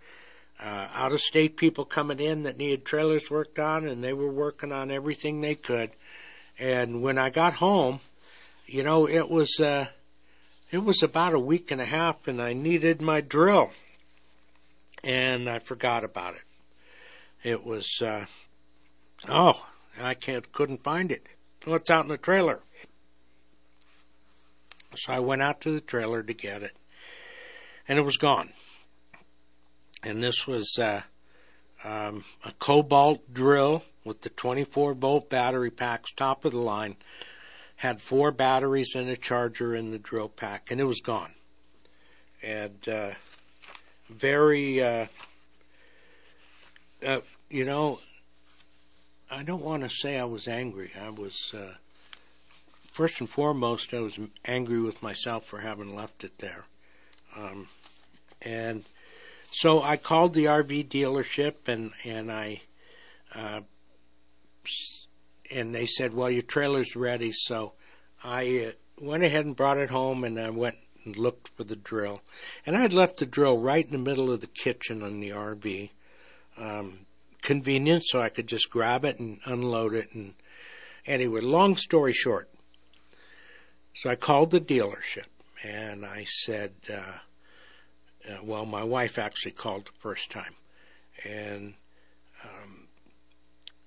uh, 0.60 0.88
out 0.94 1.12
of 1.12 1.22
state 1.22 1.58
people 1.58 1.84
coming 1.84 2.20
in 2.20 2.44
that 2.44 2.58
needed 2.58 2.86
trailers 2.86 3.30
worked 3.30 3.60
on, 3.60 3.86
and 3.86 4.04
they 4.04 4.14
were 4.14 4.32
working 4.32 4.72
on 4.72 4.92
everything 4.92 5.42
they 5.42 5.56
could. 5.56 5.92
And 6.58 7.02
when 7.02 7.18
I 7.18 7.30
got 7.30 7.56
home, 7.56 8.00
you 8.66 8.84
know, 8.84 9.08
it 9.08 9.30
was 9.30 9.60
uh, 9.60 9.88
it 10.72 10.84
was 10.84 11.04
about 11.04 11.34
a 11.34 11.40
week 11.40 11.72
and 11.72 11.82
a 11.82 11.86
half, 11.86 12.28
and 12.28 12.42
I 12.42 12.54
needed 12.54 13.02
my 13.02 13.20
drill, 13.20 13.72
and 15.04 15.50
I 15.50 15.60
forgot 15.60 16.04
about 16.04 16.36
it. 16.36 16.42
It 17.44 17.66
was 17.66 17.88
uh, 18.02 18.26
oh, 19.28 19.66
I 20.02 20.14
can't 20.14 20.52
couldn't 20.54 20.84
find 20.84 21.12
it. 21.12 21.28
What's 21.66 21.92
out 21.92 22.06
in 22.06 22.10
the 22.10 22.18
trailer? 22.18 22.62
So 24.96 25.14
I 25.14 25.20
went 25.20 25.42
out 25.42 25.62
to 25.62 25.72
the 25.72 25.82
trailer 25.82 26.24
to 26.24 26.34
get 26.34 26.64
it, 26.64 26.76
and 27.88 27.98
it 27.98 28.04
was 28.04 28.18
gone. 28.18 28.52
And 30.04 30.22
this 30.22 30.46
was 30.46 30.78
uh, 30.78 31.02
um, 31.84 32.24
a 32.44 32.52
Kobalt 32.54 33.34
drill 33.34 33.84
with 34.04 34.22
the 34.22 34.30
24 34.30 34.94
volt 34.94 35.30
battery 35.30 35.72
packs, 35.72 36.12
top 36.12 36.46
of 36.46 36.52
the 36.52 36.60
line. 36.60 36.96
Had 37.78 38.02
four 38.02 38.32
batteries 38.32 38.94
and 38.96 39.10
a 39.10 39.18
charger 39.18 39.76
in 39.76 39.92
the 39.92 39.98
drill 39.98 40.30
pack, 40.30 40.72
and 40.72 40.80
it 40.80 40.86
was 40.86 41.02
gone. 41.02 41.34
And 42.42 42.88
uh, 42.88 43.12
very, 44.10 44.82
uh, 44.82 45.08
uh, 47.06 47.20
you 47.50 47.66
know, 47.66 48.00
I 49.30 49.44
don't 49.44 49.64
want 49.64 49.84
to 49.84 49.90
say 49.90 50.18
I 50.18 50.26
was 50.26 50.48
angry. 50.48 50.92
I 51.00 51.10
was, 51.10 51.52
uh, 51.54 51.74
first 52.94 53.20
and 53.20 53.30
foremost, 53.30 53.94
I 53.94 54.00
was 54.00 54.20
angry 54.46 54.80
with 54.80 55.02
myself 55.02 55.46
for 55.46 55.60
having 55.60 55.96
left 55.96 56.24
it 56.24 56.38
there. 56.38 56.66
Um, 57.36 57.68
and 58.42 58.84
so 59.52 59.82
I 59.82 59.98
called 59.98 60.34
the 60.34 60.46
RV 60.46 60.88
dealership 60.88 61.68
and, 61.68 61.92
and 62.06 62.32
I, 62.32 62.62
uh, 63.34 63.62
and 65.52 65.74
they 65.74 65.88
said, 65.88 66.14
well, 66.14 66.30
your 66.30 66.44
trailer's 66.44 66.96
ready. 66.96 67.32
So 67.34 67.74
I 68.24 68.68
uh, 68.68 68.72
went 69.04 69.24
ahead 69.24 69.46
and 69.46 69.56
brought 69.56 69.80
it 69.80 69.90
home 69.90 70.24
and 70.24 70.40
I 70.40 70.52
went 70.52 70.76
and 71.04 71.18
looked 71.18 71.50
for 71.50 71.64
the 71.64 71.76
drill. 71.76 72.22
And 72.66 72.78
I 72.78 72.82
had 72.82 72.94
left 72.94 73.18
the 73.18 73.26
drill 73.26 73.58
right 73.58 73.86
in 73.86 73.92
the 73.92 73.98
middle 73.98 74.32
of 74.32 74.42
the 74.42 74.48
kitchen 74.48 75.02
on 75.02 75.20
the 75.20 75.30
RV. 75.30 75.90
Um, 76.58 77.00
convenient 77.42 78.04
so 78.06 78.22
I 78.22 78.30
could 78.30 78.48
just 78.48 78.70
grab 78.70 79.04
it 79.04 79.20
and 79.20 79.40
unload 79.46 79.96
it. 79.96 80.14
And 80.14 80.36
anyway, 81.08 81.42
long 81.42 81.76
story 81.76 82.14
short, 82.14 82.50
so 83.96 84.10
I 84.10 84.16
called 84.16 84.52
the 84.52 84.62
dealership 84.62 85.28
and 85.64 86.06
I 86.06 86.26
said, 86.26 86.74
uh, 86.92 87.20
uh, 88.30 88.38
well, 88.44 88.66
my 88.66 88.84
wife 88.84 89.18
actually 89.18 89.52
called 89.52 89.86
the 89.86 90.00
first 90.00 90.30
time, 90.30 90.56
and 91.26 91.74
um, 92.44 92.88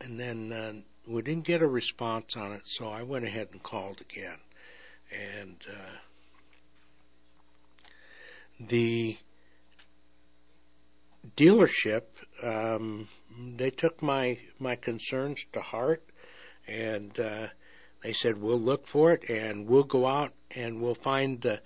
and 0.01 0.21
then 0.21 0.53
uh, 0.53 0.73
we 1.07 1.23
didn't 1.23 1.45
get 1.45 1.62
a 1.62 1.66
response 1.66 2.37
on 2.37 2.53
it, 2.53 2.62
so 2.64 2.88
I 2.88 3.03
went 3.03 3.25
ahead 3.25 3.49
and 3.53 3.62
called 3.62 4.01
again, 4.01 4.38
and 5.11 5.57
uh, 5.69 5.97
the 8.61 9.16
dealership 11.37 12.03
um, 12.42 13.09
they 13.57 13.71
took 13.71 14.03
my 14.03 14.38
my 14.59 14.77
concerns 14.77 15.47
to 15.53 15.61
heart, 15.61 16.05
and 16.66 17.19
uh, 17.19 17.49
they 18.07 18.12
said 18.12 18.40
we'll 18.40 18.57
look 18.57 18.87
for 18.87 19.11
it 19.11 19.29
and 19.29 19.66
we'll 19.66 19.83
go 19.83 20.07
out 20.07 20.33
and 20.53 20.81
we'll 20.81 20.95
find 20.95 21.40
the 21.40 21.61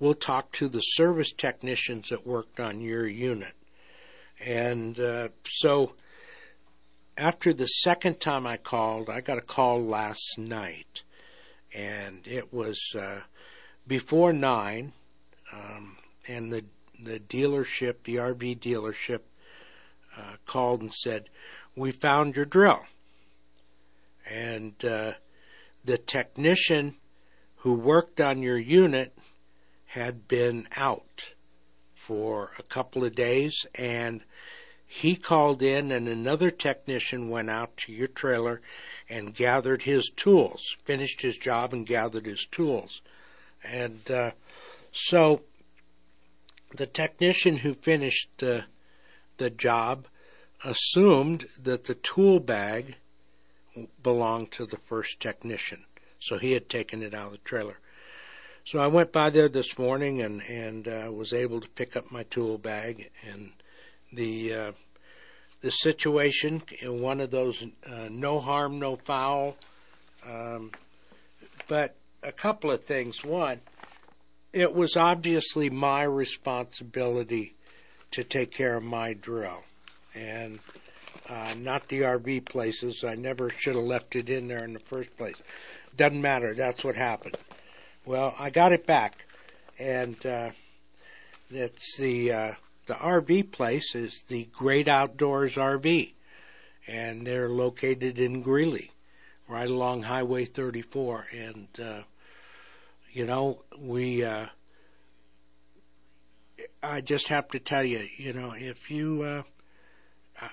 we'll 0.00 0.12
talk 0.12 0.50
to 0.50 0.68
the 0.68 0.80
service 0.80 1.30
technicians 1.30 2.08
that 2.08 2.26
worked 2.26 2.58
on 2.58 2.80
your 2.80 3.06
unit. 3.06 3.52
And 4.44 4.98
uh, 4.98 5.28
so 5.46 5.92
after 7.16 7.54
the 7.54 7.66
second 7.66 8.18
time 8.18 8.44
I 8.44 8.56
called, 8.56 9.08
I 9.08 9.20
got 9.20 9.38
a 9.38 9.40
call 9.40 9.84
last 9.84 10.36
night, 10.36 11.02
and 11.72 12.26
it 12.26 12.52
was 12.52 12.80
uh, 12.98 13.20
before 13.86 14.32
nine, 14.32 14.94
um, 15.52 15.98
and 16.26 16.52
the 16.52 16.64
the 17.00 17.20
dealership, 17.20 18.02
the 18.02 18.16
RV 18.16 18.58
dealership, 18.58 19.20
uh, 20.18 20.38
called 20.44 20.80
and 20.80 20.92
said, 20.92 21.30
"We 21.76 21.92
found 21.92 22.34
your 22.34 22.46
drill," 22.46 22.82
and 24.28 24.84
uh, 24.84 25.12
the 25.84 25.98
technician 25.98 26.96
who 27.56 27.74
worked 27.74 28.20
on 28.20 28.42
your 28.42 28.58
unit 28.58 29.16
had 29.86 30.26
been 30.26 30.66
out 30.76 31.34
for 31.94 32.50
a 32.58 32.62
couple 32.62 33.04
of 33.04 33.14
days 33.14 33.64
and 33.74 34.22
he 34.86 35.16
called 35.16 35.62
in 35.62 35.90
and 35.90 36.06
another 36.06 36.50
technician 36.50 37.28
went 37.28 37.50
out 37.50 37.76
to 37.76 37.92
your 37.92 38.06
trailer 38.06 38.60
and 39.08 39.34
gathered 39.34 39.82
his 39.82 40.10
tools, 40.14 40.76
finished 40.84 41.22
his 41.22 41.36
job 41.36 41.72
and 41.72 41.86
gathered 41.86 42.26
his 42.26 42.46
tools. 42.50 43.00
And 43.64 44.08
uh, 44.10 44.32
so 44.92 45.40
the 46.76 46.86
technician 46.86 47.58
who 47.58 47.74
finished 47.74 48.28
the, 48.38 48.64
the 49.38 49.50
job 49.50 50.06
assumed 50.64 51.46
that 51.60 51.84
the 51.84 51.94
tool 51.94 52.38
bag 52.38 52.96
belonged 54.02 54.50
to 54.52 54.66
the 54.66 54.76
first 54.76 55.20
technician. 55.20 55.84
So 56.18 56.38
he 56.38 56.52
had 56.52 56.68
taken 56.68 57.02
it 57.02 57.14
out 57.14 57.26
of 57.26 57.32
the 57.32 57.38
trailer. 57.38 57.78
So 58.66 58.78
I 58.78 58.86
went 58.86 59.12
by 59.12 59.28
there 59.28 59.48
this 59.48 59.78
morning 59.78 60.22
and 60.22 60.40
and 60.42 60.88
uh, 60.88 61.10
was 61.12 61.34
able 61.34 61.60
to 61.60 61.68
pick 61.68 61.96
up 61.96 62.10
my 62.10 62.22
tool 62.24 62.56
bag 62.56 63.10
and 63.30 63.52
the 64.10 64.54
uh, 64.54 64.72
the 65.60 65.70
situation 65.70 66.62
in 66.80 67.00
one 67.00 67.20
of 67.20 67.30
those 67.30 67.62
uh, 67.86 68.08
no 68.10 68.40
harm 68.40 68.78
no 68.78 68.96
foul, 68.96 69.56
um, 70.26 70.70
but 71.68 71.96
a 72.22 72.32
couple 72.32 72.70
of 72.70 72.84
things. 72.84 73.22
One, 73.22 73.60
it 74.52 74.74
was 74.74 74.96
obviously 74.96 75.68
my 75.68 76.02
responsibility 76.02 77.54
to 78.12 78.24
take 78.24 78.50
care 78.50 78.76
of 78.76 78.82
my 78.82 79.12
drill, 79.12 79.64
and 80.14 80.58
uh, 81.28 81.54
not 81.58 81.88
the 81.88 82.02
RV 82.02 82.44
places. 82.44 83.04
I 83.04 83.14
never 83.14 83.50
should 83.50 83.76
have 83.76 83.84
left 83.84 84.16
it 84.16 84.28
in 84.28 84.48
there 84.48 84.64
in 84.64 84.74
the 84.74 84.80
first 84.80 85.16
place. 85.16 85.36
Doesn't 85.96 86.20
matter. 86.20 86.54
That's 86.54 86.84
what 86.84 86.96
happened. 86.96 87.36
Well, 88.04 88.34
I 88.38 88.50
got 88.50 88.72
it 88.72 88.86
back, 88.86 89.24
and 89.78 90.24
uh, 90.26 90.50
it's 91.50 91.96
the 91.96 92.32
uh, 92.32 92.52
the 92.86 92.94
RV 92.94 93.52
place 93.52 93.94
is 93.94 94.24
the 94.28 94.48
Great 94.52 94.88
Outdoors 94.88 95.54
RV, 95.54 96.12
and 96.86 97.26
they're 97.26 97.48
located 97.48 98.18
in 98.18 98.42
Greeley, 98.42 98.90
right 99.48 99.68
along 99.68 100.02
Highway 100.02 100.44
34. 100.44 101.26
And 101.32 101.68
uh, 101.82 102.02
you 103.12 103.24
know, 103.24 103.62
we. 103.78 104.24
Uh, 104.24 104.46
I 106.82 107.00
just 107.00 107.28
have 107.28 107.48
to 107.48 107.58
tell 107.58 107.84
you, 107.84 108.06
you 108.18 108.34
know, 108.34 108.52
if 108.52 108.90
you. 108.90 109.22
Uh, 109.22 109.42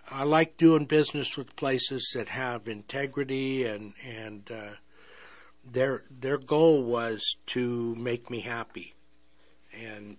I, 0.10 0.24
like 0.24 0.58
doing 0.58 0.86
business 0.86 1.36
with 1.38 1.56
places 1.56 2.12
that 2.14 2.30
have 2.30 2.68
integrity 2.68 3.66
and 3.66 3.94
and 4.06 4.50
uh, 4.52 4.72
their 5.66 6.04
their 6.10 6.38
goal 6.38 6.84
was 6.84 7.24
to 7.48 7.96
make 7.96 8.30
me 8.30 8.42
happy, 8.42 8.94
and 9.74 10.18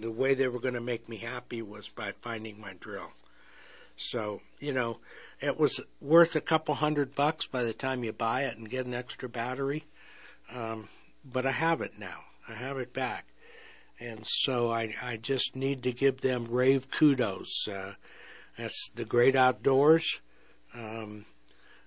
the 0.00 0.10
way 0.10 0.34
they 0.34 0.48
were 0.48 0.60
going 0.60 0.74
to 0.74 0.80
make 0.80 1.08
me 1.08 1.18
happy 1.18 1.60
was 1.60 1.88
by 1.88 2.12
finding 2.22 2.60
my 2.60 2.74
drill. 2.80 3.10
So 3.96 4.40
you 4.58 4.72
know, 4.72 5.00
it 5.40 5.58
was 5.58 5.80
worth 6.00 6.34
a 6.34 6.40
couple 6.40 6.74
hundred 6.76 7.14
bucks 7.14 7.46
by 7.46 7.64
the 7.64 7.74
time 7.74 8.04
you 8.04 8.12
buy 8.12 8.42
it 8.44 8.56
and 8.56 8.70
get 8.70 8.86
an 8.86 8.94
extra 8.94 9.28
battery. 9.28 9.84
Um, 10.50 10.88
but 11.24 11.46
I 11.46 11.52
have 11.52 11.80
it 11.80 11.98
now. 11.98 12.20
I 12.48 12.54
have 12.54 12.78
it 12.78 12.92
back, 12.92 13.26
and 14.00 14.26
so 14.26 14.72
I 14.72 14.94
I 15.02 15.18
just 15.18 15.54
need 15.54 15.82
to 15.82 15.92
give 15.92 16.22
them 16.22 16.46
rave 16.46 16.90
kudos. 16.90 17.68
Uh, 17.68 17.94
that's 18.56 18.90
the 18.94 19.04
great 19.04 19.36
outdoors. 19.36 20.20
Um, 20.74 21.26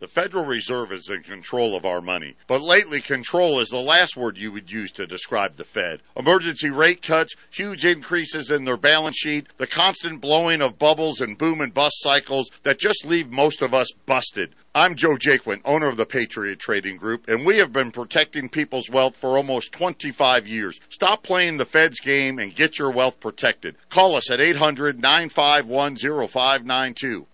The 0.00 0.08
Federal 0.08 0.46
Reserve 0.46 0.92
is 0.92 1.10
in 1.10 1.22
control 1.24 1.76
of 1.76 1.84
our 1.84 2.00
money. 2.00 2.34
But 2.46 2.62
lately, 2.62 3.02
control 3.02 3.60
is 3.60 3.68
the 3.68 3.76
last 3.76 4.16
word 4.16 4.38
you 4.38 4.50
would 4.50 4.72
use 4.72 4.92
to 4.92 5.06
describe 5.06 5.56
the 5.56 5.64
Fed. 5.64 6.00
Emergency 6.16 6.70
rate 6.70 7.02
cuts, 7.02 7.34
huge 7.50 7.84
increases 7.84 8.50
in 8.50 8.64
their 8.64 8.78
balance 8.78 9.18
sheet, 9.18 9.48
the 9.58 9.66
constant 9.66 10.22
blowing 10.22 10.62
of 10.62 10.78
bubbles 10.78 11.20
and 11.20 11.36
boom 11.36 11.60
and 11.60 11.74
bust 11.74 12.00
cycles 12.00 12.50
that 12.62 12.78
just 12.78 13.04
leave 13.04 13.30
most 13.30 13.60
of 13.60 13.74
us 13.74 13.92
busted. 14.06 14.54
I'm 14.74 14.94
Joe 14.94 15.16
Jaquin, 15.16 15.60
owner 15.66 15.88
of 15.88 15.98
the 15.98 16.06
Patriot 16.06 16.60
Trading 16.60 16.96
Group, 16.96 17.28
and 17.28 17.44
we 17.44 17.58
have 17.58 17.70
been 17.70 17.90
protecting 17.90 18.48
people's 18.48 18.88
wealth 18.88 19.16
for 19.16 19.36
almost 19.36 19.72
25 19.72 20.48
years. 20.48 20.80
Stop 20.88 21.22
playing 21.22 21.58
the 21.58 21.66
Fed's 21.66 22.00
game 22.00 22.38
and 22.38 22.56
get 22.56 22.78
your 22.78 22.90
wealth 22.90 23.20
protected. 23.20 23.76
Call 23.90 24.14
us 24.14 24.30
at 24.30 24.40
800 24.40 24.98
951 24.98 25.96
0592 25.96 27.26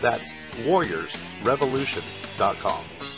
That's 0.00 0.32
warriorsrevolution.com. 0.64 3.09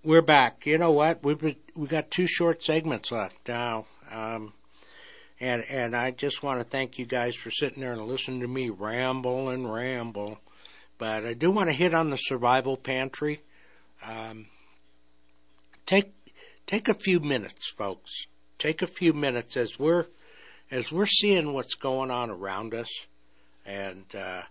We're 0.01 0.21
back. 0.21 0.65
You 0.65 0.77
know 0.77 0.93
what? 0.93 1.21
We've 1.25 1.57
we 1.75 1.87
got 1.87 2.09
two 2.09 2.25
short 2.25 2.63
segments 2.63 3.11
left 3.11 3.49
now, 3.49 3.85
um, 4.09 4.53
and 5.41 5.65
and 5.69 5.93
I 5.93 6.11
just 6.11 6.41
want 6.41 6.61
to 6.61 6.63
thank 6.63 6.97
you 6.97 7.05
guys 7.05 7.35
for 7.35 7.51
sitting 7.51 7.81
there 7.81 7.91
and 7.91 8.01
listening 8.05 8.39
to 8.39 8.47
me 8.47 8.69
ramble 8.69 9.49
and 9.49 9.69
ramble. 9.69 10.39
But 10.97 11.25
I 11.25 11.33
do 11.33 11.51
want 11.51 11.67
to 11.67 11.75
hit 11.75 11.93
on 11.93 12.11
the 12.11 12.15
survival 12.15 12.77
pantry. 12.77 13.41
Um, 14.01 14.45
take 15.85 16.13
take 16.65 16.87
a 16.87 16.93
few 16.93 17.19
minutes, 17.19 17.69
folks. 17.71 18.27
Take 18.57 18.81
a 18.81 18.87
few 18.87 19.11
minutes 19.11 19.57
as 19.57 19.77
we're 19.77 20.05
as 20.71 20.93
we're 20.93 21.07
seeing 21.07 21.51
what's 21.51 21.75
going 21.75 22.09
on 22.09 22.29
around 22.29 22.73
us, 22.73 23.05
and 23.65 24.05
uh, 24.15 24.43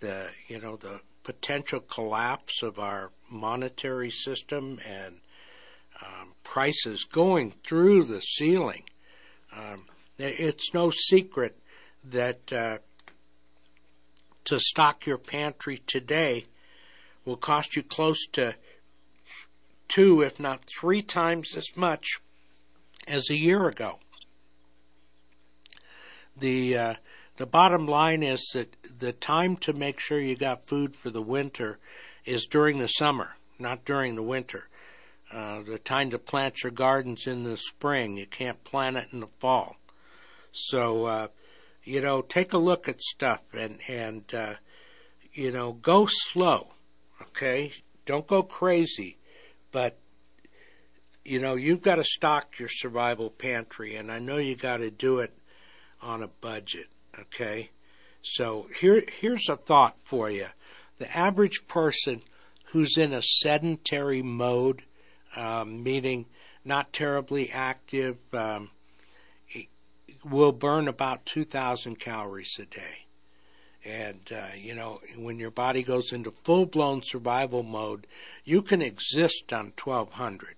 the 0.00 0.26
you 0.46 0.60
know 0.60 0.76
the 0.76 1.00
potential 1.26 1.80
collapse 1.80 2.62
of 2.62 2.78
our 2.78 3.10
monetary 3.28 4.12
system 4.12 4.78
and 4.88 5.16
um, 6.00 6.32
prices 6.44 7.02
going 7.02 7.52
through 7.66 8.04
the 8.04 8.20
ceiling. 8.20 8.84
Um, 9.52 9.86
it's 10.18 10.72
no 10.72 10.90
secret 10.90 11.58
that 12.04 12.52
uh, 12.52 12.78
to 14.44 14.60
stock 14.60 15.04
your 15.04 15.18
pantry 15.18 15.82
today 15.88 16.46
will 17.24 17.36
cost 17.36 17.74
you 17.74 17.82
close 17.82 18.24
to 18.28 18.54
two, 19.88 20.22
if 20.22 20.38
not 20.38 20.64
three 20.78 21.02
times 21.02 21.56
as 21.56 21.76
much 21.76 22.20
as 23.08 23.30
a 23.30 23.36
year 23.36 23.66
ago. 23.66 23.98
The 26.36 26.76
uh, 26.76 26.94
the 27.36 27.46
bottom 27.46 27.86
line 27.86 28.22
is 28.22 28.44
that 28.54 28.76
the 28.98 29.12
time 29.12 29.56
to 29.58 29.72
make 29.72 30.00
sure 30.00 30.18
you 30.18 30.36
got 30.36 30.66
food 30.66 30.96
for 30.96 31.10
the 31.10 31.22
winter 31.22 31.78
is 32.24 32.46
during 32.46 32.78
the 32.78 32.86
summer, 32.86 33.36
not 33.58 33.84
during 33.84 34.14
the 34.14 34.22
winter. 34.22 34.68
Uh, 35.30 35.62
the 35.62 35.78
time 35.78 36.10
to 36.10 36.18
plant 36.18 36.62
your 36.62 36.70
gardens 36.70 37.26
in 37.26 37.42
the 37.42 37.56
spring. 37.56 38.16
You 38.16 38.26
can't 38.26 38.62
plant 38.64 38.96
it 38.96 39.08
in 39.12 39.20
the 39.20 39.26
fall. 39.38 39.76
So, 40.52 41.04
uh, 41.04 41.28
you 41.82 42.00
know, 42.00 42.22
take 42.22 42.52
a 42.52 42.58
look 42.58 42.88
at 42.88 43.00
stuff 43.02 43.42
and 43.52 43.78
and 43.88 44.22
uh, 44.32 44.54
you 45.32 45.52
know 45.52 45.72
go 45.72 46.06
slow. 46.06 46.68
Okay, 47.20 47.72
don't 48.06 48.26
go 48.26 48.42
crazy, 48.42 49.18
but 49.72 49.98
you 51.24 51.40
know 51.40 51.54
you've 51.54 51.82
got 51.82 51.96
to 51.96 52.04
stock 52.04 52.58
your 52.58 52.68
survival 52.70 53.30
pantry, 53.30 53.96
and 53.96 54.10
I 54.10 54.18
know 54.20 54.38
you 54.38 54.56
got 54.56 54.78
to 54.78 54.90
do 54.90 55.18
it 55.18 55.32
on 56.00 56.22
a 56.22 56.28
budget. 56.28 56.86
Okay, 57.18 57.70
so 58.22 58.68
here 58.78 59.02
here's 59.20 59.48
a 59.48 59.56
thought 59.56 59.96
for 60.04 60.30
you: 60.30 60.46
the 60.98 61.16
average 61.16 61.66
person 61.66 62.22
who's 62.72 62.96
in 62.98 63.12
a 63.12 63.22
sedentary 63.22 64.22
mode, 64.22 64.82
um, 65.34 65.82
meaning 65.82 66.26
not 66.64 66.92
terribly 66.92 67.50
active, 67.50 68.18
um, 68.34 68.70
will 70.24 70.52
burn 70.52 70.88
about 70.88 71.24
2,000 71.26 71.98
calories 71.98 72.56
a 72.58 72.66
day. 72.66 73.06
And, 73.84 74.32
uh, 74.32 74.48
you 74.56 74.74
know, 74.74 75.00
when 75.16 75.38
your 75.38 75.52
body 75.52 75.82
goes 75.82 76.12
into 76.12 76.32
full 76.32 76.66
blown 76.66 77.02
survival 77.04 77.62
mode, 77.62 78.06
you 78.44 78.62
can 78.62 78.82
exist 78.82 79.52
on 79.52 79.72
1,200, 79.80 80.56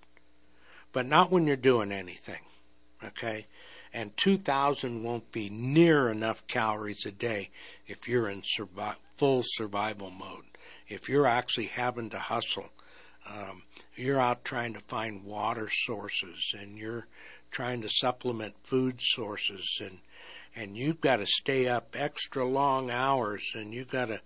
but 0.91 1.05
not 1.05 1.31
when 1.31 1.45
you're 1.45 1.55
doing 1.55 1.91
anything. 1.91 2.41
Okay? 3.03 3.45
And 3.93 4.15
2,000 4.17 5.03
won't 5.03 5.31
be 5.31 5.49
near 5.49 6.09
enough 6.09 6.45
calories 6.47 7.05
a 7.05 7.11
day 7.11 7.49
if 7.87 8.07
you're 8.07 8.29
in 8.29 8.41
survi- 8.41 8.95
full 9.15 9.41
survival 9.43 10.11
mode. 10.11 10.45
If 10.87 11.09
you're 11.09 11.27
actually 11.27 11.67
having 11.67 12.09
to 12.11 12.19
hustle, 12.19 12.69
um, 13.27 13.63
you're 13.95 14.19
out 14.19 14.43
trying 14.43 14.73
to 14.73 14.79
find 14.79 15.23
water 15.23 15.69
sources 15.71 16.53
and 16.57 16.77
you're 16.77 17.07
trying 17.51 17.81
to 17.81 17.89
supplement 17.89 18.55
food 18.63 18.99
sources 19.01 19.79
and 19.81 19.99
and 20.55 20.75
you've 20.75 20.99
got 20.99 21.17
to 21.17 21.25
stay 21.27 21.67
up 21.67 21.95
extra 21.97 22.45
long 22.45 22.89
hours 22.89 23.51
and 23.53 23.73
you've 23.73 23.89
got 23.89 24.05
to 24.05 24.19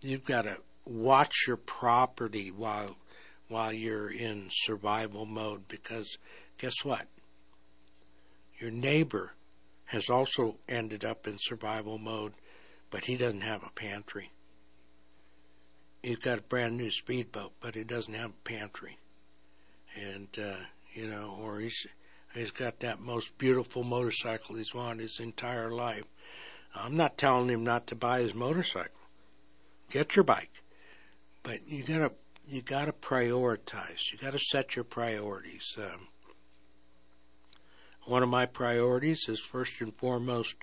you've 0.00 0.24
got 0.24 0.42
to 0.42 0.56
watch 0.84 1.44
your 1.46 1.56
property 1.56 2.50
while 2.50 2.96
while 3.48 3.72
you're 3.72 4.10
in 4.10 4.48
survival 4.50 5.26
mode 5.26 5.66
because 5.68 6.18
guess 6.58 6.84
what 6.84 7.06
your 8.60 8.70
neighbor 8.70 9.32
has 9.86 10.08
also 10.08 10.56
ended 10.68 11.04
up 11.04 11.26
in 11.26 11.36
survival 11.38 11.98
mode 11.98 12.32
but 12.90 13.04
he 13.04 13.16
doesn't 13.16 13.40
have 13.40 13.62
a 13.62 13.70
pantry 13.74 14.30
he's 16.02 16.18
got 16.18 16.38
a 16.38 16.42
brand 16.42 16.76
new 16.76 16.90
speedboat 16.90 17.52
but 17.60 17.74
he 17.74 17.82
doesn't 17.82 18.14
have 18.14 18.30
a 18.30 18.48
pantry 18.48 18.98
and 19.96 20.28
uh 20.38 20.56
you 20.94 21.08
know 21.08 21.36
or 21.40 21.58
he's 21.60 21.86
He's 22.34 22.52
got 22.52 22.80
that 22.80 23.00
most 23.00 23.36
beautiful 23.38 23.82
motorcycle 23.82 24.54
he's 24.56 24.74
wanted 24.74 25.02
his 25.02 25.18
entire 25.18 25.68
life. 25.70 26.04
I'm 26.74 26.96
not 26.96 27.18
telling 27.18 27.48
him 27.48 27.64
not 27.64 27.88
to 27.88 27.96
buy 27.96 28.20
his 28.20 28.34
motorcycle. 28.34 28.94
Get 29.90 30.14
your 30.14 30.24
bike. 30.24 30.62
But 31.42 31.66
you 31.66 31.82
gotta 31.82 32.12
you 32.46 32.62
gotta 32.62 32.92
prioritize. 32.92 34.12
You 34.12 34.18
gotta 34.18 34.38
set 34.38 34.76
your 34.76 34.84
priorities. 34.84 35.74
Um, 35.76 36.08
one 38.10 38.22
of 38.22 38.28
my 38.28 38.46
priorities 38.46 39.26
is 39.28 39.40
first 39.40 39.80
and 39.80 39.94
foremost 39.96 40.56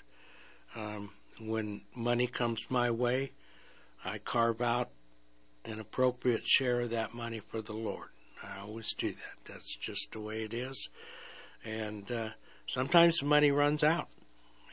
um, 0.75 1.11
when 1.39 1.81
money 1.95 2.27
comes 2.27 2.61
my 2.69 2.91
way, 2.91 3.31
I 4.03 4.17
carve 4.19 4.61
out 4.61 4.89
an 5.65 5.79
appropriate 5.79 6.45
share 6.45 6.81
of 6.81 6.91
that 6.91 7.13
money 7.13 7.39
for 7.39 7.61
the 7.61 7.73
Lord. 7.73 8.09
I 8.43 8.59
always 8.59 8.93
do 8.93 9.09
that. 9.09 9.45
That's 9.45 9.75
just 9.75 10.11
the 10.11 10.21
way 10.21 10.43
it 10.43 10.53
is 10.53 10.89
and 11.63 12.11
uh, 12.11 12.29
sometimes 12.67 13.17
the 13.17 13.25
money 13.25 13.51
runs 13.51 13.83
out, 13.83 14.09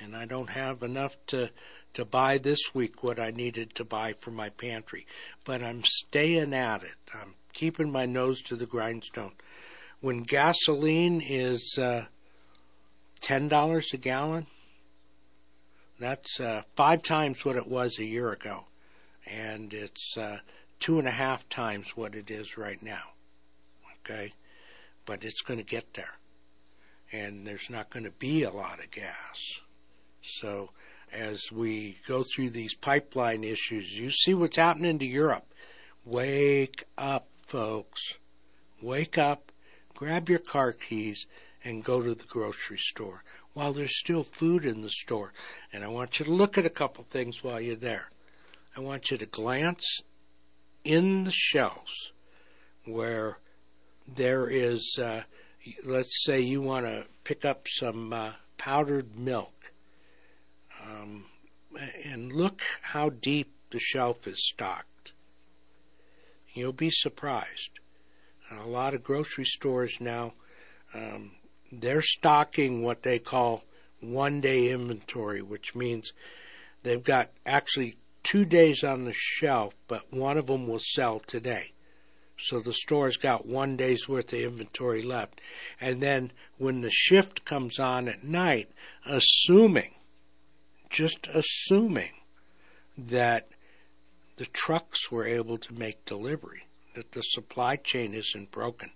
and 0.00 0.16
I 0.16 0.26
don't 0.26 0.50
have 0.50 0.82
enough 0.82 1.16
to 1.28 1.50
to 1.94 2.04
buy 2.04 2.38
this 2.38 2.74
week 2.74 3.04
what 3.04 3.20
I 3.20 3.30
needed 3.30 3.76
to 3.76 3.84
buy 3.84 4.14
for 4.18 4.32
my 4.32 4.48
pantry. 4.48 5.06
But 5.44 5.62
I'm 5.62 5.84
staying 5.84 6.52
at 6.52 6.82
it. 6.82 6.96
I'm 7.14 7.34
keeping 7.52 7.92
my 7.92 8.04
nose 8.04 8.42
to 8.42 8.56
the 8.56 8.66
grindstone. 8.66 9.30
When 10.00 10.24
gasoline 10.24 11.20
is 11.20 11.78
uh, 11.80 12.06
ten 13.24 13.48
dollars 13.48 13.90
a 13.92 13.96
gallon, 13.96 14.46
that's 15.98 16.38
uh, 16.38 16.62
five 16.76 17.02
times 17.02 17.44
what 17.44 17.56
it 17.56 17.66
was 17.66 17.98
a 17.98 18.04
year 18.04 18.30
ago, 18.30 18.66
and 19.26 19.72
it's 19.72 20.16
uh, 20.16 20.38
two 20.78 20.98
and 20.98 21.08
a 21.08 21.12
half 21.12 21.48
times 21.48 21.96
what 21.96 22.14
it 22.14 22.30
is 22.30 22.56
right 22.56 22.82
now. 22.82 23.12
Okay, 24.00 24.32
but 25.06 25.24
it's 25.24 25.40
going 25.40 25.58
to 25.58 25.64
get 25.64 25.94
there 25.94 26.18
and 27.14 27.46
there's 27.46 27.70
not 27.70 27.90
going 27.90 28.04
to 28.04 28.10
be 28.10 28.42
a 28.42 28.50
lot 28.50 28.82
of 28.82 28.90
gas. 28.90 29.60
So 30.20 30.70
as 31.12 31.52
we 31.52 31.98
go 32.08 32.24
through 32.24 32.50
these 32.50 32.74
pipeline 32.74 33.44
issues, 33.44 33.96
you 33.96 34.10
see 34.10 34.34
what's 34.34 34.56
happening 34.56 34.98
to 34.98 35.06
Europe. 35.06 35.46
Wake 36.04 36.84
up, 36.98 37.28
folks. 37.36 38.14
Wake 38.82 39.16
up, 39.16 39.52
grab 39.94 40.28
your 40.28 40.40
car 40.40 40.72
keys, 40.72 41.26
and 41.64 41.82
go 41.82 42.02
to 42.02 42.14
the 42.14 42.24
grocery 42.24 42.78
store 42.78 43.24
while 43.54 43.72
there's 43.72 43.98
still 43.98 44.22
food 44.22 44.64
in 44.64 44.82
the 44.82 44.90
store. 44.90 45.32
And 45.72 45.84
I 45.84 45.88
want 45.88 46.18
you 46.18 46.26
to 46.26 46.32
look 46.32 46.58
at 46.58 46.66
a 46.66 46.70
couple 46.70 47.04
things 47.04 47.42
while 47.42 47.60
you're 47.60 47.76
there. 47.76 48.10
I 48.76 48.80
want 48.80 49.10
you 49.10 49.16
to 49.16 49.26
glance 49.26 50.00
in 50.84 51.24
the 51.24 51.32
shelves 51.32 52.12
where 52.84 53.38
there 54.06 54.48
is 54.48 54.98
uh, 55.00 55.22
let's 55.84 56.24
say 56.24 56.40
you 56.40 56.60
want 56.60 56.86
to 56.86 57.06
pick 57.24 57.44
up 57.44 57.66
some 57.68 58.12
uh, 58.12 58.32
powdered 58.58 59.16
milk, 59.16 59.72
um, 60.86 61.26
and 62.04 62.32
look 62.32 62.62
how 62.82 63.08
deep 63.08 63.52
the 63.70 63.78
shelf 63.78 64.26
is 64.26 64.46
stocked. 64.48 65.12
You'll 66.52 66.72
be 66.72 66.90
surprised. 66.90 67.70
A 68.50 68.66
lot 68.66 68.94
of 68.94 69.02
grocery 69.02 69.46
stores 69.46 69.96
now, 70.00 70.34
um, 70.92 71.32
they're 71.80 72.02
stocking 72.02 72.82
what 72.82 73.02
they 73.02 73.18
call 73.18 73.64
one 74.00 74.40
day 74.40 74.70
inventory, 74.70 75.42
which 75.42 75.74
means 75.74 76.12
they've 76.82 77.02
got 77.02 77.30
actually 77.46 77.96
two 78.22 78.44
days 78.44 78.82
on 78.84 79.04
the 79.04 79.14
shelf, 79.14 79.74
but 79.88 80.12
one 80.12 80.36
of 80.38 80.46
them 80.46 80.66
will 80.66 80.80
sell 80.80 81.20
today. 81.20 81.72
So 82.38 82.58
the 82.58 82.72
store's 82.72 83.16
got 83.16 83.46
one 83.46 83.76
day's 83.76 84.08
worth 84.08 84.32
of 84.32 84.40
inventory 84.40 85.02
left. 85.02 85.40
And 85.80 86.00
then 86.00 86.32
when 86.58 86.80
the 86.80 86.90
shift 86.90 87.44
comes 87.44 87.78
on 87.78 88.08
at 88.08 88.24
night, 88.24 88.70
assuming, 89.06 89.94
just 90.90 91.28
assuming 91.32 92.10
that 92.98 93.48
the 94.36 94.46
trucks 94.46 95.10
were 95.10 95.26
able 95.26 95.58
to 95.58 95.74
make 95.74 96.04
delivery, 96.04 96.63
that 96.94 97.12
the 97.12 97.22
supply 97.22 97.76
chain 97.76 98.14
isn't 98.14 98.50
broken. 98.50 98.90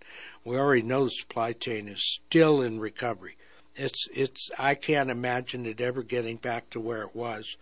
We 0.44 0.56
already 0.56 0.82
know 0.82 1.04
the 1.04 1.10
supply 1.10 1.52
chain 1.52 1.88
is 1.88 2.02
still 2.02 2.62
in 2.62 2.80
recovery. 2.80 3.36
It's 3.74 4.08
it's 4.12 4.50
I 4.58 4.74
can't 4.74 5.10
imagine 5.10 5.66
it 5.66 5.80
ever 5.80 6.02
getting 6.02 6.36
back 6.36 6.70
to 6.70 6.80
where 6.80 7.02
it 7.02 7.14
was 7.14 7.56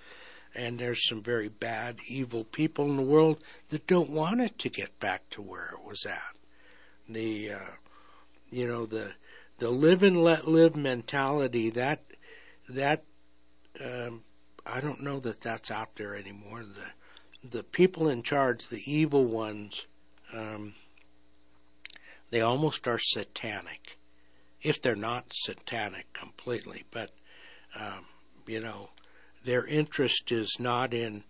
and 0.56 0.78
there's 0.78 1.06
some 1.06 1.22
very 1.22 1.48
bad, 1.48 1.98
evil 2.08 2.44
people 2.44 2.86
in 2.86 2.96
the 2.96 3.02
world 3.02 3.38
that 3.68 3.86
don't 3.86 4.10
want 4.10 4.40
it 4.40 4.58
to 4.58 4.70
get 4.70 4.98
back 4.98 5.28
to 5.30 5.42
where 5.42 5.70
it 5.72 5.86
was 5.86 6.06
at. 6.06 6.34
The, 7.08 7.52
uh, 7.52 7.70
you 8.50 8.66
know, 8.66 8.86
the 8.86 9.12
the 9.58 9.70
live 9.70 10.02
and 10.02 10.22
let 10.22 10.48
live 10.48 10.74
mentality 10.74 11.70
that 11.70 12.02
that 12.68 13.04
um, 13.82 14.22
I 14.64 14.80
don't 14.80 15.02
know 15.02 15.20
that 15.20 15.40
that's 15.40 15.70
out 15.70 15.96
there 15.96 16.16
anymore. 16.16 16.64
The 16.64 17.48
the 17.48 17.62
people 17.62 18.08
in 18.08 18.22
charge, 18.22 18.68
the 18.68 18.90
evil 18.90 19.24
ones, 19.24 19.86
um, 20.36 20.74
they 22.30 22.40
almost 22.40 22.86
are 22.86 22.98
satanic, 22.98 23.98
if 24.62 24.80
they're 24.82 24.96
not 24.96 25.32
satanic 25.32 26.12
completely. 26.12 26.84
But 26.90 27.10
um, 27.78 28.06
you 28.46 28.60
know, 28.60 28.90
their 29.44 29.66
interest 29.66 30.32
is 30.32 30.56
not 30.58 30.92
in 30.92 31.24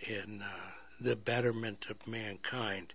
in 0.00 0.42
uh, 0.42 0.70
the 1.00 1.16
betterment 1.16 1.86
of 1.88 2.06
mankind; 2.06 2.92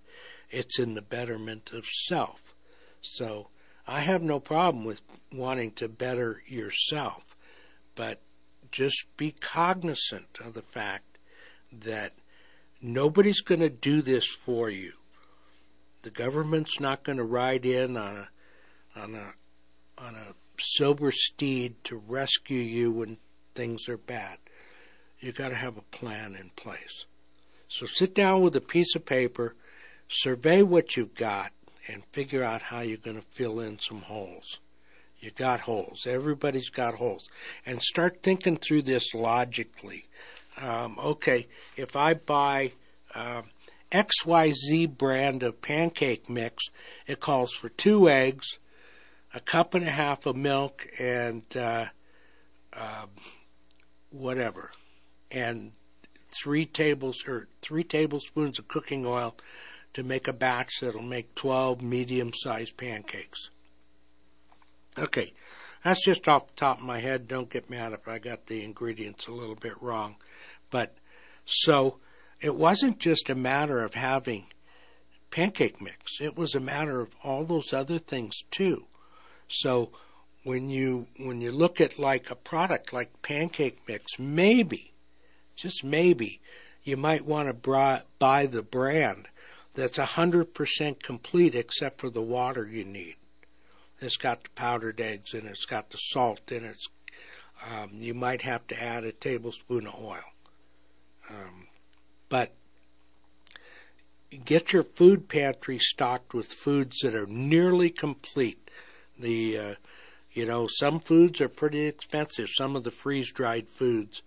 it's 0.49 0.80
in 0.80 0.93
the 0.93 1.01
betterment 1.01 1.72
of 1.72 1.86
self. 1.86 2.53
So 3.01 3.47
I 3.88 4.01
have 4.01 4.22
no 4.22 4.39
problem 4.39 4.84
with 4.84 5.01
wanting 5.32 5.72
to 5.74 5.88
better 5.88 6.41
yourself, 6.47 7.36
but 7.93 8.22
just 8.72 9.05
be 9.16 9.32
cognizant 9.32 10.39
of 10.43 10.53
the 10.53 10.61
fact 10.61 11.18
that 11.72 12.13
nobody's 12.82 13.41
going 13.41 13.61
to 13.61 13.70
do 13.70 14.01
this 14.01 14.26
for 14.26 14.70
you. 14.70 14.93
The 16.05 16.11
government's 16.11 16.79
not 16.79 17.03
going 17.03 17.17
to 17.17 17.23
ride 17.23 17.65
in 17.65 17.97
on 17.97 18.15
a 18.15 18.29
on 18.95 19.15
a 19.15 19.33
on 19.97 20.13
a 20.13 20.35
silver 20.59 21.11
steed 21.11 21.83
to 21.85 21.97
rescue 21.97 22.59
you 22.59 22.91
when 22.91 23.17
things 23.55 23.89
are 23.89 23.97
bad. 23.97 24.37
You've 25.19 25.35
got 25.35 25.49
to 25.49 25.55
have 25.55 25.77
a 25.77 25.81
plan 25.81 26.35
in 26.35 26.51
place. 26.55 27.05
So 27.67 27.87
sit 27.87 28.13
down 28.13 28.43
with 28.43 28.55
a 28.55 28.61
piece 28.61 28.93
of 28.93 29.07
paper, 29.07 29.55
survey 30.07 30.61
what 30.61 30.95
you've 30.95 31.15
got, 31.15 31.51
and 31.87 32.03
figure 32.11 32.43
out 32.43 32.61
how 32.61 32.81
you're 32.81 32.97
going 32.97 33.19
to 33.19 33.25
fill 33.31 33.59
in 33.59 33.79
some 33.79 34.01
holes. 34.01 34.59
You 35.17 35.31
got 35.31 35.61
holes. 35.61 36.05
Everybody's 36.05 36.69
got 36.69 36.93
holes. 36.93 37.27
And 37.65 37.81
start 37.81 38.21
thinking 38.21 38.57
through 38.57 38.83
this 38.83 39.15
logically. 39.15 40.05
Um, 40.55 40.99
okay, 40.99 41.47
if 41.75 41.95
I 41.95 42.13
buy 42.13 42.73
uh, 43.15 43.41
XYZ 43.95 44.97
brand 44.97 45.41
of 45.41 45.61
pancake 45.61 46.29
mix, 46.29 46.65
it 47.07 47.19
calls 47.21 47.53
for 47.53 47.69
two 47.69 48.09
eggs, 48.09 48.59
a 49.33 49.39
cup 49.39 49.73
and 49.73 49.87
a 49.87 49.91
half 49.91 50.25
of 50.25 50.35
milk, 50.35 50.87
and 50.99 51.43
uh, 51.55 51.85
uh, 52.73 53.05
whatever, 54.11 54.71
and 55.31 55.71
three 56.43 56.65
tables 56.65 57.23
or 57.25 57.47
three 57.61 57.83
tablespoons 57.83 58.59
of 58.59 58.67
cooking 58.67 59.05
oil 59.05 59.35
to 59.93 60.03
make 60.03 60.27
a 60.27 60.33
batch 60.33 60.81
that'll 60.81 61.01
make 61.01 61.33
12 61.35 61.81
medium-sized 61.81 62.75
pancakes. 62.75 63.49
Okay, 64.97 65.33
that's 65.85 66.03
just 66.03 66.27
off 66.27 66.47
the 66.47 66.53
top 66.55 66.79
of 66.79 66.83
my 66.83 66.99
head. 66.99 67.29
Don't 67.29 67.49
get 67.49 67.69
mad 67.69 67.93
if 67.93 68.07
I 68.07 68.19
got 68.19 68.47
the 68.47 68.61
ingredients 68.63 69.27
a 69.27 69.31
little 69.31 69.55
bit 69.55 69.81
wrong. 69.81 70.17
But 70.69 70.97
so 71.45 71.99
it 72.41 72.55
wasn't 72.55 72.99
just 72.99 73.29
a 73.29 73.36
matter 73.36 73.83
of 73.83 73.93
having 73.93 74.47
pancake 75.31 75.81
mix. 75.81 76.19
It 76.21 76.38
was 76.38 76.55
a 76.55 76.59
matter 76.59 77.01
of 77.01 77.09
all 77.23 77.43
those 77.43 77.73
other 77.73 77.99
things 77.99 78.36
too. 78.51 78.86
So 79.47 79.91
when 80.43 80.69
you 80.69 81.07
when 81.17 81.41
you 81.41 81.51
look 81.51 81.81
at 81.81 81.99
like 81.99 82.29
a 82.29 82.36
product 82.36 82.93
like 82.93 83.21
pancake 83.21 83.79
mix, 83.88 84.19
maybe, 84.19 84.93
just 85.55 85.83
maybe, 85.83 86.39
you 86.83 86.97
might 86.97 87.25
want 87.25 87.49
to 87.49 88.03
buy 88.19 88.45
the 88.45 88.61
brand 88.61 89.27
that's 89.73 89.97
a 89.97 90.05
hundred 90.05 90.53
percent 90.53 91.03
complete 91.03 91.53
except 91.53 91.99
for 91.99 92.09
the 92.09 92.21
water 92.21 92.65
you 92.65 92.86
need. 92.86 93.15
It's 93.99 94.17
got 94.17 94.43
the 94.43 94.49
powdered 94.51 94.99
eggs 94.99 95.33
and 95.33 95.47
it's 95.47 95.65
got 95.65 95.89
the 95.89 95.97
salt 95.97 96.51
in 96.51 96.65
it. 96.65 96.77
Um, 97.69 97.91
you 97.93 98.13
might 98.13 98.41
have 98.43 98.67
to 98.67 98.81
add 98.81 99.03
a 99.03 99.11
tablespoon 99.11 99.88
of 99.88 99.95
oil. 99.95 100.19
Um, 101.29 101.64
but 102.30 102.53
get 104.43 104.73
your 104.73 104.84
food 104.84 105.28
pantry 105.30 105.80
stocked 105.80 106.34
with 106.34 106.47
foods 106.47 106.99
that 107.01 107.15
are 107.15 107.28
nearly 107.28 107.89
complete. 107.89 108.69
The 109.17 109.57
uh, 109.57 109.76
you 110.32 110.45
know 110.45 110.67
some 110.67 110.99
foods 110.99 111.39
are 111.41 111.49
pretty 111.49 111.86
expensive. 111.86 112.49
Some 112.49 112.76
of 112.76 112.84
the 112.84 112.91
freeze 112.91 113.32
dried 113.32 113.69
foods, 113.69 114.21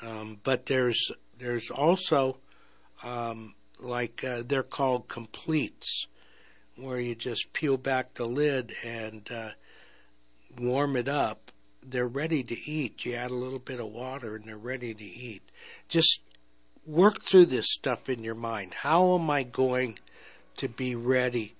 um, 0.00 0.38
but 0.42 0.66
there's 0.66 1.10
there's 1.38 1.70
also 1.70 2.38
um, 3.02 3.54
like 3.80 4.24
uh, 4.24 4.42
they're 4.46 4.62
called 4.62 5.08
completes 5.08 6.06
where 6.76 6.98
you 6.98 7.14
just 7.14 7.52
peel 7.52 7.76
back 7.76 8.14
the 8.14 8.24
lid 8.24 8.72
and 8.84 9.30
uh, 9.30 9.50
warm 10.58 10.96
it 10.96 11.08
up. 11.08 11.52
They're 11.84 12.06
ready 12.06 12.42
to 12.44 12.70
eat. 12.70 13.04
You 13.04 13.14
add 13.14 13.30
a 13.30 13.34
little 13.34 13.58
bit 13.58 13.80
of 13.80 13.88
water 13.88 14.36
and 14.36 14.44
they're 14.44 14.56
ready 14.56 14.94
to 14.94 15.04
eat. 15.04 15.42
Just 15.88 16.20
work 16.86 17.22
through 17.22 17.46
this 17.46 17.70
stuff 17.70 18.08
in 18.08 18.22
your 18.22 18.34
mind. 18.34 18.74
How 18.74 19.14
am 19.14 19.30
I 19.30 19.42
going 19.42 19.98
to 20.56 20.68
be 20.68 20.94
ready 20.94 21.54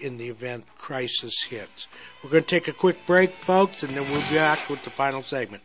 in 0.00 0.18
the 0.18 0.28
event 0.28 0.64
crisis 0.76 1.44
hits? 1.48 1.86
We're 2.22 2.30
going 2.30 2.44
to 2.44 2.48
take 2.48 2.68
a 2.68 2.72
quick 2.72 3.06
break, 3.06 3.30
folks, 3.30 3.82
and 3.82 3.92
then 3.92 4.10
we'll 4.10 4.28
be 4.28 4.36
back 4.36 4.68
with 4.68 4.84
the 4.84 4.90
final 4.90 5.22
segment. 5.22 5.62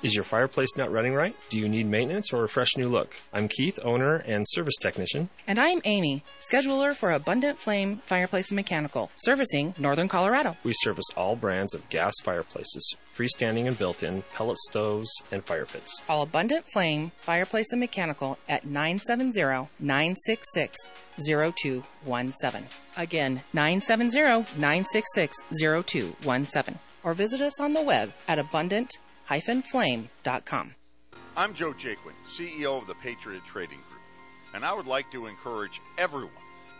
Is 0.00 0.14
your 0.14 0.22
fireplace 0.22 0.76
not 0.76 0.92
running 0.92 1.12
right? 1.12 1.34
Do 1.48 1.58
you 1.58 1.68
need 1.68 1.88
maintenance 1.88 2.32
or 2.32 2.44
a 2.44 2.48
fresh 2.48 2.76
new 2.76 2.88
look? 2.88 3.16
I'm 3.32 3.48
Keith, 3.48 3.80
owner 3.84 4.14
and 4.14 4.44
service 4.48 4.76
technician. 4.80 5.28
And 5.44 5.58
I'm 5.58 5.80
Amy, 5.84 6.22
scheduler 6.38 6.94
for 6.94 7.10
Abundant 7.10 7.58
Flame 7.58 8.00
Fireplace 8.06 8.50
and 8.50 8.56
Mechanical, 8.56 9.10
servicing 9.16 9.74
Northern 9.76 10.06
Colorado. 10.06 10.56
We 10.62 10.72
service 10.72 11.06
all 11.16 11.34
brands 11.34 11.74
of 11.74 11.88
gas 11.88 12.14
fireplaces, 12.22 12.94
freestanding 13.12 13.66
and 13.66 13.76
built 13.76 14.04
in, 14.04 14.22
pellet 14.34 14.58
stoves, 14.58 15.10
and 15.32 15.44
fire 15.44 15.66
pits. 15.66 16.00
Call 16.06 16.22
Abundant 16.22 16.68
Flame 16.72 17.10
Fireplace 17.20 17.72
and 17.72 17.80
Mechanical 17.80 18.38
at 18.48 18.64
970 18.64 19.68
966 19.80 20.78
0217. 21.26 22.68
Again, 22.96 23.42
970 23.52 24.20
966 24.60 25.38
0217. 25.58 26.78
Or 27.02 27.14
visit 27.14 27.40
us 27.40 27.60
on 27.60 27.72
the 27.72 27.82
web 27.82 28.12
at 28.28 28.38
abundant 28.38 28.98
flame.com. 29.28 30.74
I'm 31.36 31.52
Joe 31.52 31.74
Jaquin, 31.74 32.14
CEO 32.26 32.80
of 32.80 32.86
the 32.86 32.94
Patriot 32.94 33.44
Trading 33.44 33.80
Group, 33.90 34.00
and 34.54 34.64
I 34.64 34.72
would 34.72 34.86
like 34.86 35.12
to 35.12 35.26
encourage 35.26 35.82
everyone 35.98 36.32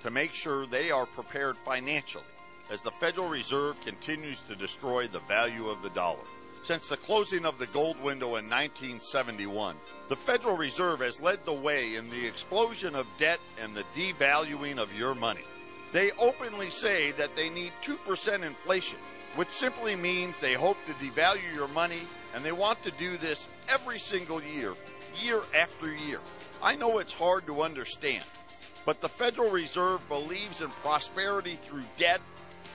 to 0.03 0.09
make 0.09 0.32
sure 0.32 0.64
they 0.66 0.90
are 0.90 1.05
prepared 1.05 1.59
financially 1.59 2.24
as 2.70 2.80
the 2.80 2.90
Federal 2.90 3.28
Reserve 3.28 3.78
continues 3.82 4.40
to 4.42 4.57
destroy 4.57 5.07
the 5.07 5.20
value 5.20 5.68
of 5.68 5.82
the 5.82 5.90
dollar. 5.90 6.24
Since 6.62 6.88
the 6.88 6.96
closing 6.96 7.44
of 7.44 7.59
the 7.59 7.66
gold 7.66 8.03
window 8.03 8.36
in 8.36 8.49
1971, 8.49 9.76
the 10.09 10.16
Federal 10.16 10.57
Reserve 10.57 11.01
has 11.01 11.20
led 11.20 11.44
the 11.44 11.53
way 11.53 11.96
in 11.96 12.09
the 12.09 12.26
explosion 12.26 12.94
of 12.94 13.07
debt 13.18 13.40
and 13.62 13.74
the 13.74 13.84
devaluing 13.94 14.78
of 14.78 14.94
your 14.94 15.14
money. 15.14 15.44
They 15.92 16.12
openly 16.12 16.70
say 16.70 17.11
that 17.12 17.36
they 17.36 17.51
need 17.51 17.72
2% 17.84 18.42
inflation 18.42 19.01
which 19.36 19.51
simply 19.51 19.94
means 19.94 20.38
they 20.38 20.55
hope 20.55 20.78
to 20.86 20.92
devalue 20.94 21.55
your 21.55 21.68
money 21.68 22.01
and 22.35 22.45
they 22.45 22.53
want 22.53 22.83
to 22.83 22.91
do 22.93 23.16
this 23.16 23.49
every 23.72 23.99
single 23.99 24.43
year, 24.43 24.74
year 25.22 25.41
after 25.57 25.95
year. 25.95 26.20
I 26.62 26.76
know 26.76 26.99
it's 26.99 27.12
hard 27.12 27.47
to 27.47 27.62
understand, 27.62 28.24
but 28.85 29.01
the 29.01 29.09
Federal 29.09 29.51
Reserve 29.51 30.07
believes 30.09 30.61
in 30.61 30.68
prosperity 30.68 31.55
through 31.55 31.85
debt 31.99 32.20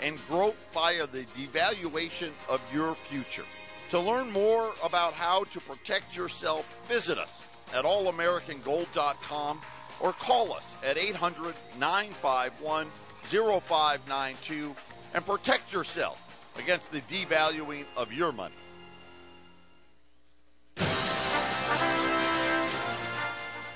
and 0.01 0.17
growth 0.27 0.55
via 0.73 1.07
the 1.07 1.23
devaluation 1.37 2.31
of 2.49 2.61
your 2.73 2.95
future. 2.95 3.45
To 3.91 3.99
learn 3.99 4.31
more 4.31 4.71
about 4.83 5.13
how 5.13 5.43
to 5.45 5.59
protect 5.59 6.15
yourself, 6.15 6.87
visit 6.87 7.17
us 7.17 7.45
at 7.73 7.85
allamericangold.com 7.85 9.61
or 9.99 10.13
call 10.13 10.53
us 10.53 10.75
at 10.83 10.97
800 10.97 11.55
951 11.79 12.87
0592 13.23 14.75
and 15.13 15.25
protect 15.25 15.71
yourself 15.71 16.19
against 16.57 16.91
the 16.91 17.01
devaluing 17.01 17.85
of 17.95 18.11
your 18.11 18.31
money. 18.31 18.55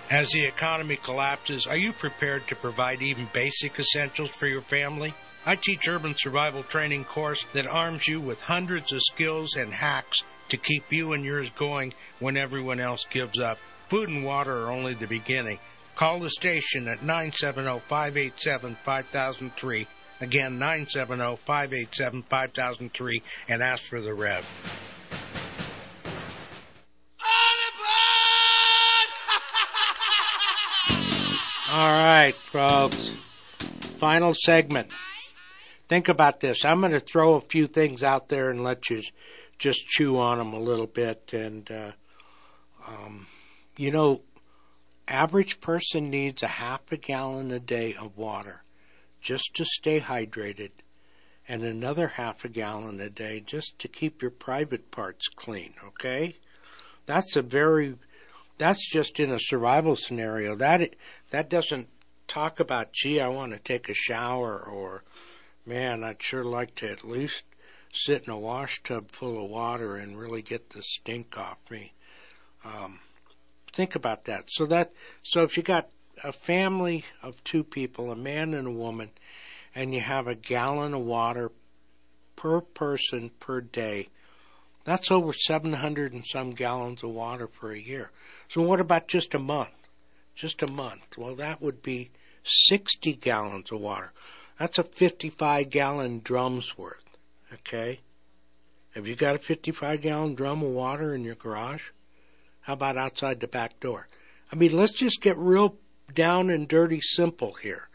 As 0.10 0.30
the 0.30 0.48
economy 0.48 0.96
collapses, 0.96 1.68
are 1.68 1.78
you 1.78 1.94
prepared 1.94 2.48
to 2.48 2.56
provide 2.56 3.02
even 3.02 3.30
basic 3.34 3.78
essentials 3.78 4.30
for 4.30 4.48
your 4.48 4.62
family? 4.62 5.14
I 5.46 5.56
teach 5.56 5.88
urban 5.88 6.16
survival 6.18 6.64
training 6.64 7.06
course 7.06 7.46
that 7.54 7.68
arms 7.68 8.08
you 8.08 8.22
with 8.22 8.44
hundreds 8.44 8.94
of 8.94 9.02
skills 9.02 9.56
and 9.56 9.74
hacks 9.74 10.24
to 10.50 10.58
keep 10.58 10.92
you 10.92 11.14
and 11.14 11.26
yours 11.26 11.50
going 11.50 11.94
when 12.20 12.38
everyone 12.38 12.80
else 12.80 13.06
gives 13.10 13.40
up. 13.40 13.58
Food 13.90 14.10
and 14.10 14.24
water 14.24 14.64
are 14.64 14.72
only 14.72 14.94
the 14.94 15.08
beginning. 15.08 15.60
Call 15.96 16.20
the 16.20 16.30
station 16.30 16.88
at 16.88 17.04
970 17.04 17.82
587 17.88 18.78
5003 18.84 19.88
Again, 20.20 20.58
970-587-5003 20.60 23.22
and 23.48 23.62
ask 23.62 23.84
for 23.84 24.02
the 24.02 24.16
Rev. 24.16 24.50
All 31.70 31.92
right, 31.92 32.34
folks. 32.34 33.12
Final 33.98 34.34
segment. 34.34 34.88
Think 35.90 36.08
about 36.08 36.40
this. 36.40 36.64
I'm 36.64 36.80
going 36.80 36.94
to 36.94 37.02
throw 37.02 37.34
a 37.34 37.42
few 37.42 37.68
things 37.68 38.04
out 38.04 38.30
there 38.30 38.50
and 38.50 38.64
let 38.64 38.90
you 38.90 39.02
just 39.60 39.86
chew 39.86 40.18
on 40.18 40.38
them 40.38 40.54
a 40.54 40.60
little 40.60 40.88
bit. 40.88 41.32
And, 41.34 41.70
uh, 41.70 41.92
um, 42.88 43.28
you 43.76 43.92
know, 43.92 44.22
average 45.10 45.60
person 45.60 46.10
needs 46.10 46.42
a 46.42 46.48
half 46.48 46.90
a 46.90 46.96
gallon 46.96 47.52
a 47.52 47.60
day 47.60 47.94
of 47.96 48.16
water 48.16 48.64
just 49.20 49.54
to 49.56 49.66
stay 49.66 50.00
hydrated, 50.00 50.72
and 51.50 51.64
another 51.64 52.08
half 52.08 52.46
a 52.46 52.50
gallon 52.50 53.02
a 53.02 53.10
day 53.10 53.44
just 53.46 53.78
to 53.80 53.90
keep 53.90 54.22
your 54.22 54.32
private 54.32 54.90
parts 54.90 55.28
clean, 55.28 55.74
okay? 55.86 56.38
That's 57.08 57.36
a 57.36 57.42
very 57.42 57.96
that's 58.58 58.90
just 58.90 59.20
in 59.20 59.32
a 59.32 59.40
survival 59.40 59.96
scenario. 59.96 60.56
That 60.56 60.96
that 61.30 61.50
doesn't 61.50 61.88
talk 62.28 62.60
about 62.60 62.94
gee, 62.94 63.20
I 63.20 63.28
want 63.28 63.54
to 63.54 63.60
take 63.60 63.90
a 63.90 63.94
shower 63.94 64.60
or 64.60 65.04
man, 65.66 66.04
I'd 66.04 66.22
sure 66.22 66.44
like 66.44 66.76
to 66.76 66.90
at 66.90 67.08
least 67.08 67.44
sit 67.94 68.24
in 68.24 68.30
a 68.30 68.40
wash 68.40 68.82
tub 68.84 69.12
full 69.12 69.44
of 69.44 69.50
water 69.50 69.96
and 69.96 70.18
really 70.18 70.42
get 70.42 70.70
the 70.70 70.82
stink 70.82 71.38
off 71.38 71.58
me. 71.70 71.94
Um, 72.64 73.00
think 73.72 73.96
about 73.96 74.26
that. 74.26 74.46
So 74.50 74.66
that 74.66 74.92
so 75.24 75.44
if 75.44 75.58
you 75.58 75.64
got 75.64 75.90
a 76.24 76.32
family 76.32 77.06
of 77.22 77.44
two 77.44 77.64
people, 77.64 78.12
a 78.12 78.16
man 78.16 78.54
and 78.54 78.68
a 78.68 78.72
woman, 78.72 79.12
and 79.76 79.94
you 79.94 80.02
have 80.02 80.28
a 80.28 80.36
gallon 80.36 80.94
of 80.94 81.02
water 81.02 81.52
per 82.36 82.62
person 82.62 83.32
per 83.40 83.62
day, 83.62 84.10
that's 84.88 85.12
over 85.12 85.34
700 85.34 86.14
and 86.14 86.26
some 86.26 86.52
gallons 86.52 87.04
of 87.04 87.10
water 87.10 87.46
for 87.46 87.74
a 87.74 87.78
year. 87.78 88.10
So 88.48 88.62
what 88.62 88.80
about 88.80 89.10
just 89.10 89.34
a 89.34 89.40
month? 89.40 89.90
Just 90.34 90.64
a 90.64 90.72
month. 90.72 91.18
Well, 91.18 91.36
that 91.36 91.62
would 91.62 91.82
be 91.82 92.10
60 92.46 93.16
gallons 93.16 93.70
of 93.70 93.82
water. 93.82 94.14
That's 94.58 94.78
a 94.78 94.84
55 94.84 95.70
gallon 95.70 96.22
drum's 96.24 96.78
worth. 96.78 97.04
Okay? 97.54 98.00
Have 98.96 99.10
you 99.10 99.16
got 99.18 99.36
a 99.36 99.40
55 99.40 100.00
gallon 100.00 100.36
drum 100.36 100.64
of 100.64 100.70
water 100.70 101.14
in 101.14 101.26
your 101.26 101.36
garage? 101.36 101.90
How 102.62 102.72
about 102.72 102.96
outside 102.96 103.42
the 103.42 103.48
back 103.48 103.82
door? 103.82 104.08
I 104.54 104.56
mean, 104.56 104.72
let's 104.72 104.94
just 104.94 105.20
get 105.20 105.38
real 105.38 105.76
down 106.14 106.50
and 106.50 106.66
dirty 106.66 107.02
simple 107.02 107.56
here. 107.56 107.90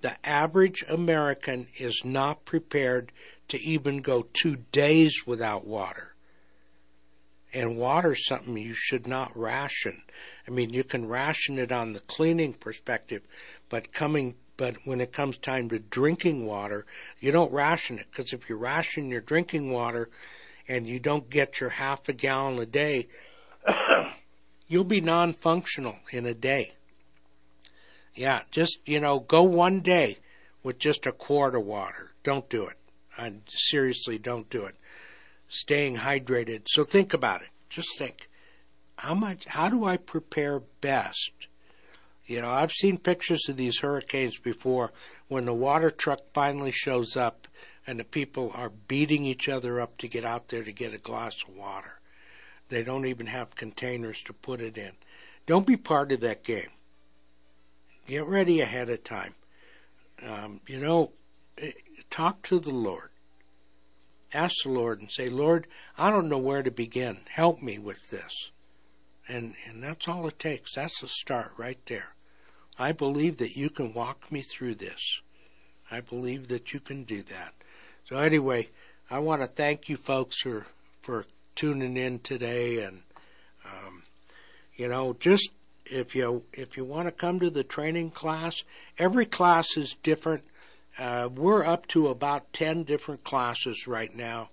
The 0.00 0.16
average 0.26 0.82
American 0.88 1.66
is 1.76 2.06
not 2.06 2.46
prepared 2.46 3.12
to 3.48 3.58
even 3.60 4.00
go 4.00 4.26
two 4.32 4.56
days 4.72 5.22
without 5.26 5.66
water. 5.66 6.14
And 7.52 7.78
water's 7.78 8.26
something 8.26 8.56
you 8.58 8.74
should 8.74 9.06
not 9.06 9.36
ration. 9.36 10.02
I 10.46 10.50
mean, 10.50 10.70
you 10.70 10.84
can 10.84 11.08
ration 11.08 11.58
it 11.58 11.72
on 11.72 11.92
the 11.92 12.00
cleaning 12.00 12.52
perspective, 12.52 13.22
but 13.70 13.92
coming, 13.92 14.34
but 14.58 14.76
when 14.84 15.00
it 15.00 15.12
comes 15.12 15.38
time 15.38 15.70
to 15.70 15.78
drinking 15.78 16.44
water, 16.44 16.84
you 17.20 17.32
don't 17.32 17.52
ration 17.52 17.98
it 17.98 18.06
because 18.10 18.32
if 18.32 18.48
you 18.50 18.56
ration 18.56 19.08
your 19.08 19.22
drinking 19.22 19.70
water 19.72 20.10
and 20.68 20.86
you 20.86 21.00
don't 21.00 21.30
get 21.30 21.60
your 21.60 21.70
half 21.70 22.06
a 22.08 22.12
gallon 22.12 22.58
a 22.58 22.66
day, 22.66 23.08
you'll 24.68 24.84
be 24.84 25.00
non-functional 25.00 25.96
in 26.12 26.26
a 26.26 26.34
day. 26.34 26.72
Yeah, 28.14 28.42
just, 28.50 28.78
you 28.84 29.00
know, 29.00 29.20
go 29.20 29.42
one 29.42 29.80
day 29.80 30.18
with 30.62 30.78
just 30.78 31.06
a 31.06 31.12
quart 31.12 31.54
of 31.54 31.64
water. 31.64 32.10
Don't 32.24 32.48
do 32.50 32.66
it. 32.66 32.76
I 33.18 33.32
seriously 33.46 34.18
don't 34.18 34.48
do 34.48 34.64
it. 34.64 34.76
Staying 35.48 35.96
hydrated. 35.96 36.62
So 36.68 36.84
think 36.84 37.12
about 37.12 37.42
it. 37.42 37.48
Just 37.68 37.98
think. 37.98 38.28
How 38.96 39.14
much, 39.14 39.44
how 39.46 39.68
do 39.68 39.84
I 39.84 39.96
prepare 39.96 40.60
best? 40.80 41.32
You 42.26 42.42
know, 42.42 42.50
I've 42.50 42.72
seen 42.72 42.98
pictures 42.98 43.48
of 43.48 43.56
these 43.56 43.78
hurricanes 43.78 44.38
before 44.38 44.92
when 45.28 45.46
the 45.46 45.54
water 45.54 45.90
truck 45.90 46.20
finally 46.34 46.70
shows 46.70 47.16
up 47.16 47.48
and 47.86 47.98
the 47.98 48.04
people 48.04 48.52
are 48.54 48.68
beating 48.68 49.24
each 49.24 49.48
other 49.48 49.80
up 49.80 49.96
to 49.98 50.08
get 50.08 50.24
out 50.24 50.48
there 50.48 50.62
to 50.62 50.72
get 50.72 50.92
a 50.92 50.98
glass 50.98 51.34
of 51.46 51.56
water. 51.56 52.00
They 52.68 52.82
don't 52.82 53.06
even 53.06 53.26
have 53.26 53.54
containers 53.54 54.22
to 54.24 54.34
put 54.34 54.60
it 54.60 54.76
in. 54.76 54.92
Don't 55.46 55.66
be 55.66 55.78
part 55.78 56.12
of 56.12 56.20
that 56.20 56.44
game. 56.44 56.68
Get 58.06 58.26
ready 58.26 58.60
ahead 58.60 58.90
of 58.90 59.04
time. 59.04 59.34
Um, 60.22 60.60
you 60.66 60.78
know, 60.78 61.12
talk 62.10 62.42
to 62.42 62.58
the 62.58 62.70
Lord. 62.70 63.10
Ask 64.32 64.54
the 64.64 64.70
Lord 64.70 65.00
and 65.00 65.10
say, 65.10 65.28
Lord, 65.28 65.66
I 65.96 66.10
don't 66.10 66.28
know 66.28 66.38
where 66.38 66.62
to 66.62 66.70
begin. 66.70 67.20
Help 67.30 67.62
me 67.62 67.78
with 67.78 68.10
this. 68.10 68.50
And, 69.26 69.54
and 69.66 69.82
that's 69.82 70.08
all 70.08 70.26
it 70.26 70.38
takes. 70.38 70.74
That's 70.74 71.00
the 71.00 71.08
start 71.08 71.52
right 71.56 71.78
there. 71.86 72.14
I 72.78 72.92
believe 72.92 73.38
that 73.38 73.56
you 73.56 73.70
can 73.70 73.92
walk 73.92 74.30
me 74.30 74.42
through 74.42 74.76
this. 74.76 75.20
I 75.90 76.00
believe 76.00 76.48
that 76.48 76.72
you 76.72 76.80
can 76.80 77.04
do 77.04 77.22
that. 77.22 77.54
So 78.04 78.18
anyway, 78.18 78.68
I 79.10 79.18
want 79.18 79.40
to 79.40 79.46
thank 79.46 79.88
you 79.88 79.96
folks 79.96 80.40
for, 80.42 80.66
for 81.00 81.24
tuning 81.54 81.96
in 81.96 82.20
today 82.20 82.84
and, 82.84 83.02
um, 83.64 84.02
you 84.76 84.88
know, 84.88 85.16
just 85.18 85.50
if 85.90 86.14
you 86.14 86.42
if 86.52 86.76
you 86.76 86.84
want 86.84 87.08
to 87.08 87.12
come 87.12 87.40
to 87.40 87.50
the 87.50 87.64
training 87.64 88.10
class, 88.10 88.62
every 88.98 89.26
class 89.26 89.76
is 89.76 89.96
different. 90.02 90.44
Uh, 90.98 91.28
we're 91.34 91.64
up 91.64 91.86
to 91.88 92.08
about 92.08 92.52
ten 92.52 92.82
different 92.82 93.22
classes 93.22 93.86
right 93.86 94.14
now, 94.14 94.50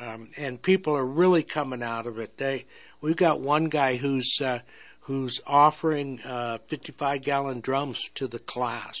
um, 0.00 0.28
and 0.38 0.62
people 0.62 0.96
are 0.96 1.04
really 1.04 1.42
coming 1.42 1.82
out 1.82 2.06
of 2.06 2.18
it. 2.18 2.36
They 2.38 2.64
we've 3.00 3.16
got 3.16 3.40
one 3.40 3.66
guy 3.66 3.96
who's 3.96 4.38
uh, 4.40 4.60
who's 5.00 5.40
offering 5.46 6.20
uh, 6.24 6.58
55 6.66 7.22
gallon 7.22 7.60
drums 7.60 8.00
to 8.14 8.26
the 8.26 8.38
class, 8.38 8.96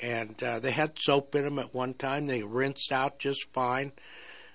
and 0.00 0.40
uh, 0.42 0.58
they 0.58 0.72
had 0.72 0.98
soap 0.98 1.34
in 1.34 1.44
them 1.44 1.58
at 1.58 1.72
one 1.72 1.94
time. 1.94 2.26
They 2.26 2.42
rinsed 2.42 2.92
out 2.92 3.18
just 3.18 3.46
fine, 3.52 3.92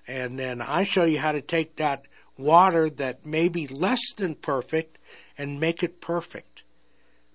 and 0.08 0.38
then 0.38 0.62
I 0.62 0.84
show 0.84 1.06
you 1.06 1.20
how 1.20 1.32
to 1.32 1.42
take 1.42 1.78
that 1.78 2.04
water 2.38 2.90
that 2.90 3.26
may 3.26 3.48
be 3.48 3.68
less 3.68 4.02
than 4.18 4.36
perfect 4.36 4.98
and 5.38 5.60
make 5.60 5.82
it 5.82 6.02
perfect 6.02 6.54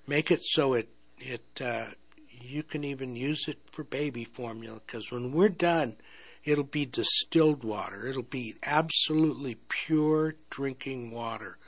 make 0.08 0.30
it 0.30 0.40
so 0.42 0.74
it 0.74 0.88
it 1.18 1.60
uh, 1.60 1.86
you 2.42 2.62
can 2.62 2.84
even 2.84 3.16
use 3.16 3.46
it 3.48 3.58
for 3.70 3.84
baby 3.84 4.24
formula 4.24 4.80
because 4.86 5.10
when 5.10 5.32
we're 5.32 5.48
done, 5.48 5.96
it'll 6.44 6.64
be 6.64 6.86
distilled 6.86 7.64
water. 7.64 8.06
It'll 8.06 8.22
be 8.22 8.54
absolutely 8.62 9.56
pure 9.68 10.34
drinking 10.50 11.10
water. 11.10 11.58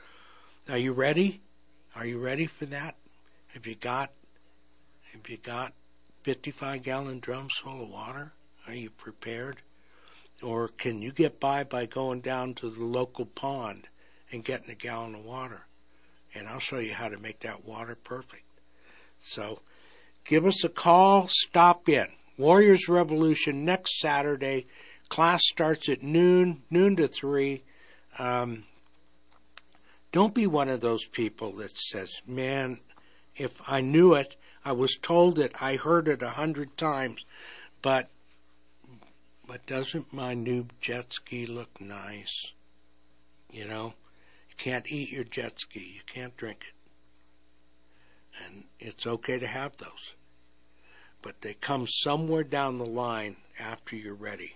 Are 0.69 0.77
you 0.77 0.93
ready? 0.93 1.41
Are 1.95 2.05
you 2.05 2.19
ready 2.19 2.45
for 2.45 2.65
that? 2.67 2.95
Have 3.53 3.67
you 3.67 3.75
got 3.75 4.11
have 5.13 5.27
you 5.27 5.37
got 5.37 5.73
55 6.23 6.83
gallon 6.83 7.19
drums 7.19 7.53
full 7.61 7.83
of 7.83 7.89
water? 7.89 8.33
Are 8.67 8.73
you 8.73 8.89
prepared? 8.89 9.57
Or 10.41 10.67
can 10.67 11.01
you 11.01 11.11
get 11.11 11.39
by 11.39 11.63
by 11.63 11.85
going 11.85 12.21
down 12.21 12.53
to 12.55 12.69
the 12.69 12.83
local 12.83 13.25
pond 13.25 13.89
and 14.31 14.43
getting 14.43 14.69
a 14.69 14.75
gallon 14.75 15.15
of 15.15 15.25
water? 15.25 15.65
and 16.33 16.47
I'll 16.47 16.59
show 16.59 16.77
you 16.77 16.93
how 16.93 17.09
to 17.09 17.17
make 17.17 17.41
that 17.41 17.65
water 17.65 17.95
perfect. 17.95 18.43
So 19.19 19.61
give 20.25 20.45
us 20.45 20.63
a 20.63 20.69
call, 20.69 21.27
stop 21.29 21.89
in. 21.89 22.07
Warriors 22.37 22.87
Revolution 22.87 23.65
next 23.65 23.99
Saturday. 23.99 24.65
Class 25.09 25.41
starts 25.45 25.89
at 25.89 26.01
noon, 26.01 26.63
noon 26.69 26.95
to 26.95 27.07
3. 27.07 27.63
Um, 28.17 28.63
don't 30.11 30.33
be 30.33 30.47
one 30.47 30.69
of 30.69 30.81
those 30.81 31.05
people 31.05 31.53
that 31.53 31.77
says, 31.77 32.21
man, 32.27 32.79
if 33.35 33.61
I 33.67 33.81
knew 33.81 34.13
it, 34.13 34.35
I 34.63 34.73
was 34.73 34.97
told 35.01 35.39
it, 35.39 35.53
I 35.61 35.75
heard 35.75 36.07
it 36.07 36.21
a 36.21 36.29
hundred 36.29 36.77
times, 36.77 37.25
but 37.81 38.09
but 39.47 39.65
doesn't 39.65 40.13
my 40.13 40.33
new 40.33 40.67
jet 40.79 41.11
ski 41.11 41.45
look 41.45 41.81
nice? 41.81 42.51
You 43.51 43.67
know? 43.67 43.95
You 44.49 44.55
can't 44.57 44.89
eat 44.89 45.11
your 45.11 45.25
jet 45.25 45.59
ski. 45.59 45.93
You 45.95 46.01
can't 46.05 46.37
drink 46.37 46.65
it. 46.69 46.80
And 48.45 48.63
it's 48.79 49.05
okay 49.05 49.39
to 49.39 49.47
have 49.47 49.77
those. 49.77 50.13
But 51.21 51.41
they 51.41 51.53
come 51.53 51.85
somewhere 51.87 52.43
down 52.43 52.77
the 52.77 52.85
line 52.85 53.37
after 53.59 53.95
you're 53.95 54.13
ready. 54.13 54.55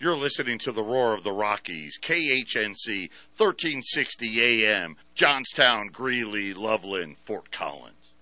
You're 0.00 0.16
listening 0.16 0.58
to 0.60 0.70
the 0.70 0.82
roar 0.82 1.12
of 1.12 1.24
the 1.24 1.32
Rockies, 1.32 1.98
KHNC 2.00 3.10
1360 3.36 4.64
AM, 4.64 4.96
Johnstown, 5.16 5.88
Greeley, 5.88 6.54
Loveland, 6.54 7.16
Fort 7.18 7.50
Collins. 7.50 8.12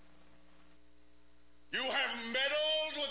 You 1.73 1.83
have 1.83 2.33